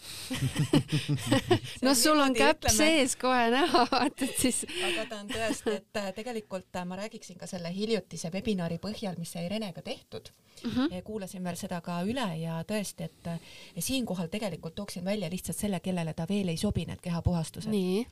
no 1.86 1.96
sul 1.96 2.20
on 2.20 2.36
käpp 2.38 2.64
ütleme... 2.64 2.78
sees 2.78 3.16
kohe 3.20 3.50
näha, 3.54 3.86
vaata 3.92 4.28
et 4.28 4.38
siis. 4.44 4.64
aga 4.92 5.08
ta 5.10 5.22
on 5.24 5.32
tõesti, 5.32 5.78
et 5.80 6.02
äh, 6.02 6.12
tegelikult 6.18 6.76
äh, 6.76 6.86
ma 6.86 7.00
räägiksin 7.00 7.40
ka 7.40 7.50
selle 7.50 7.72
hiljutise 7.76 8.32
webinari 8.34 8.80
põhjal, 8.84 9.18
mis 9.22 9.34
sai 9.36 9.48
Renega 9.50 9.82
tehtud 9.86 10.32
mm. 10.64 10.72
-hmm. 10.72 11.02
kuulasin 11.04 11.44
veel 11.44 11.56
seda 11.56 11.82
ka 11.82 12.02
üle 12.04 12.28
ja 12.42 12.62
tõesti, 12.68 13.08
et 13.08 13.28
äh, 13.28 13.40
siinkohal 13.80 14.28
tegelikult 14.28 14.76
tooksin 14.76 15.06
välja 15.06 15.30
lihtsalt 15.30 15.58
selle, 15.58 15.80
kellele 15.80 16.14
ta 16.14 16.26
veel 16.30 16.48
ei 16.48 16.58
sobi, 16.58 16.86
need 16.86 17.02
kehapuhastused. 17.02 17.72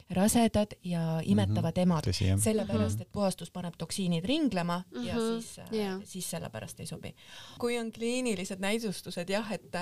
rasedad 0.09 0.77
ja 0.83 1.21
imetavad 1.23 1.77
mm 1.77 1.91
-hmm. 1.91 2.27
emad, 2.27 2.39
sellepärast 2.39 2.95
mhm. 2.95 3.01
et 3.01 3.11
puhastus 3.11 3.51
paneb 3.51 3.73
toksiinid 3.77 4.25
ringlema 4.25 4.83
mm 4.91 5.01
-hmm. 5.01 5.07
ja 5.07 5.15
siis 5.15 5.59
yeah., 5.73 6.01
siis 6.03 6.29
sellepärast 6.29 6.79
ei 6.79 6.85
sobi. 6.85 7.15
kui 7.59 7.79
on 7.79 7.91
kliinilised 7.91 8.59
näidustused 8.59 9.29
jah, 9.29 9.51
et 9.51 9.75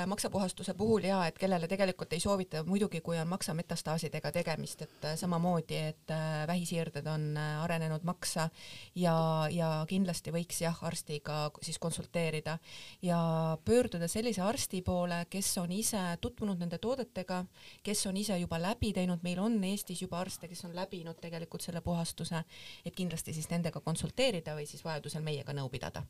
maksapuhastuse 0.55 0.73
puhul 0.77 1.03
ja 1.03 1.25
et 1.27 1.37
kellele 1.37 1.67
tegelikult 1.67 2.13
ei 2.13 2.19
soovita, 2.19 2.63
muidugi 2.63 3.01
kui 3.01 3.17
on 3.19 3.27
maksametastaasidega 3.27 4.31
tegemist, 4.31 4.81
et 4.81 5.05
äh, 5.05 5.15
samamoodi, 5.15 5.75
et 5.75 6.11
äh, 6.11 6.47
vähisiirded 6.47 7.05
on 7.07 7.37
äh, 7.37 7.63
arenenud 7.63 8.03
maksa 8.03 8.49
ja, 8.95 9.47
ja 9.51 9.85
kindlasti 9.87 10.31
võiks 10.31 10.61
jah, 10.61 10.77
arstiga 10.81 11.51
siis 11.61 11.79
konsulteerida 11.79 12.57
ja 13.01 13.57
pöörduda 13.65 14.07
sellise 14.07 14.41
arsti 14.41 14.81
poole, 14.81 15.25
kes 15.29 15.57
on 15.57 15.71
ise 15.71 16.17
tutvunud 16.21 16.59
nende 16.59 16.77
toodetega, 16.77 17.43
kes 17.83 18.05
on 18.07 18.17
ise 18.17 18.37
juba 18.39 18.59
läbi 18.59 18.93
teinud, 18.93 19.23
meil 19.23 19.39
on 19.39 19.59
Eestis 19.63 20.01
juba 20.01 20.19
arste, 20.19 20.47
kes 20.47 20.65
on 20.65 20.75
läbinud 20.75 21.19
tegelikult 21.19 21.61
selle 21.61 21.81
puhastuse, 21.81 22.43
et 22.85 22.95
kindlasti 22.95 23.33
siis 23.33 23.49
nendega 23.49 23.81
konsulteerida 23.81 24.55
või 24.55 24.67
siis 24.69 24.85
vajadusel 24.85 25.23
meiega 25.23 25.53
nõu 25.53 25.69
pidada. 25.69 26.05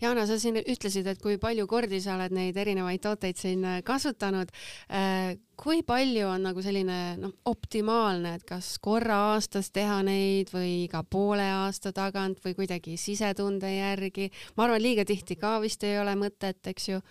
Jana, 0.00 0.26
sa 0.26 0.38
siin 0.38 0.58
ütlesid, 0.60 1.06
et 1.06 1.20
kui 1.22 1.38
palju 1.40 1.66
kordi 1.66 2.00
sa 2.00 2.16
oled 2.16 2.32
neid 2.34 2.56
erinevaid 2.56 3.02
tooteid 3.02 3.38
siin 3.40 3.64
kasutanud. 3.86 4.52
Äh, 4.90 5.36
kui 5.56 5.82
palju 5.86 6.26
on 6.28 6.46
nagu 6.48 6.62
selline 6.64 7.16
noh, 7.20 7.34
optimaalne, 7.50 8.36
et 8.38 8.46
kas 8.48 8.74
korra 8.82 9.18
aastas 9.32 9.70
teha 9.70 10.00
neid 10.06 10.50
või 10.54 10.84
iga 10.86 11.04
poole 11.04 11.46
aasta 11.62 11.92
tagant 11.94 12.40
või 12.44 12.56
kuidagi 12.58 12.96
sisetunde 13.00 13.70
järgi? 13.74 14.30
ma 14.56 14.66
arvan, 14.66 14.82
liiga 14.82 15.04
tihti 15.08 15.36
ka 15.36 15.58
vist 15.62 15.84
ei 15.86 15.98
ole 16.00 16.16
mõtet, 16.18 16.64
eks 16.72 16.88
ju 16.88 17.02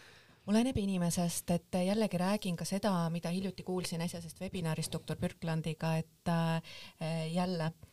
oleneb 0.51 0.77
inimesest, 0.77 1.51
et 1.53 1.79
jällegi 1.85 2.17
räägin 2.17 2.57
ka 2.57 2.65
seda, 2.65 2.93
mida 3.13 3.29
hiljuti 3.29 3.63
kuulsin 3.63 4.01
äsjasest 4.01 4.41
webinarist 4.41 4.91
doktor 4.93 5.19
Birklandiga, 5.21 5.95
et 6.01 6.27
äh, 6.27 7.31
jälle 7.31 7.69
äh, 7.69 7.90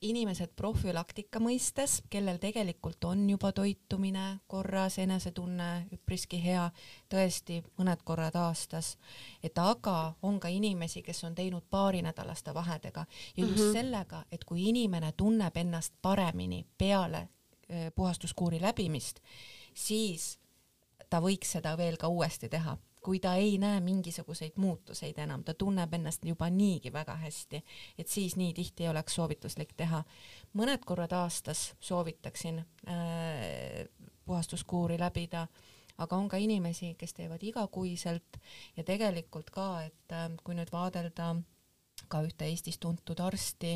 inimesed 0.00 0.52
profülaktika 0.56 1.40
mõistes, 1.42 2.00
kellel 2.10 2.38
tegelikult 2.40 3.04
on 3.04 3.22
juba 3.30 3.52
toitumine 3.52 4.40
korras, 4.50 4.98
enesetunne 4.98 5.68
üpriski 5.94 6.40
hea, 6.42 6.66
tõesti 7.12 7.60
mõned 7.78 8.02
korrad 8.04 8.36
aastas, 8.40 8.96
et 9.42 9.58
aga 9.58 10.14
on 10.22 10.40
ka 10.40 10.48
inimesi, 10.48 11.02
kes 11.02 11.24
on 11.24 11.34
teinud 11.34 11.66
paarinädalaste 11.70 12.54
vahedega. 12.54 13.06
Ja 13.36 13.44
just 13.44 13.56
mm 13.56 13.62
-hmm. 13.62 13.72
sellega, 13.72 14.24
et 14.32 14.44
kui 14.44 14.68
inimene 14.68 15.12
tunneb 15.12 15.56
ennast 15.56 15.94
paremini 16.02 16.66
peale 16.78 17.28
puhastuskuuri 17.94 18.60
läbimist, 18.60 19.20
siis 19.74 20.38
ta 21.10 21.20
võiks 21.20 21.52
seda 21.52 21.76
veel 21.76 21.96
ka 21.96 22.08
uuesti 22.08 22.48
teha 22.48 22.76
kui 23.00 23.20
ta 23.20 23.34
ei 23.34 23.58
näe 23.58 23.80
mingisuguseid 23.80 24.56
muutuseid 24.56 25.18
enam, 25.18 25.44
ta 25.44 25.54
tunneb 25.54 25.94
ennast 25.94 26.24
juba 26.24 26.50
niigi 26.50 26.92
väga 26.92 27.16
hästi, 27.16 27.62
et 27.98 28.08
siis 28.08 28.36
nii 28.36 28.52
tihti 28.54 28.84
ei 28.84 28.92
oleks 28.92 29.14
soovituslik 29.14 29.72
teha. 29.76 30.04
mõned 30.54 30.84
korrad 30.84 31.12
aastas 31.12 31.74
soovitaksin 31.80 32.58
äh, 32.58 33.86
puhastuskuuri 34.24 34.98
läbida, 34.98 35.46
aga 35.98 36.16
on 36.16 36.28
ka 36.28 36.36
inimesi, 36.36 36.94
kes 36.98 37.14
teevad 37.14 37.42
igakuiselt 37.42 38.40
ja 38.76 38.84
tegelikult 38.84 39.50
ka, 39.50 39.82
et 39.82 40.12
äh, 40.12 40.28
kui 40.44 40.54
nüüd 40.54 40.72
vaadelda 40.72 41.30
äh, 41.30 41.44
ka 42.10 42.22
ühte 42.26 42.48
Eestis 42.50 42.78
tuntud 42.82 43.20
arsti, 43.22 43.74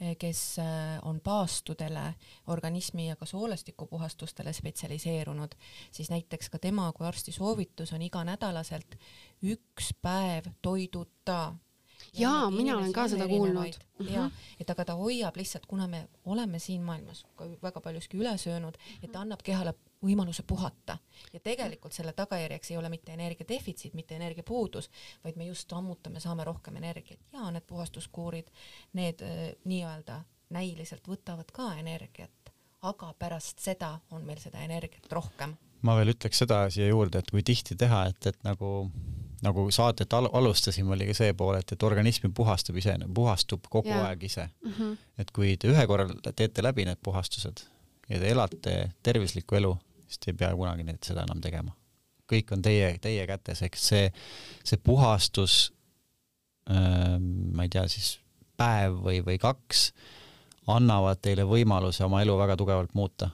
eh, 0.00 0.14
kes 0.18 0.42
eh, 0.62 0.66
on 1.08 1.20
paastudele, 1.24 2.06
organismi 2.52 3.08
ja 3.08 3.16
ka 3.16 3.26
soolestikupuhastustele 3.26 4.52
spetsialiseerunud, 4.52 5.54
siis 5.92 6.10
näiteks 6.10 6.50
ka 6.50 6.58
tema 6.58 6.90
kui 6.92 7.06
arsti 7.06 7.32
soovitus 7.32 7.92
on 7.92 8.02
iganädalaselt 8.02 8.98
üks 9.42 9.92
päev 10.02 10.50
toiduta 10.62 11.54
jaa, 12.18 12.50
mina 12.50 12.76
olen 12.76 12.92
ka 12.92 13.08
seda 13.08 13.28
kuulnud. 13.28 13.78
ja, 14.00 14.26
mhm. 14.26 14.46
et 14.60 14.70
aga 14.70 14.84
ta 14.84 14.94
hoiab 14.98 15.36
lihtsalt, 15.36 15.66
kuna 15.66 15.86
me 15.86 16.08
oleme 16.24 16.58
siin 16.58 16.82
maailmas 16.82 17.24
ka 17.36 17.48
väga 17.62 17.80
paljuski 17.80 18.18
üle 18.20 18.36
söönud, 18.38 18.78
et 19.02 19.12
ta 19.12 19.20
annab 19.24 19.42
kehale 19.44 19.74
võimaluse 20.04 20.44
puhata 20.46 20.98
ja 21.32 21.40
tegelikult 21.40 21.92
selle 21.96 22.12
tagajärjeks 22.16 22.70
ei 22.70 22.76
ole 22.76 22.90
mitte 22.92 23.12
energia 23.12 23.48
defitsiit, 23.48 23.94
mitte 23.94 24.16
energia 24.16 24.44
puudus, 24.46 24.90
vaid 25.24 25.36
me 25.36 25.46
just 25.48 25.72
ammutame, 25.72 26.20
saame 26.20 26.44
rohkem 26.44 26.76
energiat 26.76 27.20
ja 27.32 27.50
need 27.50 27.66
puhastuskuurid, 27.66 28.50
need 28.98 29.22
äh, 29.24 29.52
nii-öelda 29.64 30.22
näiliselt 30.54 31.08
võtavad 31.08 31.50
ka 31.52 31.72
energiat, 31.80 32.52
aga 32.86 33.12
pärast 33.18 33.62
seda 33.64 33.96
on 34.14 34.26
meil 34.26 34.38
seda 34.42 34.62
energiat 34.62 35.08
rohkem. 35.12 35.56
ma 35.82 35.96
veel 35.98 36.14
ütleks 36.14 36.38
seda 36.42 36.64
siia 36.70 36.88
juurde, 36.88 37.18
et 37.18 37.30
kui 37.30 37.42
tihti 37.46 37.76
teha, 37.78 38.06
et, 38.10 38.26
et 38.26 38.38
nagu 38.46 38.88
nagu 39.44 39.66
saadet 39.70 40.12
al 40.16 40.28
alustasime, 40.32 40.92
oli 40.94 41.08
ka 41.10 41.14
see 41.16 41.32
pool, 41.36 41.56
et, 41.58 41.72
et 41.72 41.86
organism 41.86 42.32
puhastub 42.36 42.76
ise, 42.80 42.96
puhastub 43.14 43.66
kogu 43.70 43.92
ja. 43.92 44.06
aeg 44.08 44.22
ise 44.28 44.48
mm. 44.48 44.72
-hmm. 44.72 44.96
et 45.18 45.30
kui 45.30 45.56
te 45.56 45.68
ühe 45.72 45.86
korra 45.86 46.08
teete 46.32 46.62
läbi 46.62 46.84
need 46.88 47.00
puhastused 47.02 47.64
ja 48.08 48.20
te 48.20 48.30
elate 48.30 48.76
tervislikku 49.02 49.58
elu, 49.60 49.76
siis 50.06 50.18
te 50.18 50.30
ei 50.30 50.38
pea 50.42 50.54
kunagi 50.56 50.86
neid, 50.86 51.02
seda 51.04 51.26
enam 51.26 51.40
tegema. 51.40 51.72
kõik 52.32 52.52
on 52.52 52.62
teie, 52.62 52.98
teie 52.98 53.26
kätes, 53.26 53.62
eks 53.62 53.88
see, 53.88 54.12
see 54.64 54.78
puhastus 54.82 55.72
äh,, 56.70 57.18
ma 57.52 57.62
ei 57.62 57.68
tea, 57.68 57.86
siis 57.88 58.18
päev 58.56 58.98
või, 59.04 59.20
või 59.26 59.38
kaks 59.38 59.92
annavad 60.66 61.20
teile 61.22 61.44
võimaluse 61.46 62.04
oma 62.04 62.22
elu 62.22 62.38
väga 62.38 62.56
tugevalt 62.56 62.94
muuta 62.94 63.30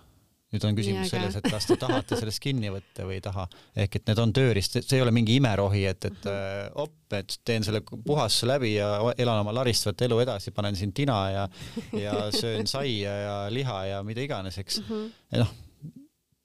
nüüd 0.53 0.67
on 0.69 0.77
küsimus 0.77 1.07
Nii, 1.07 1.11
selles, 1.11 1.37
et 1.39 1.49
kas 1.49 1.67
te 1.69 1.79
tahate 1.81 2.19
sellest 2.21 2.43
kinni 2.45 2.71
võtta 2.73 3.07
või 3.09 3.17
ei 3.19 3.25
taha. 3.25 3.47
ehk 3.85 3.99
et 3.99 4.11
need 4.11 4.21
on 4.21 4.35
tööriist, 4.37 4.79
see 4.85 4.99
ei 4.99 5.05
ole 5.05 5.15
mingi 5.15 5.39
imerohi, 5.41 5.87
et, 5.89 6.09
et 6.11 6.29
äh, 6.31 6.69
op, 6.83 6.95
et 7.17 7.39
teen 7.45 7.65
selle 7.65 7.83
puhastuse 7.83 8.49
läbi 8.51 8.75
ja 8.75 8.93
elan 9.17 9.43
oma 9.43 9.55
laristavat 9.63 10.05
elu 10.09 10.21
edasi, 10.27 10.53
panen 10.57 10.77
siin 10.79 10.93
tina 10.97 11.19
ja, 11.33 11.49
ja 11.97 12.17
söön 12.35 12.69
saia 12.71 13.19
ja 13.25 13.37
liha 13.53 13.79
ja 13.95 14.01
mida 14.07 14.25
iganes, 14.25 14.59
eks 14.61 14.83
mm. 14.83 14.89
-hmm. 14.89 15.45
noh, 15.45 15.55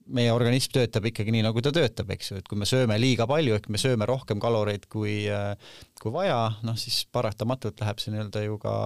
meie 0.08 0.32
organism 0.32 0.72
töötab 0.78 1.10
ikkagi 1.10 1.34
nii, 1.36 1.43
nagu 1.43 1.62
ta 1.64 1.74
töötab, 1.76 2.12
eks 2.16 2.32
ju, 2.32 2.39
et 2.39 2.47
kui 2.47 2.60
me 2.60 2.68
sööme 2.70 2.95
liiga 2.99 3.28
palju, 3.28 3.58
ehk 3.58 3.68
me 3.74 3.82
sööme 3.82 4.08
rohkem 4.08 4.39
kaloreid 4.39 4.88
kui, 4.91 5.26
äh, 5.28 5.58
kui 6.01 6.14
vaja, 6.16 6.39
noh 6.64 6.80
siis 6.80 7.03
paratamatult 7.12 7.84
läheb 7.84 7.99
see 7.99 8.16
nii-öelda 8.16 8.45
ju 8.45 8.58
ka, 8.64 8.78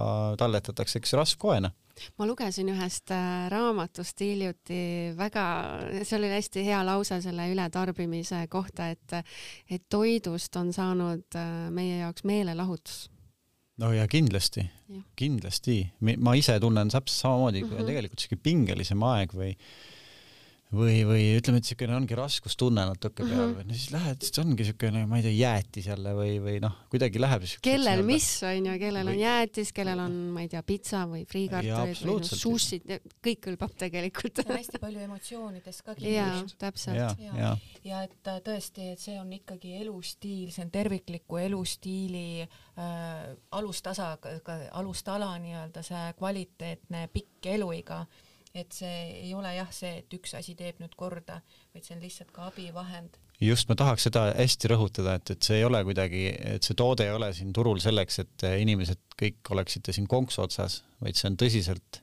talletatakse, 0.42 0.98
eks 0.98 1.14
rasvkoena 1.20 1.70
ma 2.18 2.26
lugesin 2.28 2.70
ühest 2.72 3.12
äh, 3.14 3.46
raamatust 3.52 4.20
hiljuti 4.24 4.82
väga, 5.18 5.44
see 6.02 6.18
oli 6.18 6.32
hästi 6.32 6.64
hea 6.66 6.82
lause 6.86 7.20
selle 7.24 7.48
ületarbimise 7.52 8.44
kohta, 8.52 8.90
et, 8.94 9.16
et 9.70 9.84
toidust 9.92 10.56
on 10.60 10.72
saanud 10.74 11.38
äh, 11.38 11.48
meie 11.74 12.02
jaoks 12.02 12.26
meelelahutus. 12.28 13.08
no 13.82 13.92
ja 13.92 14.06
kindlasti, 14.08 14.66
kindlasti, 15.16 15.78
ma 16.00 16.36
ise 16.38 16.58
tunnen 16.60 16.92
täpselt 16.92 17.18
samamoodi 17.18 17.62
mm, 17.62 17.64
-hmm. 17.64 17.68
kui 17.68 17.76
on 17.76 17.82
mhm. 17.82 17.92
tegelikult 17.92 18.26
siuke 18.26 18.36
pingelisem 18.42 19.02
aeg 19.02 19.34
või 19.34 19.56
või, 20.72 21.02
või 21.04 21.24
ütleme, 21.36 21.60
et 21.60 21.66
niisugune 21.66 21.94
ongi 21.96 22.16
raskustunne 22.16 22.84
natuke 22.88 23.26
peal 23.26 23.32
mm 23.34 23.42
-hmm. 23.42 23.56
või 23.58 23.66
no 23.68 23.76
siis 23.76 23.90
lähed, 23.92 24.22
siis 24.24 24.40
ongi 24.40 24.56
niisugune, 24.62 25.04
ma 25.08 25.18
ei 25.18 25.26
tea, 25.26 25.32
jäätis 25.36 25.88
jälle 25.90 26.14
või, 26.16 26.38
või 26.44 26.56
noh, 26.64 26.78
kuidagi 26.92 27.20
läheb. 27.20 27.44
kellel 27.62 28.02
mis 28.08 28.28
on 28.48 28.70
ju, 28.70 28.78
kellel 28.80 29.06
või... 29.06 29.12
on 29.12 29.20
jäätis, 29.20 29.72
kellel 29.76 30.02
on, 30.06 30.16
ma 30.32 30.46
ei 30.46 30.48
tea, 30.48 30.62
pitsa 30.62 31.04
või 31.10 31.26
friikartulid 31.28 32.00
või 32.00 32.18
no, 32.22 32.40
sushid, 32.44 32.88
kõik 33.28 33.44
kõlbab 33.48 33.76
tegelikult. 33.84 34.42
hästi 34.48 34.80
palju 34.80 35.04
emotsioonides 35.08 35.82
ka 35.82 35.96
jaa, 35.98 36.40
täpselt. 36.58 36.96
ja, 36.96 37.12
ja. 37.36 37.54
ja 37.84 38.02
et 38.08 38.32
äh, 38.32 38.40
tõesti, 38.40 38.92
et 38.96 39.00
see 39.00 39.20
on 39.20 39.32
ikkagi 39.32 39.76
elustiil, 39.82 40.50
see 40.54 40.64
on 40.64 40.72
tervikliku 40.72 41.36
elustiili 41.36 42.42
äh, 42.42 43.36
alustasa, 43.50 44.16
alustala 44.72 45.34
nii-öelda 45.38 45.84
see 45.84 46.12
kvaliteetne 46.16 47.08
pikk 47.12 47.52
eluiga 47.52 48.06
et 48.54 48.72
see 48.76 48.96
ei 49.22 49.32
ole 49.34 49.54
jah 49.56 49.70
see, 49.72 50.02
et 50.02 50.16
üks 50.16 50.34
asi 50.36 50.54
teeb 50.58 50.80
nüüd 50.82 50.94
korda, 50.98 51.40
vaid 51.72 51.86
see 51.86 51.96
on 51.96 52.02
lihtsalt 52.04 52.32
ka 52.34 52.48
abivahend. 52.50 53.18
just, 53.40 53.68
ma 53.68 53.76
tahaks 53.78 54.06
seda 54.08 54.28
hästi 54.36 54.72
rõhutada, 54.74 55.16
et, 55.18 55.34
et 55.34 55.48
see 55.48 55.60
ei 55.60 55.66
ole 55.66 55.82
kuidagi, 55.88 56.26
et 56.56 56.62
see 56.66 56.78
toode 56.78 57.08
ei 57.08 57.14
ole 57.16 57.32
siin 57.36 57.52
turul 57.56 57.80
selleks, 57.82 58.22
et 58.22 58.46
inimesed 58.60 59.18
kõik 59.18 59.52
oleksite 59.56 59.94
siin 59.96 60.08
konksu 60.10 60.44
otsas, 60.44 60.82
vaid 61.02 61.18
see 61.18 61.30
on 61.30 61.38
tõsiselt 61.40 62.02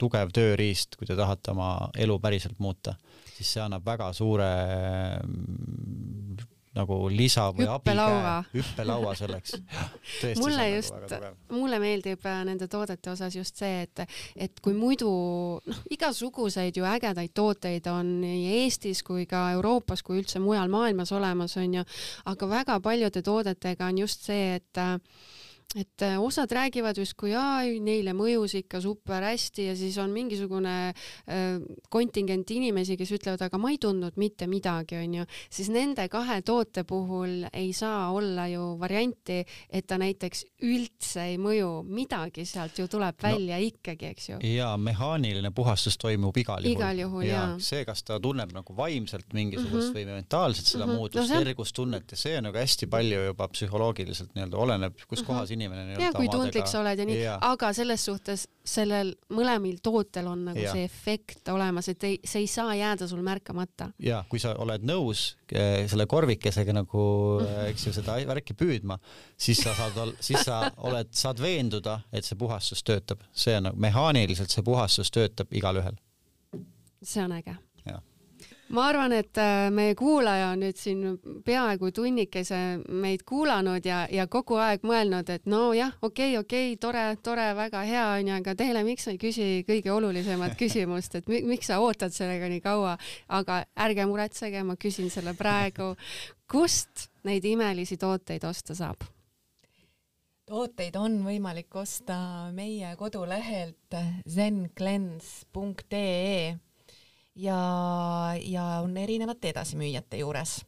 tugev 0.00 0.32
tööriist, 0.32 0.96
kui 0.96 1.08
te 1.08 1.16
tahate 1.18 1.52
oma 1.52 1.90
elu 2.00 2.16
päriselt 2.22 2.60
muuta, 2.62 2.94
siis 3.34 3.50
see 3.56 3.62
annab 3.64 3.84
väga 3.84 4.10
suure 4.16 4.48
nagu 6.76 6.96
lisa 7.10 7.48
või 7.54 7.66
hüppelaua. 7.66 8.34
hüppelaua 8.54 9.14
selleks. 9.18 9.56
mulle 10.42 10.66
just, 10.76 10.94
mulle 11.50 11.80
meeldib 11.82 12.26
äh, 12.30 12.42
nende 12.46 12.68
toodete 12.70 13.10
osas 13.10 13.34
just 13.36 13.58
see, 13.58 13.82
et, 13.86 14.04
et 14.36 14.62
kui 14.62 14.76
muidu 14.76 15.10
noh, 15.66 15.82
igasuguseid 15.90 16.78
ju 16.78 16.86
ägedaid 16.86 17.34
tooteid 17.34 17.90
on 17.90 18.20
nii 18.22 18.62
Eestis 18.62 19.02
kui 19.06 19.26
ka 19.30 19.48
Euroopas 19.56 20.04
kui 20.06 20.20
üldse 20.22 20.42
mujal 20.42 20.70
maailmas 20.70 21.10
olemas, 21.16 21.56
on 21.58 21.80
ju, 21.80 21.84
aga 22.30 22.50
väga 22.54 22.80
paljude 22.84 23.22
toodetega 23.26 23.90
on 23.90 24.02
just 24.04 24.30
see, 24.30 24.60
et 24.60 24.84
et 25.78 26.02
äh, 26.02 26.18
osad 26.18 26.50
räägivad 26.50 26.98
justkui 26.98 27.30
jaa, 27.30 27.62
neile 27.62 28.10
mõjus 28.16 28.56
ikka 28.58 28.80
super 28.82 29.22
hästi 29.22 29.68
ja 29.68 29.74
siis 29.78 29.94
on 30.02 30.10
mingisugune 30.10 30.72
äh, 30.90 31.60
kontingent 31.92 32.50
inimesi, 32.50 32.96
kes 32.98 33.12
ütlevad, 33.14 33.44
aga 33.46 33.60
ma 33.60 33.70
ei 33.70 33.78
tundnud 33.78 34.18
mitte 34.18 34.48
midagi, 34.50 34.98
onju, 34.98 35.26
siis 35.46 35.70
nende 35.70 36.08
kahe 36.10 36.40
toote 36.42 36.82
puhul 36.88 37.46
ei 37.52 37.70
saa 37.76 38.08
olla 38.10 38.48
ju 38.50 38.64
varianti, 38.80 39.44
et 39.70 39.86
ta 39.86 39.98
näiteks 40.00 40.42
üldse 40.66 41.28
ei 41.30 41.38
mõju, 41.38 41.70
midagi 41.86 42.44
sealt 42.50 42.80
ju 42.80 42.88
tuleb 42.90 43.22
välja 43.22 43.60
no, 43.60 43.70
ikkagi, 43.70 44.10
eks 44.10 44.28
ju. 44.32 44.40
ja 44.50 44.72
mehaaniline 44.74 45.54
puhastus 45.54 46.00
toimub 46.02 46.34
igal 46.42 46.66
juhul. 46.66 46.74
igal 46.74 47.04
juhul 47.04 47.28
ja, 47.28 47.44
ja. 47.44 47.46
see, 47.62 47.84
kas 47.86 48.02
ta 48.02 48.18
tunneb 48.18 48.50
nagu 48.56 48.74
vaimselt 48.74 49.30
mingisugust 49.38 49.92
mm 49.92 49.94
-hmm. 49.94 50.10
või 50.10 50.18
mentaalselt 50.18 50.66
seda 50.66 50.86
mm 50.86 50.90
-hmm. 50.90 50.98
muutust 50.98 51.30
no,, 51.30 51.40
ergustunnet 51.46 52.10
ja 52.10 52.18
see 52.18 52.36
on 52.42 52.48
nagu 52.50 52.58
hästi 52.58 52.90
palju 52.90 53.24
juba 53.30 53.48
psühholoogiliselt 53.54 54.34
nii-öelda 54.34 54.56
oleneb, 54.58 54.98
kus 55.06 55.20
mm 55.20 55.22
-hmm. 55.22 55.26
kohas 55.30 55.50
inimene 55.50 55.59
nii-öelda 55.60 56.02
ja 56.02 56.10
kui 56.14 56.28
tundlik 56.32 56.68
sa 56.70 56.80
oled 56.80 56.98
ja 57.00 57.06
nii, 57.08 57.22
aga 57.50 57.70
selles 57.76 58.04
suhtes 58.08 58.46
sellel 58.66 59.12
mõlemil 59.34 59.80
tootel 59.82 60.28
on 60.30 60.44
nagu 60.50 60.60
ja. 60.60 60.72
see 60.74 60.84
efekt 60.86 61.48
olemas, 61.52 61.88
et 61.92 62.04
ei, 62.06 62.18
see 62.24 62.44
ei 62.44 62.50
saa 62.50 62.74
jääda 62.78 63.08
sul 63.10 63.22
märkamata. 63.26 63.90
ja 64.02 64.22
kui 64.28 64.42
sa 64.42 64.54
oled 64.62 64.84
nõus 64.86 65.24
eh, 65.52 65.86
selle 65.90 66.06
korvikesega 66.10 66.74
nagu 66.76 67.04
eh, 67.44 67.70
eks 67.70 67.88
ju 67.88 67.94
seda 67.96 68.18
värki 68.30 68.56
püüdma, 68.58 68.98
siis 69.38 69.62
sa 69.64 69.74
saad, 69.78 70.14
siis 70.20 70.44
sa 70.46 70.62
oled, 70.76 71.10
saad 71.16 71.42
veenduda, 71.42 72.00
et 72.12 72.26
see 72.26 72.38
puhastus 72.38 72.84
töötab, 72.86 73.24
see 73.32 73.56
on 73.58 73.70
nagu 73.70 73.80
mehaaniliselt 73.80 74.52
see 74.52 74.66
puhastus 74.66 75.12
töötab 75.14 75.52
igalühel. 75.56 75.98
see 77.02 77.24
on 77.24 77.32
äge 77.32 77.56
ma 78.70 78.84
arvan, 78.86 79.10
et 79.14 79.38
äh, 79.40 79.70
meie 79.74 79.94
kuulaja 79.98 80.50
on 80.54 80.60
nüüd 80.64 80.78
siin 80.78 81.18
peaaegu 81.46 81.90
tunnikese 81.94 82.58
meid 83.02 83.22
kuulanud 83.28 83.84
ja, 83.86 83.98
ja 84.12 84.26
kogu 84.30 84.56
aeg 84.62 84.80
mõelnud, 84.86 85.30
et 85.34 85.46
nojah, 85.50 85.92
okei 86.00 86.36
okay,, 86.36 86.40
okei 86.40 86.66
okay,, 86.72 86.80
tore, 86.82 87.04
tore, 87.24 87.46
väga 87.58 87.80
hea 87.88 88.06
onju, 88.20 88.34
aga 88.38 88.50
Teele, 88.60 88.80
miks 88.86 89.04
sa 89.06 89.10
ei 89.14 89.20
küsi 89.22 89.46
kõige 89.68 89.90
olulisemat 89.94 90.52
küsimust, 90.60 91.12
et 91.18 91.26
miks 91.28 91.66
sa 91.70 91.74
ootad 91.82 92.12
sellega 92.14 92.46
nii 92.52 92.62
kaua, 92.64 92.92
aga 93.40 93.54
ärge 93.86 94.04
muretsege, 94.10 94.60
ma 94.66 94.74
küsin 94.80 95.08
selle 95.12 95.32
praegu. 95.38 95.88
kust 96.50 96.94
neid 97.24 97.44
imelisi 97.46 97.96
tooteid 97.98 98.44
osta 98.44 98.74
saab? 98.74 98.96
tooteid 100.50 100.96
on 100.98 101.22
võimalik 101.22 101.74
osta 101.78 102.50
meie 102.54 102.96
kodulehelt 102.98 103.94
zencleanse.ee 104.26 106.69
ja, 107.40 107.60
ja 108.42 108.64
on 108.84 108.96
erinevate 108.96 109.54
edasimüüjate 109.54 110.20
juures. 110.20 110.60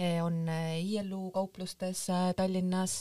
E, 0.00 0.22
on 0.24 0.46
e, 0.48 0.80
ILU 0.80 1.30
kauplustes 1.34 2.06
e, 2.08 2.20
Tallinnas, 2.36 2.94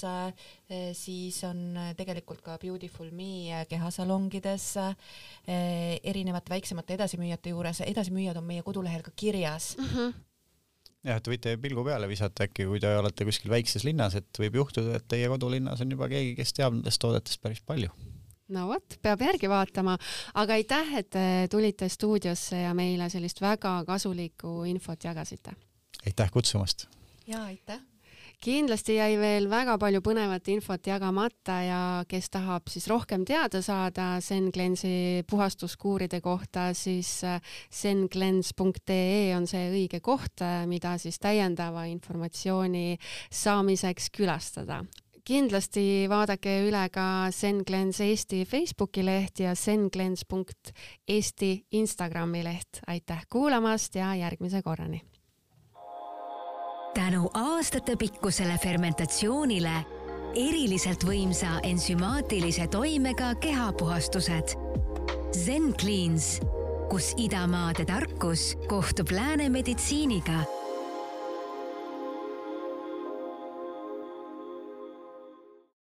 siis 0.97 1.38
on 1.47 1.80
tegelikult 1.97 2.43
ka 2.45 2.57
Beautiful 2.61 3.13
Me 3.15 3.63
kehasalongides 3.69 4.67
erinevate 5.47 6.53
väiksemate 6.57 6.99
edasimüüjate 6.99 7.55
juures, 7.55 7.82
edasimüüjad 7.88 8.41
on 8.41 8.49
meie 8.49 8.65
kodulehel 8.67 9.05
ka 9.07 9.15
kirjas. 9.15 9.76
Mm. 9.80 9.95
-hmm 9.95 10.19
jah, 11.01 11.17
et 11.17 11.28
võite 11.28 11.55
pilgu 11.57 11.82
peale 11.82 12.05
visata 12.05 12.45
äkki, 12.45 12.67
kui 12.69 12.80
te 12.80 12.91
olete 12.93 13.26
kuskil 13.26 13.49
väikses 13.49 13.88
linnas, 13.88 14.13
et 14.19 14.38
võib 14.38 14.59
juhtuda, 14.59 14.99
et 14.99 15.07
teie 15.09 15.32
kodulinnas 15.34 15.82
on 15.82 15.95
juba 15.95 16.11
keegi, 16.11 16.36
kes 16.38 16.53
teab 16.53 16.76
nendest 16.76 17.01
toodetest 17.01 17.41
päris 17.41 17.63
palju 17.65 17.89
no 18.52 18.68
vot, 18.72 18.97
peab 19.02 19.22
järgi 19.22 19.49
vaatama, 19.52 19.97
aga 20.34 20.58
aitäh, 20.60 20.95
et 21.02 21.20
tulite 21.52 21.89
stuudiosse 21.89 22.64
ja 22.66 22.74
meile 22.78 23.10
sellist 23.10 23.41
väga 23.41 23.82
kasulikku 23.88 24.62
infot 24.70 25.04
jagasite. 25.04 25.56
aitäh 26.06 26.32
kutsumast. 26.32 26.88
ja 27.28 27.43
aitäh 27.43 27.82
kindlasti 28.41 28.95
jäi 28.95 29.18
veel 29.22 29.45
väga 29.49 29.76
palju 29.82 30.02
põnevat 30.02 30.47
infot 30.49 30.88
jagamata 30.88 31.58
ja 31.62 31.82
kes 32.10 32.30
tahab 32.34 32.72
siis 32.74 32.88
rohkem 32.89 33.22
teada 33.26 33.62
saada 33.62 34.16
Senglensi 34.22 35.22
puhastuskuuride 35.30 36.22
kohta, 36.26 36.72
siis 36.74 37.20
senglens.ee 37.70 39.36
on 39.38 39.45
see 39.49 39.70
õige 39.70 40.02
koht, 40.02 40.41
mida 40.66 40.95
siis 41.02 41.22
täiendava 41.22 41.86
informatsiooni 41.91 42.97
saamiseks 43.30 44.10
külastada 44.18 44.82
kindlasti 45.26 46.07
vaadake 46.09 46.67
üle 46.67 46.89
ka 46.93 47.32
Senglens 47.32 47.99
Eesti 48.01 48.45
Facebooki 48.45 49.05
leht 49.05 49.39
ja 49.39 49.55
senglens.eesti 49.55 51.65
Instagrami 51.72 52.43
leht. 52.43 52.80
aitäh 52.88 53.26
kuulamast 53.30 53.95
ja 53.95 54.15
järgmise 54.15 54.61
korrani. 54.61 55.01
tänu 56.93 57.30
aastatepikkusele 57.34 58.57
fermentatsioonile 58.57 59.86
eriliselt 60.36 61.03
võimsa 61.03 61.59
ensümaatilise 61.63 62.67
toimega 62.67 63.36
kehapuhastused. 63.36 64.55
Zen 65.32 65.74
Cleans, 65.80 66.39
kus 66.89 67.13
idamaade 67.17 67.86
tarkus 67.86 68.57
kohtub 68.67 69.11
lääne 69.11 69.49
meditsiiniga 69.49 70.43